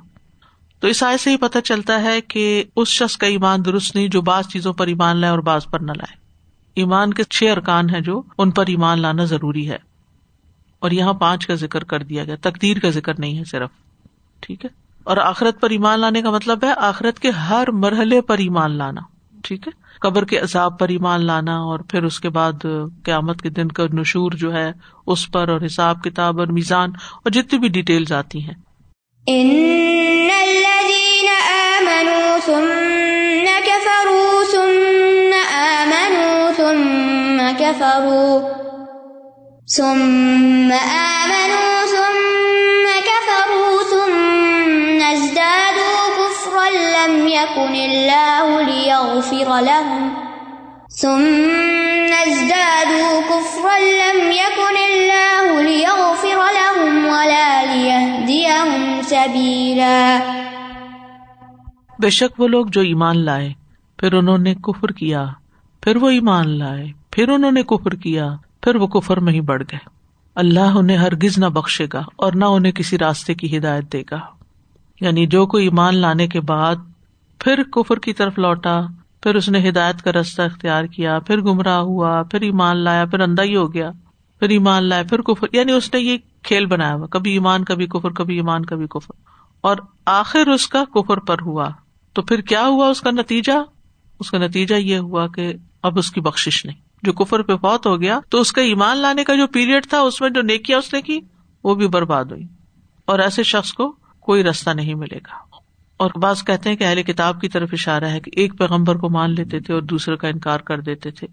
تو 0.81 0.89
اس 0.89 1.03
آئے 1.03 1.17
سے 1.17 1.31
ہی 1.31 1.37
پتہ 1.37 1.59
چلتا 1.59 2.03
ہے 2.03 2.21
کہ 2.21 2.65
اس 2.77 2.89
شخص 2.89 3.17
کا 3.17 3.27
ایمان 3.27 3.65
درست 3.65 3.97
نہیں 3.97 4.09
جو 4.09 4.23
بعض 4.23 4.47
چیزوں 4.47 4.73
پر 4.73 4.87
ایمان 4.87 5.17
لائے 5.17 5.31
اور 5.31 5.39
بعض 5.39 5.67
پر 5.71 5.81
نہ 5.81 5.93
لائے۔ 5.97 6.17
ایمان 6.75 7.15
کے 7.15 7.25
چھ 7.25 7.45
ارکان 7.57 7.91
ہے 7.91 8.01
جو 8.01 8.23
ان 8.39 8.51
پر 8.51 8.65
ایمان 8.67 9.01
لانا 9.01 9.25
ضروری 9.25 9.71
ہے۔ 9.71 9.79
اور 10.79 10.91
یہاں 10.91 11.13
پانچ 11.13 11.47
کا 11.47 11.55
ذکر 11.55 11.85
کر 11.85 12.03
دیا 12.03 12.25
گیا۔ 12.25 12.37
تقدیر 12.41 12.79
کا 12.79 12.91
ذکر 12.91 13.19
نہیں 13.19 13.39
ہے 13.39 13.45
صرف۔ 13.45 13.71
ٹھیک 14.41 14.65
ہے؟ 14.65 14.71
اور 15.05 15.17
آخرت 15.17 15.61
پر 15.61 15.71
ایمان 15.71 16.01
لانے 16.01 16.23
کا 16.23 16.31
مطلب 16.31 16.65
ہے 16.65 16.73
آخرت 16.77 17.19
کے 17.19 17.31
ہر 17.31 17.71
مرحلے 17.71 18.21
پر 18.21 18.39
ایمان 18.39 18.71
لانا۔ 18.71 19.16
ٹھیک 19.47 19.69
ہے؟ 19.69 19.73
قبر 20.01 20.25
کے 20.25 20.39
عذاب 20.39 20.79
پر 20.79 20.89
ایمان 20.89 21.27
لانا 21.27 21.57
اور 21.57 21.79
پھر 21.79 22.03
اس 22.03 22.21
کے 22.21 22.29
بعد 22.29 22.53
قیامت 23.05 23.43
کے 23.43 23.49
دن 23.49 23.69
کا 23.69 23.83
نشور 23.93 24.33
جو 24.33 24.55
ہے، 24.55 24.73
اس 25.07 25.31
پر 25.31 25.49
اور 25.49 25.61
حساب 25.67 26.03
کتاب 26.03 26.39
اور 26.39 26.47
میزان 26.47 26.91
اور 27.15 27.31
جتنی 27.31 27.59
بھی 27.59 27.69
ڈیٹیل 27.69 28.13
آتی 28.13 28.41
ہیں۔ 28.41 28.55
ثم 34.47 35.53
آمنوا، 35.53 36.53
ثم 39.77 40.73
يكن 47.42 47.75
الله 47.75 48.62
ليغفر 48.66 49.62
لهم. 49.62 50.09
ثم 51.01 52.12
ازدادوا 52.27 53.20
كفرا 53.29 53.79
لم 53.79 54.33
يكن 54.33 54.77
الله 54.77 55.62
ليغفر 55.62 56.37
لهم 56.37 57.07
ولا 57.07 57.62
ليهديهم 57.75 59.01
سبيلا. 59.03 60.18
بے 61.99 62.11
شک 62.11 62.40
وہ 62.40 62.49
لوگ 62.49 62.66
جو 62.66 62.81
ایمان 62.81 63.25
لائے، 63.25 63.53
پھر 63.96 64.12
انہوں 64.12 64.38
نے 64.38 64.55
کفر 64.55 64.88
کیا، 64.88 65.27
پھر 65.81 65.96
وہ 65.96 66.11
ایمان 66.11 66.59
لائے، 66.59 66.87
پھر 67.11 67.29
انہوں 67.29 67.53
نے 67.53 67.62
کفر 67.62 67.94
کیا، 67.94 68.29
پھر 68.62 68.77
وہ 68.77 68.87
کفر 68.87 69.16
میں 69.16 69.33
ہی 69.33 69.40
بڑھ 69.40 69.62
گئے۔ 69.72 69.96
اللہ 70.35 70.61
انہیں 70.61 70.96
ہرگز 70.96 71.38
نہ 71.38 71.46
بخشے 71.46 71.87
گا 71.92 72.03
اور 72.16 72.33
نہ 72.33 72.44
انہیں 72.44 72.72
کسی 72.72 72.99
راستے 72.99 73.35
کی 73.35 73.59
ہدایت 73.59 73.92
دے 73.92 74.03
گا۔ 74.11 74.20
یعنی 75.01 75.27
جو 75.27 75.46
کوئی 75.46 75.64
ایمان 75.64 75.96
لانے 75.96 76.27
کے 76.27 76.40
بعد 76.40 76.77
پھر 77.47 77.63
کفر 77.63 77.97
کی 77.97 78.13
طرف 78.13 78.39
لوٹا، 78.39 78.81
پھر 79.23 79.35
اس 79.35 79.49
نے 79.49 79.69
ہدایت 79.69 80.03
کا 80.03 80.13
راستہ 80.13 80.43
اختیار 80.43 80.85
کیا، 80.85 81.19
پھر 81.19 81.41
گمراہ 81.41 81.79
ہوا، 81.79 82.23
پھر 82.23 82.41
ایمان 82.41 82.77
لایا، 82.77 83.05
پھر 83.05 83.21
اندھا 83.21 83.43
ہی 83.43 83.57
ہو 83.57 83.73
گیا۔ 83.75 83.91
پھر 84.39 84.49
ایمان 84.49 84.85
لایا، 84.85 85.03
پھر 85.03 85.21
کفر 85.21 85.47
یعنی 85.53 85.73
اس 85.73 85.95
نے 85.95 86.01
یہ 86.01 86.19
کھیل 86.43 86.67
بنایا 86.67 86.95
ہوا، 86.95 87.07
کبھی 87.07 87.33
ایمان، 87.33 87.65
کبھی 87.65 87.87
کفر، 87.87 88.11
کبھی 88.11 88.37
ایمان، 88.37 88.65
کبھی 88.65 88.87
کفر۔ 88.87 89.13
اور 89.61 89.77
آخر 90.07 90.47
اس 90.47 90.69
کا 90.69 90.85
کفر 90.85 91.17
پر 91.17 91.37
ہوا۔ 91.43 91.69
تو 92.13 92.23
پھر 92.23 92.41
کیا 92.41 92.67
ہوا 92.67 92.89
اس 92.89 93.01
کا 93.01 93.11
نتیجہ؟ 93.11 93.53
اس 94.21 94.31
کا 94.31 94.39
نتیجہ 94.39 94.75
یہ 94.75 94.99
ہوا 94.99 95.27
کہ 95.27 95.55
اب 95.83 95.99
اس 95.99 96.11
کی 96.11 96.21
بخش 96.21 96.67
نہیں۔ 96.67 96.77
جو 97.03 97.13
کفر 97.13 97.43
پہ 97.43 97.57
فوت 97.57 97.87
ہو 97.87 98.01
گیا، 98.01 98.21
تو 98.29 98.41
اس 98.41 98.53
کا 98.53 98.63
ایمان 98.63 98.99
لانے 98.99 99.25
کا 99.25 99.35
جو 99.35 99.47
پیریڈ 99.47 99.87
تھا، 99.87 100.01
اس 100.01 100.21
میں 100.21 100.31
جو 100.31 100.43
نیکیا 100.43 100.79
اس 100.79 100.93
نے 100.93 101.03
کی، 101.03 101.21
وہ 101.65 101.75
بھی 101.75 101.89
برباد 101.89 102.25
ہوئی۔ 102.25 102.45
اور 103.05 103.19
ایسے 103.19 103.43
شخص 103.43 103.73
کو 103.73 103.97
کوئی 104.21 104.45
رستہ 104.45 104.71
نہیں 104.71 104.95
ملے 104.95 105.19
گا۔ 105.19 105.46
اور 105.97 106.11
بعض 106.19 106.43
کہتے 106.45 106.69
ہیں 106.69 106.77
کہ 106.77 106.85
اہل 106.85 107.03
کتاب 107.03 107.41
کی 107.41 107.49
طرف 107.49 107.69
اشارہ 107.73 108.05
ہے 108.05 108.21
کہ 108.21 108.31
ایک 108.35 108.59
پیغمبر 108.59 108.97
کو 108.97 109.09
مان 109.11 109.31
لیتے 109.31 109.61
تھے 109.61 109.75
اور 109.75 109.83
دوسرے 109.83 110.17
کا 110.17 110.29
انکار 110.29 110.61
کر 110.61 110.81
دیتے 110.81 111.11
تھے۔ 111.11 111.27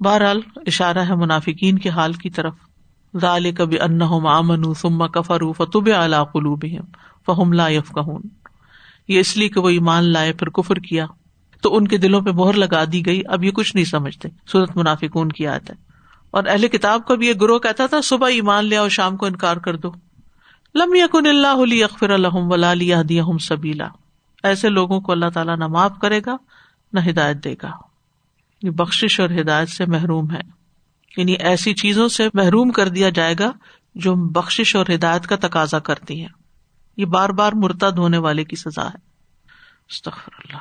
بہرحال 0.00 0.40
اشارہ 0.66 0.98
ہے 0.98 1.14
منافقین 1.14 1.78
کے 1.78 1.88
حال 1.88 2.12
کی 2.12 2.30
طرف۔ 2.30 2.54
ظال 3.20 3.52
کبھی 3.52 3.80
ان 3.80 3.98
ایسے 24.42 24.68
لوگوں 24.68 25.00
کو 25.00 25.12
اللہ 25.12 25.30
تعالیٰ 25.34 25.56
نہ 25.56 25.66
معاف 25.66 25.92
کرے 26.02 26.20
گا، 26.26 26.36
نہ 26.92 27.00
ہدایت 27.10 27.44
دے 27.44 27.54
گا۔ 27.62 27.70
یہ 28.62 28.70
بخش 28.70 29.20
اور 29.20 29.30
ہدایت 29.30 29.68
سے 29.68 29.86
محروم 29.86 30.30
ہے۔ 30.30 30.60
یعنی 31.16 31.32
ایسی 31.32 31.74
چیزوں 31.74 32.08
سے 32.08 32.28
محروم 32.34 32.70
کر 32.70 32.88
دیا 32.88 33.10
جائے 33.10 33.34
گا 33.38 33.52
جو 33.94 34.14
بخش 34.14 34.76
اور 34.76 34.86
ہدایت 34.94 35.26
کا 35.26 35.36
تقاضا 35.36 35.78
کرتی 35.78 36.22
ہے 36.22 36.28
یہ 36.96 37.04
بار 37.04 37.28
بار 37.28 37.52
مرتد 37.52 37.98
ہونے 37.98 38.18
والے 38.18 38.44
کی 38.44 38.56
سزا 38.56 38.86
ہے۔ 38.86 39.10
اللہ۔ 40.26 40.58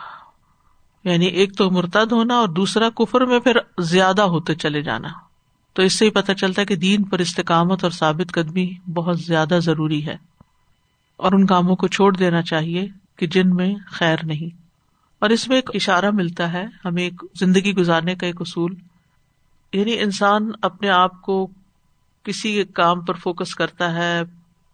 یعنی 1.04 1.26
ایک 1.26 1.58
تو 1.58 1.72
مرتد 1.72 2.12
ہونا 2.12 2.36
اور 2.36 2.48
دوسرا 2.48 2.90
کفر 2.90 3.22
میں 3.22 3.40
پھر 3.40 3.58
زیادہ 3.80 4.22
ہوتے 4.22 4.56
چلے 4.56 4.82
جانا۔ 4.82 5.08
تو 5.74 5.82
اس 5.82 5.94
سے 5.94 6.06
ہی 6.06 6.10
پتہ 6.10 6.32
چلتا 6.32 6.62
ہے 6.62 6.66
کہ 6.66 6.76
دین 6.76 7.04
پر 7.04 7.20
استقامت 7.20 7.84
اور 7.84 7.92
ثابت 7.92 8.34
قدمی 8.34 8.74
بہت 8.94 9.20
زیادہ 9.20 9.60
ضروری 9.62 10.06
ہے۔ 10.06 10.16
اور 11.18 11.32
ان 11.32 11.46
کاموں 11.46 11.76
کو 11.76 11.88
چھوڑ 11.88 12.16
دینا 12.16 12.42
چاہیے۔ 12.42 12.88
کہ 13.20 13.28
جن 13.28 13.56
میں 13.56 13.76
خیر 13.92 14.18
نہیں۔ 14.24 14.56
اور 15.20 15.30
اس 15.30 15.48
میں 15.48 15.56
ایک 15.56 15.70
اشارہ 15.74 16.12
ملتا 16.12 16.54
ہے، 16.54 16.66
ہمیں 16.86 17.04
ایک 17.04 17.14
زندگی 17.40 17.76
گزارنے 17.76 18.16
کا 18.16 18.28
ایک 18.28 18.42
اصول۔ 18.42 18.76
یعنی 19.74 20.00
انسان 20.00 20.52
اپنے 20.62 20.90
آپ 20.90 21.22
کو 21.22 21.48
کسی 22.24 22.64
کام 22.64 23.02
پر 23.02 23.14
فوکس 23.14 23.56
کرتا 23.56 23.94
ہے، 23.94 24.22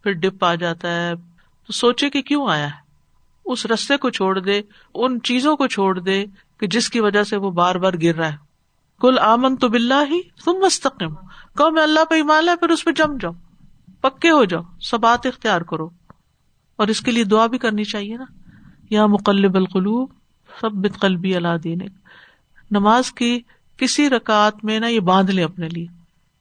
پھر 0.03 0.11
ڈپ 0.11 0.43
آ 0.43 0.55
جاتا 0.55 0.95
ہے۔ 0.95 1.15
تو 1.67 1.73
سوچے 1.73 2.09
کہ 2.09 2.21
کیوں 2.21 2.49
آیا 2.49 2.65
ہے؟ 2.65 2.85
اس 3.45 3.65
رستے 3.65 3.97
کو 3.97 4.09
چھوڑ 4.09 4.39
دے، 4.39 4.61
ان 4.93 5.21
چیزوں 5.21 5.57
کو 5.57 5.67
چھوڑ 5.67 5.99
دے 5.99 6.25
کہ 6.59 6.67
جس 6.67 6.89
کی 6.89 6.99
وجہ 6.99 7.23
سے 7.23 7.37
وہ 7.37 7.51
بار 7.51 7.75
بار 7.75 7.93
گر 8.03 8.15
رہا 8.15 8.31
ہے۔ 8.31 8.37
کل 9.01 9.19
آمن 9.19 9.55
تو 9.55 9.69
بلّہ 9.69 10.11
ہی 10.11 10.21
تم 10.45 10.51
مستقم 10.51 11.15
کہ 11.57 11.71
میں 11.71 11.83
اللہ 11.83 12.05
پہ 12.09 12.15
ایمان 12.15 12.49
ہے 12.49 12.55
پھر 12.55 12.69
اس 12.69 12.85
پہ 12.85 12.91
جم 12.91 13.17
جاؤ، 13.17 13.31
پکے 14.01 14.31
ہو 14.31 14.45
جاؤ، 14.45 14.61
سب 14.81 15.05
اختیار 15.05 15.61
کرو۔ 15.61 15.89
اور 16.75 16.87
اس 16.87 17.01
کے 17.01 17.11
لیے 17.11 17.23
دعا 17.23 17.47
بھی 17.47 17.57
کرنی 17.57 17.83
چاہیے 17.83 18.17
نا۔ 18.17 18.25
یا 18.89 19.05
مقلب 19.05 19.55
القلوب 19.55 20.09
سب 20.61 20.71
بت 20.71 20.99
قلبی 20.99 21.35
اللہ 21.35 21.57
دین 21.63 21.77
نماز 22.71 23.11
کی 23.11 23.39
کسی 23.77 24.09
رکعت 24.09 24.65
میں 24.65 24.79
نا 24.79 24.87
یہ 24.87 24.99
باندھ 24.99 25.31
لے 25.31 25.43
اپنے 25.43 25.69
لیے۔ 25.69 25.85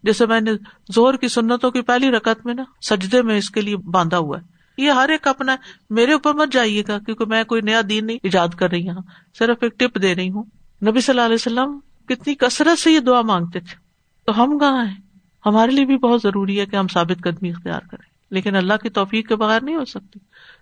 جیسے 0.02 0.26
میں 0.26 0.40
نے 0.40 0.52
زور 0.94 1.14
کی 1.14 1.28
سنتوں 1.28 1.70
کی 1.70 1.80
پہلی 1.82 2.10
رکعت 2.10 2.46
میں 2.46 2.54
نا 2.54 2.62
سجدے 2.90 3.22
میں 3.22 3.38
اس 3.38 3.50
کے 3.50 3.60
لیے 3.60 3.76
باندھا 3.76 4.18
ہوا 4.18 4.38
ہے۔ 4.38 4.54
یہ 4.82 4.90
ہر 4.90 5.08
ایک 5.08 5.26
اپنا 5.26 5.56
میرے 5.90 6.12
اوپر 6.12 6.34
مت 6.34 6.52
جائیے 6.52 6.82
گا 6.88 6.98
کیونکہ 6.98 7.24
میں 7.24 7.44
کوئی 7.44 7.60
نیا 7.60 7.80
دین 7.88 8.06
نہیں 8.06 8.18
ایجاد 8.22 8.48
کر 8.48 8.70
رہی 8.70 8.90
ہوں 8.90 9.02
صرف 9.38 9.58
ایک 9.60 9.78
ٹپ 9.78 10.02
دے 10.02 10.14
رہی 10.14 10.30
ہوں۔ 10.30 10.42
نبی 10.86 11.00
صلی 11.00 11.12
اللہ 11.12 11.26
علیہ 11.26 11.34
وسلم 11.34 11.78
کتنی 12.06 12.34
کثرت 12.34 12.78
سے 12.78 12.90
یہ 12.90 13.00
دعا 13.00 13.20
مانگتے 13.20 13.60
تھے۔ 13.60 13.74
تو 14.26 14.42
ہم 14.42 14.58
کہاں 14.58 14.86
ہیں؟ 14.86 15.00
ہمارے 15.46 15.70
لیے 15.70 15.84
بھی 15.84 15.96
بہت 15.96 16.20
ضروری 16.22 16.60
ہے 16.60 16.66
کہ 16.66 16.76
ہم 16.76 16.86
ثابت 16.88 17.22
قدمی 17.22 17.50
اختیار 17.50 17.80
کریں۔ 17.90 18.13
لیکن 18.34 18.56
اللہ 18.56 18.74
کی 18.82 18.88
توفیق 18.88 19.28
کے 19.28 19.36
بغیر 19.36 19.62
نہیں 19.62 19.76
ہو 19.76 19.84
سکتی۔ 19.84 20.18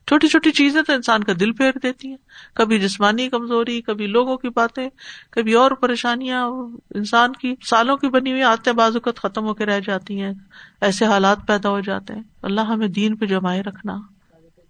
چھوٹی 0.06 0.28
چھوٹی 0.28 0.50
چیزیں 0.50 0.82
تو 0.82 0.92
انسان 0.92 1.24
کا 1.24 1.32
دل 1.40 1.52
پھیر 1.52 1.72
دیتی 1.82 2.08
ہیں۔ 2.08 2.16
کبھی 2.54 2.78
جسمانی 2.78 3.28
کمزوری، 3.28 3.80
کبھی 3.80 4.06
لوگوں 4.06 4.36
کی 4.36 4.48
باتیں، 4.48 4.88
کبھی 5.30 5.54
اور 5.54 5.70
پریشانیاں۔ 5.70 6.46
انسان 6.94 7.32
کی 7.32 7.54
سالوں 7.64 7.96
کی 7.96 8.08
بنی 8.08 8.30
ہوئی 8.30 8.42
آتے 8.42 8.72
بازوقت 8.72 9.16
ختم 9.16 9.44
ہو 9.44 9.54
کے 9.54 9.66
رہ 9.66 9.80
جاتی 9.80 10.20
ہیں۔ 10.20 10.32
ایسے 10.80 11.04
حالات 11.04 11.38
پیدا 11.46 11.68
ہو 11.68 11.80
جاتے 11.80 12.14
ہیں۔ 12.14 12.22
اللہ 12.42 12.60
ہمیں 12.60 12.88
دین 12.88 13.16
پہ 13.16 13.26
جمائے 13.26 13.60
رکھنا۔ 13.60 14.00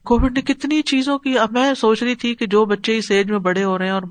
کووڈ 0.04 0.32
نے 0.32 0.40
کتنی 0.40 0.82
چیزوں 0.82 1.18
کی، 1.18 1.38
اب 1.38 1.52
میں 1.52 1.74
سوچ 1.74 2.02
رہی 2.02 2.14
تھی 2.14 2.34
کہ 2.34 2.46
جو 2.46 2.64
بچے 2.64 2.98
اس 2.98 3.10
ایج 3.10 3.30
میں 3.30 3.38
بڑے 3.38 3.64
ہو 3.64 3.78
رہے 3.78 3.84
ہیں 3.84 3.92
اور 3.92 4.02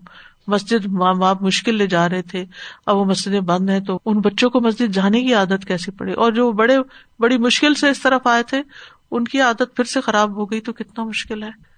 مسجد 0.47 0.85
ماں 0.85 1.13
باپ 1.13 1.41
مشکل 1.41 1.75
لے 1.75 1.87
جا 1.87 2.09
رہے 2.09 2.21
تھے، 2.21 2.45
اب 2.85 2.97
وہ 2.97 3.05
مسجدیں 3.05 3.39
بند 3.39 3.69
ہیں 3.69 3.79
تو 3.79 3.99
ان 4.05 4.19
بچوں 4.19 4.49
کو 4.49 4.61
مسجد 4.61 4.93
جانے 4.93 5.21
کی 5.21 5.33
عادت 5.33 5.65
کیسی 5.67 5.91
پڑی؟ 5.91 6.13
اور 6.13 6.31
جو 6.31 6.51
بڑے، 6.51 6.77
بڑی 7.19 7.37
مشکل 7.37 7.73
سے 7.73 7.89
اس 7.89 8.01
طرف 8.01 8.27
آئے 8.27 8.43
تھے، 8.43 8.61
ان 9.11 9.23
کی 9.23 9.41
عادت 9.41 9.75
پھر 9.75 9.83
سے 9.83 10.01
خراب 10.01 10.35
ہو 10.35 10.51
گئی 10.51 10.61
تو 10.61 10.73
کتنا 10.73 11.03
مشکل 11.03 11.43
ہے۔ 11.43 11.71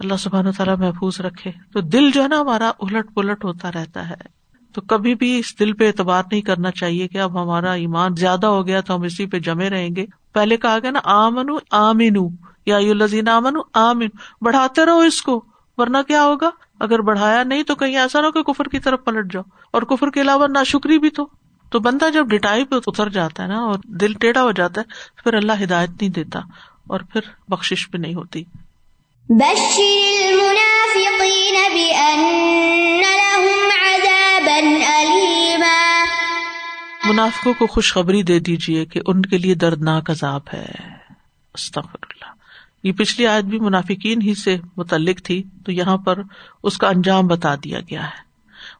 اللہ 0.00 0.14
سبحان 0.18 0.46
و 0.46 0.52
تعالیٰ 0.52 0.76
محفوظ 0.76 1.20
رکھے۔ 1.20 1.50
تو 1.72 1.80
دل 1.80 2.10
جو 2.10 2.22
ہے 2.22 2.28
نا 2.28 2.40
ہمارا 2.40 2.72
الٹ 2.80 3.14
پلٹ 3.14 3.44
ہوتا 3.44 3.72
رہتا 3.72 4.10
ہے۔ 4.10 4.38
تو 4.72 4.80
کبھی 4.80 5.14
بھی 5.14 5.38
اس 5.38 5.60
دل 5.60 5.72
پہ 5.72 5.86
اعتبار 5.86 6.22
نہیں 6.32 6.40
کرنا 6.40 6.70
چاہیے 6.70 7.08
کہ 7.08 7.18
اب 7.18 7.42
ہمارا 7.42 7.72
ایمان 7.72 8.14
زیادہ 8.14 8.46
ہو 8.46 8.66
گیا 8.66 8.80
تو 8.80 8.94
ہم 8.94 9.02
اسی 9.02 9.26
پہ 9.26 9.38
جمے 9.38 9.70
رہیں 9.70 9.96
گے۔ 9.96 10.06
پہلے 10.32 10.56
کہا 10.56 10.78
گیا 10.82 10.90
نا 10.90 11.00
آمن 11.04 11.46
آمین 11.70 12.16
یا 12.66 12.78
لذین 12.78 13.28
آمن 13.28 13.56
آمین 13.74 14.08
بڑھاتے 14.40 14.86
رہو 14.86 14.98
اس 14.98 15.22
کو، 15.22 15.44
ورنہ 15.76 15.98
کیا 16.08 16.24
ہوگا؟ 16.24 16.50
اگر 16.80 16.98
بڑھایا 16.98 17.42
نہیں 17.42 17.62
تو 17.62 17.74
کہیں 17.74 17.96
ایسا 17.96 18.20
نہ 18.20 18.26
ہو 18.26 18.32
کہ 18.32 18.42
کفر 18.42 18.64
کی 18.64 18.78
طرف 18.78 19.04
پلٹ 19.04 19.32
جاؤ۔ 19.32 19.42
اور 19.70 19.82
کفر 19.82 20.10
کے 20.10 20.20
علاوہ 20.20 20.46
نہ 20.46 20.64
شکری 20.66 20.98
بھی 20.98 21.10
تو۔ 21.10 21.28
تو 21.70 21.78
بندہ 21.80 22.10
جب 22.14 22.26
ڈٹائی 22.26 22.64
پہ 22.64 22.74
اتر 22.86 23.08
جاتا 23.08 23.42
ہے 23.42 23.48
نا 23.48 23.58
اور 23.58 23.74
دل 23.84 24.12
ٹیڑھا 24.12 24.42
ہو 24.42 24.52
جاتا 24.52 24.80
ہے 24.80 24.92
پھر 25.22 25.34
اللہ 25.34 25.52
ہدایت 25.62 25.90
نہیں 25.90 26.08
دیتا 26.08 26.38
اور 26.88 27.00
پھر 27.00 27.20
بخش 27.48 27.88
بھی 27.90 27.98
نہیں 27.98 28.14
ہوتی۔ 28.14 28.44
منافقوں 37.04 37.54
کو 37.54 37.66
خوشخبری 37.66 38.22
دے 38.22 38.38
دیجیے 38.38 38.84
کہ 38.84 39.00
ان 39.06 39.22
کے 39.22 39.38
لیے 39.38 39.54
دردناک 39.54 40.10
عذاب 40.10 40.40
ہے۔ 40.54 40.66
اللہ۔ 41.76 42.37
یہ 42.82 42.92
پچھلی 42.92 43.26
آیت 43.26 43.44
بھی 43.44 43.58
منافقین 43.60 44.22
ہی 44.22 44.34
سے 44.34 44.56
متعلق 44.76 45.22
تھی، 45.22 45.42
تو 45.64 45.72
یہاں 45.72 45.96
پر 45.96 46.18
اس 46.62 46.78
کا 46.78 46.88
انجام 46.88 47.26
بتا 47.26 47.54
دیا 47.54 47.80
گیا 47.80 48.04
ہے۔ 48.04 48.28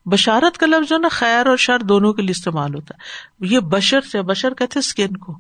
بشارت 0.07 0.59
کا 0.59 0.67
لفظ 0.67 0.89
جو 0.89 0.99
نا، 0.99 1.09
خیر 1.11 1.47
اور 1.47 1.57
شر 1.57 1.79
دونوں 1.79 2.13
کے 2.13 2.23
لیے 2.23 2.31
استعمال 2.31 2.75
ہوتا 2.75 2.95
ہے۔ 2.95 3.01
یہ 3.55 3.61
بشر 3.61 4.01
سے، 4.01 4.23
بشر 4.23 4.55
کہتے 4.55 4.79
اسکن 4.79 5.17
کو۔ 5.17 5.39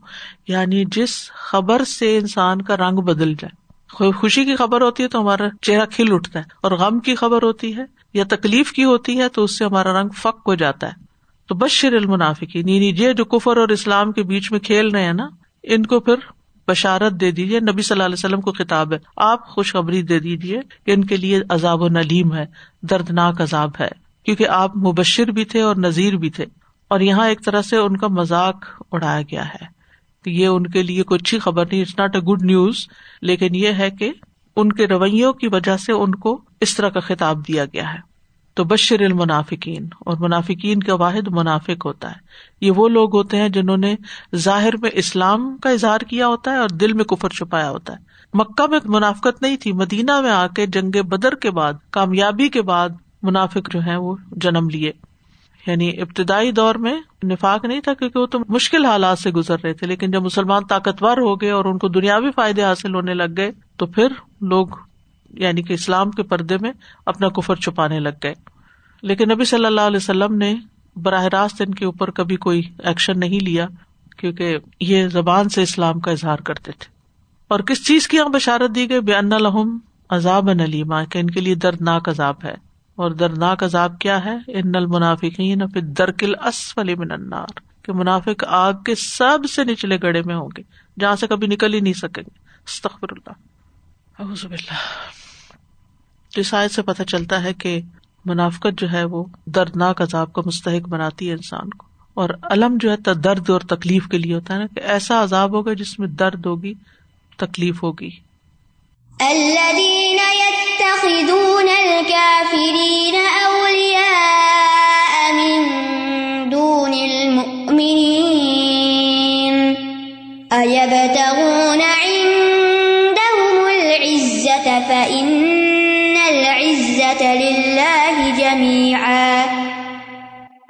یعنی 0.48 0.84
جس 0.92 1.30
خبر 1.30 1.84
سے 1.84 2.18
انسان 2.18 2.62
کا 2.62 2.76
رنگ 2.76 2.96
بدل 2.96 3.34
جائے۔ 3.34 3.68
خوشی 4.12 4.44
کی 4.44 4.56
خبر 4.56 4.80
ہوتی 4.80 5.02
ہے 5.02 5.08
تو 5.08 5.20
ہمارا 5.20 5.44
چہرہ 5.62 5.84
کھل 5.84 6.12
اٹھتا 6.12 6.38
ہے، 6.38 6.44
اور 6.60 6.72
غم 6.72 6.98
کی 6.98 7.14
خبر 7.14 7.42
ہوتی 7.42 7.76
ہے 7.76 7.82
یا 8.14 8.24
تکلیف 8.30 8.72
کی 8.72 8.84
ہوتی 8.84 9.18
ہے 9.18 9.28
تو 9.28 9.44
اس 9.44 9.58
سے 9.58 9.64
ہمارا 9.64 10.00
رنگ 10.00 10.08
فک 10.08 10.40
ہو 10.46 10.54
جاتا 10.54 10.86
ہے۔ 10.86 10.92
تو 11.48 11.54
بشر 11.54 11.92
المنافقین 11.92 12.68
یعنی 12.68 13.04
یہ 13.04 13.12
جو 13.12 13.24
کفر 13.24 13.56
اور 13.56 13.68
اسلام 13.68 14.12
کے 14.12 14.22
بیچ 14.22 14.52
میں 14.52 14.60
کھیل 14.60 14.88
رہے 14.88 15.04
ہیں 15.04 15.12
نا، 15.12 15.28
ان 15.62 15.86
کو 15.86 16.00
پھر 16.00 16.14
بشارت 16.68 17.12
دے 17.12 17.30
دیجیے 17.30 17.60
نبی 17.60 17.82
صلی 17.82 17.94
اللہ 17.94 18.04
علیہ 18.04 18.14
وسلم 18.14 18.40
کو 18.40 18.52
خطاب 18.52 18.92
ہے۔ 18.92 18.98
آپ 19.16 19.48
خوشخبری 19.48 20.02
دے 20.02 20.18
دیجیے 20.18 20.60
کہ 20.86 20.90
ان 20.90 21.04
کے 21.04 21.16
لیے 21.16 21.40
عذاب 21.48 21.82
و 21.82 21.88
نلیم 21.88 22.34
ہے، 22.34 22.46
دردناک 22.82 23.40
عذاب 23.40 23.70
ہے۔ 23.80 23.88
کیونکہ 24.24 24.48
آپ 24.48 24.76
مبشر 24.76 25.26
بھی 25.26 25.44
تھے 25.44 25.60
اور 25.60 25.76
نذیر 25.76 26.16
بھی 26.16 26.30
تھے۔ 26.30 26.44
اور 26.88 27.00
یہاں 27.00 27.28
ایک 27.28 27.44
طرح 27.44 27.62
سے 27.62 27.76
ان 27.76 27.96
کا 27.96 28.08
مذاق 28.08 28.82
اڑایا 28.92 29.22
گیا 29.22 29.48
ہے۔ 29.48 29.78
کہ 30.24 30.30
یہ 30.30 30.46
ان 30.46 30.66
کے 30.66 30.82
لیے 30.82 31.02
کوئی 31.02 31.18
اچھی 31.22 31.38
خبر 31.38 31.66
نہیں 31.66 31.80
it's 31.80 31.98
not 31.98 32.16
a 32.16 32.20
good 32.20 32.42
news 32.42 32.86
لیکن 33.22 33.54
یہ 33.54 33.68
ہے 33.78 33.90
کہ 33.90 34.12
ان 34.56 34.72
کے 34.72 34.86
رویوں 34.86 35.32
کی 35.32 35.48
وجہ 35.48 35.76
سے 35.76 35.92
ان 35.92 36.14
کو 36.14 36.40
اس 36.60 36.76
طرح 36.76 36.88
کا 36.88 37.00
خطاب 37.00 37.48
دیا 37.48 37.64
گیا 37.64 37.94
ہے۔ 37.94 37.98
تو 38.58 38.64
بشر 38.64 39.00
المنافقین، 39.00 39.86
اور 40.00 40.16
منافقین 40.20 40.80
کا 40.80 40.94
واحد 40.94 41.28
منافق 41.30 41.86
ہوتا 41.86 42.10
ہے۔ 42.10 42.16
یہ 42.60 42.70
وہ 42.70 42.88
لوگ 42.88 43.16
ہوتے 43.16 43.36
ہیں 43.36 43.48
جنہوں 43.48 43.76
نے 43.76 43.94
ظاہر 44.36 44.76
میں 44.76 44.90
اسلام 44.92 45.56
کا 45.56 45.70
اظہار 45.70 46.00
کیا 46.00 46.26
ہوتا 46.26 46.50
ہے 46.50 46.56
اور 46.56 46.68
دل 46.68 46.92
میں 46.92 47.04
کفر 47.04 47.28
چھپایا 47.28 47.70
ہوتا 47.70 47.92
ہے۔ 47.92 47.98
مکہ 48.34 48.70
میں 48.70 48.78
منافقت 48.84 49.42
نہیں 49.42 49.56
تھی، 49.56 49.72
مدینہ 49.72 50.20
میں 50.20 50.30
آ 50.30 50.46
کے 50.46 50.66
جنگ 50.66 51.02
بدر 51.02 51.34
کے 51.34 51.50
بعد، 51.50 51.72
کامیابی 51.90 52.48
کے 52.48 52.62
بعد 52.62 52.88
منافق 53.22 53.70
جو 53.70 53.84
ہے 53.86 53.96
وہ 53.96 54.16
جنم 54.32 54.68
لیے۔ 54.70 54.92
یعنی 55.66 56.00
ابتدائی 56.00 56.52
دور 56.52 56.74
میں 56.74 57.00
نفاق 57.24 57.64
نہیں 57.64 57.80
تھا 57.80 57.94
کیونکہ 57.94 58.18
وہ 58.18 58.26
تو 58.26 58.38
مشکل 58.48 58.84
حالات 58.84 59.18
سے 59.18 59.30
گزر 59.30 59.56
رہے 59.64 59.72
تھے، 59.72 59.86
لیکن 59.86 60.10
جب 60.10 60.22
مسلمان 60.22 60.64
طاقتور 60.64 61.16
ہو 61.16 61.40
گئے 61.40 61.50
اور 61.50 61.64
ان 61.64 61.78
کو 61.78 61.88
دنیاوی 61.88 62.30
فائدے 62.36 62.62
حاصل 62.64 62.94
ہونے 62.94 63.14
لگ 63.14 63.36
گئے، 63.36 63.50
تو 63.76 63.86
پھر 63.86 64.12
لوگ 64.40 64.66
یعنی 65.34 65.62
کہ 65.62 65.72
اسلام 65.72 66.10
کے 66.10 66.22
پردے 66.22 66.58
میں 66.60 66.72
اپنا 67.06 67.28
کفر 67.28 67.56
چھپانے 67.56 68.00
لگ 68.00 68.08
گئے۔ 68.22 68.34
لیکن 69.02 69.28
نبی 69.28 69.44
صلی 69.44 69.66
اللہ 69.66 69.80
علیہ 69.80 69.96
وسلم 69.96 70.34
نے 70.34 70.54
براہ 70.96 71.24
راست 71.24 71.62
ان 71.66 71.74
کے 71.74 71.84
اوپر 71.84 72.10
کبھی 72.10 72.36
کوئی 72.36 72.62
ایکشن 72.78 73.20
نہیں 73.20 73.40
لیا، 73.40 73.66
کیونکہ 74.16 74.58
یہ 74.80 75.08
زبان 75.08 75.48
سے 75.48 75.62
اسلام 75.62 76.00
کا 76.00 76.10
اظہار 76.10 76.38
کرتے 76.38 76.72
تھے۔ 76.72 76.92
اور 77.48 77.60
کس 77.60 77.86
چیز 77.86 78.08
کی 78.08 78.16
یہاں 78.16 78.28
بشارت 78.28 78.74
دی 78.74 78.90
گئی؟ 78.90 79.00
بے 79.00 79.14
ان 79.14 79.28
لحم 79.28 79.78
عذاب 80.10 80.52
نلیما 80.52 81.04
کہ 81.04 81.18
ان 81.18 81.30
کے 81.30 81.40
لیے 81.40 81.54
دردناک 81.54 82.08
عذاب 82.08 82.44
ہے۔ 82.44 82.54
اور 82.96 83.10
دردناک 83.10 83.64
عذاب 83.64 83.98
کیا 83.98 84.24
ہے؟ 84.24 84.36
ان 84.46 84.72
نل 84.72 84.86
منافقین 84.86 85.62
درکل 85.74 86.32
اسفل 86.44 86.94
من 86.94 87.12
النار۔ 87.12 87.60
کہ 87.82 87.92
منافق 87.92 88.44
آگ 88.46 88.72
کے 88.86 88.94
سب 88.94 89.38
سے 89.50 89.64
نچلے 89.64 89.98
گڑے 90.02 90.22
میں 90.22 90.36
ہوں 90.36 90.48
گے، 90.56 90.62
جہاں 91.00 91.16
سے 91.16 91.26
کبھی 91.26 91.46
نکل 91.46 91.74
ہی 91.74 91.80
نہیں 91.80 91.92
سکیں 91.92 92.22
گے۔ 92.22 92.38
استغفر 92.66 93.06
اللہ۔ 93.10 93.32
اعوذ 94.22 94.46
باللہ۔ 94.46 95.17
اس 96.36 96.54
آیت 96.54 96.70
سے 96.70 96.82
پتہ 96.82 97.02
چلتا 97.02 97.42
ہے 97.42 97.54
کہ 97.54 97.80
منافقت 98.24 98.80
جو 98.80 98.92
ہے 98.92 99.04
وہ 99.04 99.24
دردناک 99.46 100.02
عذاب 100.02 100.32
کا 100.32 100.42
مستحق 100.46 100.88
بناتی 100.88 101.28
ہے 101.28 101.32
انسان 101.32 101.70
کو۔ 101.70 101.86
اور 102.14 102.30
علم 102.42 102.76
جو 102.80 102.90
ہے 102.90 102.96
درد 103.14 103.50
اور 103.50 103.60
تکلیف 103.60 104.08
کے 104.08 104.18
لیے 104.18 104.34
ہوتا 104.34 104.54
ہے 104.54 104.58
نا 104.58 104.66
کہ 104.74 104.80
ایسا 104.80 105.22
عذاب 105.22 105.52
ہوگا 105.52 105.72
جس 105.72 105.98
میں 105.98 106.08
درد 106.08 106.46
ہوگی، 106.46 106.74
تکلیف 107.36 107.82
ہوگی۔ 107.82 108.10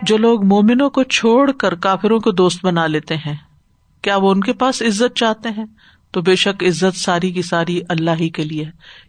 جو 0.09 0.17
لوگ 0.17 0.45
مومنوں 0.45 0.91
کو 0.91 1.03
چھوڑ 1.03 1.53
کر 1.53 1.75
کافروں 1.75 2.21
کو 2.21 2.31
دوست 2.31 2.65
بنا 2.65 2.87
لیتے 2.87 3.17
ہیں، 3.17 3.37
کیا 4.03 4.17
وہ 4.17 4.31
ان 4.31 4.41
کے 4.41 4.53
پاس 4.53 4.83
عزت 4.83 5.17
چاہتے 5.17 5.49
ہیں؟ 5.49 5.65
تو 6.11 6.21
بے 6.21 6.35
شک 6.35 6.65
عزت 6.65 6.97
ساری 6.97 7.31
کی 7.31 7.43
ساری 7.43 7.81
اللہ 7.89 8.11
ہی 8.21 8.29
کے 8.29 8.45
لیے 8.45 8.65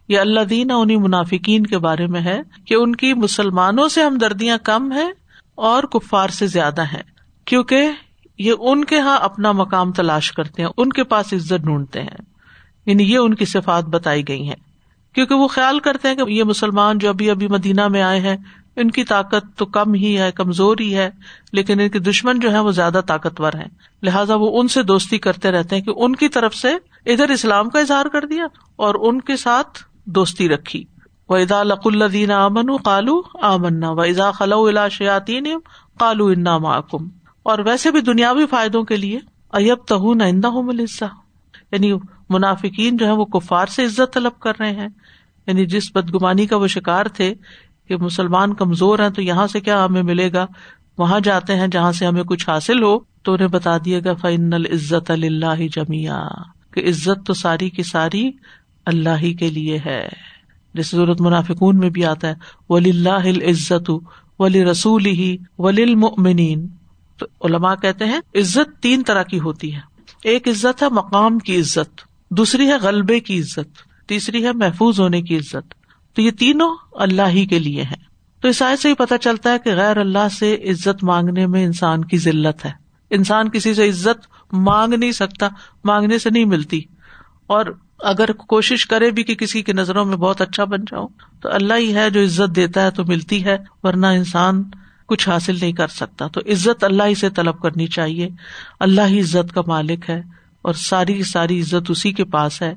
یہ 0.08 0.18
اللہ 0.18 0.40
دینا 0.40 0.76
انہیں 0.76 0.96
منافقین 0.96 1.66
کے 1.66 1.78
بارے 1.78 2.06
میں 2.06 2.20
ہے 2.20 2.40
کہ 2.64 2.74
ان 2.74 2.96
کی 2.96 3.14
مسلمانوں 3.14 3.88
سے 3.88 4.02
ہمدردیاں 4.02 4.58
کم 4.62 4.92
ہے 4.92 5.10
اور 5.54 5.82
کفار 5.82 6.28
سے 6.28 6.46
زیادہ 6.46 6.82
ہے 6.82 7.00
کیونکہ 7.44 7.90
یہ 8.38 8.52
ان 8.58 8.84
کے 8.84 8.96
یہاں 8.96 9.18
اپنا 9.18 9.52
مقام 9.52 9.92
تلاش 9.92 10.32
کرتے 10.32 10.62
ہیں، 10.62 10.68
ان 10.76 10.88
کے 10.88 11.04
پاس 11.04 11.32
عزت 11.32 11.64
ڈھونڈتے 11.64 12.02
ہیں۔ 12.02 12.16
یعنی 12.86 13.02
یہ 13.02 13.18
ان 13.18 13.34
کی 13.34 13.44
صفات 13.44 13.84
بتائی 13.84 14.28
گئی 14.28 14.48
ہیں۔ 14.48 14.70
کیونکہ 15.14 15.34
وہ 15.34 15.48
خیال 15.48 15.78
کرتے 15.78 16.08
ہیں 16.08 16.14
کہ 16.14 16.30
یہ 16.30 16.44
مسلمان 16.44 16.98
جو 16.98 17.08
ابھی 17.08 17.30
ابھی 17.30 17.48
مدینہ 17.48 17.88
میں 17.88 18.02
آئے 18.02 18.20
ہیں 18.20 18.36
ان 18.80 18.90
کی 18.90 19.04
طاقت 19.04 19.58
تو 19.58 19.66
کم 19.66 19.94
ہی 19.94 20.18
ہے 20.18 20.32
کمزور 20.32 20.76
ہی 20.80 20.96
ہے، 20.96 21.10
لیکن 21.52 21.80
ان 21.80 21.88
کے 21.88 21.98
دشمن 21.98 22.40
جو 22.40 22.52
ہے 22.52 22.58
وہ 22.58 22.70
زیادہ 22.70 23.00
طاقتور 23.06 23.52
ہیں۔ 23.52 23.68
لہٰذا 24.02 24.34
وہ 24.34 24.60
ان 24.60 24.68
سے 24.68 24.82
دوستی 24.82 25.18
کرتے 25.18 25.50
رہتے 25.50 25.76
ہیں 25.76 25.82
کہ 25.82 25.92
ان 25.96 26.16
کی 26.16 26.28
طرف 26.28 26.54
سے 26.54 26.72
ادھر 27.06 27.28
اسلام 27.28 27.68
کا 27.68 27.78
اظہار 27.78 28.06
کر 28.06 28.24
دیا 28.26 28.44
اور 28.76 28.94
ان 28.94 29.20
کے 29.20 29.36
ساتھ 29.36 29.78
دوستی 30.06 30.48
رکھی۔ 30.48 30.84
و 31.28 31.34
ادا 31.34 31.62
لق 31.62 31.80
الدین 31.84 32.30
امن 32.30 32.76
کالو 32.76 33.22
آمنا 33.42 33.90
و 33.90 34.00
اضا 34.00 34.30
خلو 34.30 34.64
الا 34.64 34.88
شیاتی 34.88 35.40
کالو 35.98 36.26
انا 36.26 36.58
محکم 36.58 37.08
اور 37.42 37.58
ویسے 37.58 37.90
بھی 37.90 38.00
دنیاوی 38.00 38.46
فائدوں 38.46 38.82
کے 38.82 38.96
لیے 38.96 39.18
ایب 39.52 39.78
تہ 39.86 39.94
نہ 39.94 40.46
ہوں 40.46 40.72
یعنی 41.72 41.92
منافقین 42.28 42.96
جو 42.96 43.06
ہے 43.06 43.10
وہ 43.10 43.24
کفار 43.24 43.66
سے 43.66 43.84
عزت 43.84 44.14
طلب 44.14 44.38
کر 44.38 44.52
رہے 44.60 44.70
ہیں۔ 44.70 44.88
یعنی 45.46 45.66
جس 45.66 45.96
بدگمانی 45.96 46.46
کا 46.46 46.56
وہ 46.56 46.66
شکار 46.66 47.06
تھے 47.06 47.34
کہ 47.90 47.96
مسلمان 47.96 48.54
کمزور 48.54 48.98
ہیں 48.98 49.08
تو 49.08 49.22
یہاں 49.22 49.46
سے 49.46 49.60
کیا 49.60 49.84
ہمیں 49.84 50.02
ملے 50.02 50.32
گا؟ 50.32 50.46
وہاں 50.98 51.20
جاتے 51.20 51.56
ہیں 51.56 51.66
جہاں 51.66 51.92
سے 51.92 52.06
ہمیں 52.06 52.22
کچھ 52.22 52.48
حاصل 52.48 52.82
ہو، 52.82 52.98
تو 52.98 53.32
انہیں 53.32 53.48
بتا 53.48 53.76
دیا 53.84 54.00
گا 54.04 54.14
فن 54.14 54.52
العزت 54.52 55.10
اللہ 55.10 55.68
جمیا 55.72 56.28
کہ 56.70 56.80
عزت 56.80 57.26
تو 57.26 57.34
ساری 57.34 57.70
کی 57.70 57.82
ساری 57.82 58.30
اللہ 58.86 59.16
ہی 59.20 59.34
کے 59.34 59.50
لیے 59.50 59.78
ہے۔ 59.86 60.08
جیسے 60.74 60.96
ضرورت 60.96 61.20
منافقون 61.20 61.78
میں 61.78 61.90
بھی 61.90 62.04
آتا 62.04 62.28
ہے 62.28 62.34
ولی 62.68 62.90
اللہ 62.90 63.48
عزت 63.50 63.90
ولی 64.38 64.64
رسول 64.64 65.06
ہی 65.06 65.36
ولی 65.58 65.82
المنین 65.82 66.68
تو 67.18 67.26
علماء 67.44 67.74
کہتے 67.74 68.04
ہیں، 68.04 68.20
عزت 68.34 68.82
تین 68.82 69.02
طرح 69.02 69.22
کی 69.22 69.40
ہوتی 69.40 69.74
ہے۔ 69.74 69.80
ایک 70.24 70.48
عزت 70.48 70.82
ہے 70.82 70.88
مقام 70.88 71.38
کی 71.38 71.60
عزت، 71.60 72.00
دوسری 72.30 72.66
ہے 72.66 72.76
غلبے 72.82 73.20
کی 73.20 73.40
عزت، 73.40 73.78
تیسری 74.08 74.44
ہے 74.44 74.52
محفوظ 74.52 75.00
ہونے 75.00 75.22
کی 75.22 75.36
عزت۔ 75.36 75.79
تو 76.14 76.22
یہ 76.22 76.30
تینوں 76.30 76.76
اللہ 76.92 77.28
ہی 77.28 77.46
کے 77.46 77.58
لیے 77.58 77.82
ہیں۔ 77.82 78.10
تو 78.40 78.48
اس 78.48 78.62
آئے 78.62 78.76
سے 78.76 78.88
ہی 78.88 78.94
پتہ 78.94 79.14
چلتا 79.20 79.52
ہے 79.52 79.58
کہ 79.64 79.74
غیر 79.74 79.96
اللہ 79.96 80.28
سے 80.38 80.54
عزت 80.54 81.04
مانگنے 81.04 81.46
میں 81.46 81.64
انسان 81.64 82.04
کی 82.04 82.18
ذلت 82.18 82.64
ہے۔ 82.64 82.70
انسان 83.10 83.48
کسی 83.48 83.74
سے 83.74 83.88
عزت 83.88 84.26
مانگ 84.52 84.94
نہیں 84.94 85.12
سکتا، 85.12 85.48
مانگنے 85.84 86.18
سے 86.18 86.30
نہیں 86.30 86.44
ملتی۔ 86.44 86.80
اور 87.46 87.66
اگر 87.98 88.32
کوشش 88.32 88.86
کرے 88.86 89.10
بھی 89.10 89.22
کہ 89.22 89.34
کسی 89.34 89.62
کی 89.62 89.72
نظروں 89.72 90.04
میں 90.04 90.16
بہت 90.16 90.40
اچھا 90.40 90.64
بن 90.64 90.80
جاؤ 90.80 91.06
تو 91.40 91.48
اللہ 91.52 91.74
ہی 91.74 91.94
ہے 91.94 92.10
جو 92.10 92.22
عزت 92.22 92.56
دیتا 92.56 92.82
ہے 92.82 92.90
تو 92.90 93.04
ملتی 93.04 93.44
ہے، 93.44 93.58
ورنہ 93.82 94.06
انسان 94.06 94.62
کچھ 95.06 95.28
حاصل 95.28 95.58
نہیں 95.60 95.72
کر 95.72 95.88
سکتا۔ 95.88 96.26
تو 96.26 96.40
عزت 96.40 96.84
اللہ 96.84 97.02
ہی 97.02 97.14
سے 97.14 97.30
طلب 97.30 97.60
کرنی 97.60 97.86
چاہیے۔ 97.86 98.28
اللہ 98.80 99.00
ہی 99.06 99.20
عزت 99.20 99.54
کا 99.54 99.60
مالک 99.66 100.10
ہے 100.10 100.22
اور 100.62 100.72
ساری 100.72 101.22
ساری 101.22 101.60
عزت 101.60 101.90
اسی 101.90 102.12
کے 102.12 102.24
پاس 102.24 102.62
ہے۔ 102.62 102.74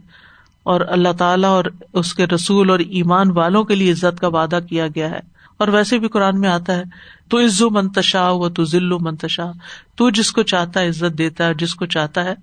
اور 0.64 0.82
اللہ 0.88 1.14
تعالیٰ 1.18 1.50
اور 1.50 1.66
اس 1.94 2.14
کے 2.14 2.28
رسول 2.28 2.70
اور 2.70 2.80
ایمان 2.80 3.32
والوں 3.32 3.64
کے 3.64 3.76
لیے 3.76 3.92
عزت 3.92 4.20
کا 4.20 4.28
وعدہ 4.28 4.60
کیا 4.70 4.88
گیا 4.88 5.12
ہے۔ 5.12 5.20
اور 5.58 5.68
ویسے 5.68 6.00
بھی 6.00 6.08
قرآن 6.08 6.40
میں 6.40 6.50
آتا 6.50 6.76
ہے، 6.76 6.84
تو 7.30 7.40
عزو 7.40 7.70
منتشا 7.70 8.30
و 8.30 8.50
تو 8.50 8.64
ذلو 8.64 9.00
منتشا 9.00 9.52
تو 9.96 10.10
جس 10.10 10.32
کو 10.32 10.44
چاہتا 10.44 10.80
ہے 10.80 10.90
عزت 10.90 11.18
دیتا 11.18 11.48
ہے 11.48 11.54
جس 11.54 11.76
کو 11.76 11.86
چاہتا 11.86 12.24
ہے 12.24 12.34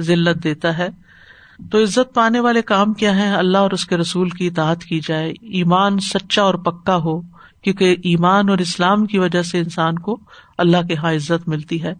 ذلت 0.00 0.44
دیتا 0.44 0.78
ہے۔ 0.78 0.88
تو 1.70 1.82
عزت 1.82 2.14
پانے 2.14 2.40
والے 2.40 2.62
کام 2.62 2.92
کیا 2.92 3.16
ہے 3.16 3.34
اللہ 3.34 3.58
اور 3.58 3.70
اس 3.70 3.86
کے 3.86 3.96
رسول 3.96 4.28
کی 4.28 4.46
اطاعت 4.46 4.84
کی 4.84 5.00
جائے۔ 5.08 5.30
ایمان 5.30 5.98
سچا 5.98 6.42
اور 6.42 6.54
پکا 6.54 6.96
ہو، 6.96 7.20
کیونکہ 7.62 7.96
ایمان 8.04 8.48
اور 8.48 8.58
اسلام 8.58 9.06
کی 9.06 9.18
وجہ 9.18 9.42
سے 9.42 9.58
انسان 9.58 9.98
کو 9.98 10.20
اللہ 10.58 10.76
کے 10.88 10.94
یہاں 10.94 11.12
عزت 11.12 11.48
ملتی 11.48 11.82
ہے۔ 11.82 11.92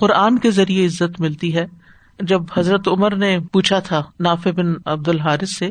قرآن 0.00 0.38
کے 0.38 0.50
ذریعے 0.50 0.86
عزت 0.86 1.20
ملتی 1.20 1.56
ہے۔ 1.56 1.66
جب 2.20 2.42
حضرت 2.56 2.88
عمر 2.88 3.16
نے 3.16 3.38
پوچھا 3.52 3.78
تھا 3.78 4.02
نافع 4.20 4.50
بن 4.50 4.66
عبد 4.84 5.08
الحارث 5.08 5.58
سے 5.58 5.70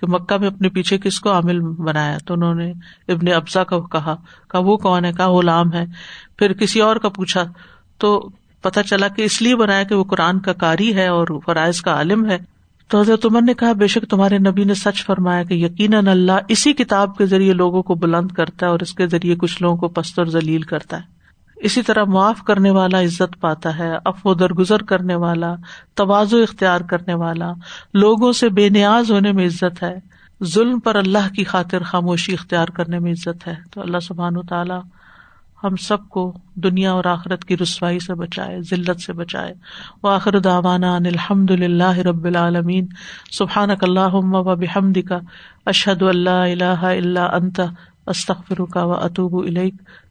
کہ 0.00 0.06
مکہ 0.06 0.36
میں 0.36 0.48
اپنے 0.48 0.68
پیچھے 0.68 0.98
کس 0.98 1.20
کو 1.20 1.32
عامل 1.32 1.60
بنایا، 1.60 2.18
تو 2.18 2.34
انہوں 2.34 2.54
نے 2.54 2.72
ابن 3.08 3.32
افزا 3.32 3.64
کا 3.64 3.80
کہا 3.80 4.16
کہ 4.50 4.58
وہ 4.58 4.76
کون 4.76 5.04
ہے؟ 5.04 5.12
کہا، 5.12 5.32
غلام 5.32 5.72
ہے۔ 5.72 5.84
پھر 6.38 6.52
کسی 6.52 6.80
اور 6.80 6.96
کا 6.96 7.08
پوچھا، 7.08 7.44
تو 7.98 8.28
پتا 8.62 8.82
چلا 8.82 9.08
کہ 9.08 9.22
اس 9.22 9.42
لیے 9.42 9.56
بنایا 9.56 9.82
کہ 9.82 9.94
وہ 9.94 10.04
قرآن 10.04 10.40
کا 10.40 10.52
کاری 10.52 10.94
ہے 10.94 11.06
اور 11.06 11.26
فرائض 11.46 11.80
کا 11.80 11.90
عالم 11.90 12.30
ہے۔ 12.30 12.38
تو 12.88 13.00
حضرت 13.00 13.26
عمر 13.26 13.40
نے 13.42 13.54
کہا، 13.54 13.72
بے 13.72 13.86
شک 13.86 14.10
تمہارے 14.10 14.38
نبی 14.38 14.64
نے 14.64 14.74
سچ 14.74 15.04
فرمایا 15.04 15.42
کہ 15.42 15.54
یقیناً 15.54 16.06
اللہ 16.06 16.32
اسی 16.48 16.72
کتاب 16.72 17.18
کے 17.18 17.26
ذریعے 17.26 17.52
لوگوں 17.52 17.82
کو 17.82 17.94
بلند 17.94 18.28
کرتا 18.28 18.66
ہے 18.66 18.70
اور 18.70 18.80
اس 18.80 18.94
کے 18.94 19.06
ذریعے 19.06 19.36
کچھ 19.36 19.62
لوگوں 19.62 19.76
کو 19.76 19.88
پست 19.88 20.18
اور 20.18 20.26
ذلیل 20.26 20.60
کرتا 20.60 20.96
ہے۔ 20.96 21.15
اسی 21.56 21.82
طرح 21.82 22.04
معاف 22.04 22.42
کرنے 22.42 22.70
والا 22.70 23.00
عزت 23.00 23.40
پاتا 23.40 23.78
ہے 23.78 23.92
افو 24.04 24.34
درگزر 24.34 24.82
کرنے 24.82 25.14
والا 25.14 25.54
توازو 25.94 26.36
اختیار 26.36 26.80
کرنے 26.80 27.14
والا، 27.14 27.52
لوگوں 27.94 28.32
سے 28.32 28.48
بے 28.48 28.68
نیاز 28.68 29.10
ہونے 29.10 29.32
میں 29.32 29.46
عزت 29.46 29.82
ہے، 29.82 29.98
ظلم 30.44 30.80
پر 30.80 30.94
اللہ 30.94 31.34
کی 31.34 31.44
خاطر 31.44 31.82
خاموشی 31.82 32.32
اختیار 32.32 32.68
کرنے 32.68 32.98
میں 32.98 33.12
عزت 33.12 33.48
ہے۔ 33.48 33.54
تو 33.70 33.80
اللہ 33.80 33.98
سبحان 33.98 34.36
و 34.36 34.42
تعالیٰ 34.42 34.80
ہم 35.64 35.76
سب 35.76 36.08
کو 36.08 36.38
دنیا 36.54 36.92
اور 36.92 37.04
آخرت 37.04 37.44
کی 37.44 37.56
رسوائی 37.56 37.98
سے 37.98 38.14
بچائے، 38.14 38.60
ذلت 38.60 39.00
سے 39.00 39.12
بچائے۔ 39.12 39.54
وہ 40.02 40.10
آخر 40.10 40.38
داوانا 40.38 40.96
الحمد 40.96 41.50
اللہ 41.50 41.98
رب 41.98 42.24
العالمین۔ 42.24 42.86
سبحان 43.32 43.70
اللہ 43.70 44.14
و 44.14 44.56
بحمد 44.56 44.98
کا 45.08 45.18
اشد 45.66 46.02
اللہ 46.02 46.30
اللہ 46.30 46.64
اللہ 46.64 47.20
انت 47.20 47.60
استخر 48.06 48.64
کا 48.64 48.84
و 48.84 48.92
اطوب 48.92 49.46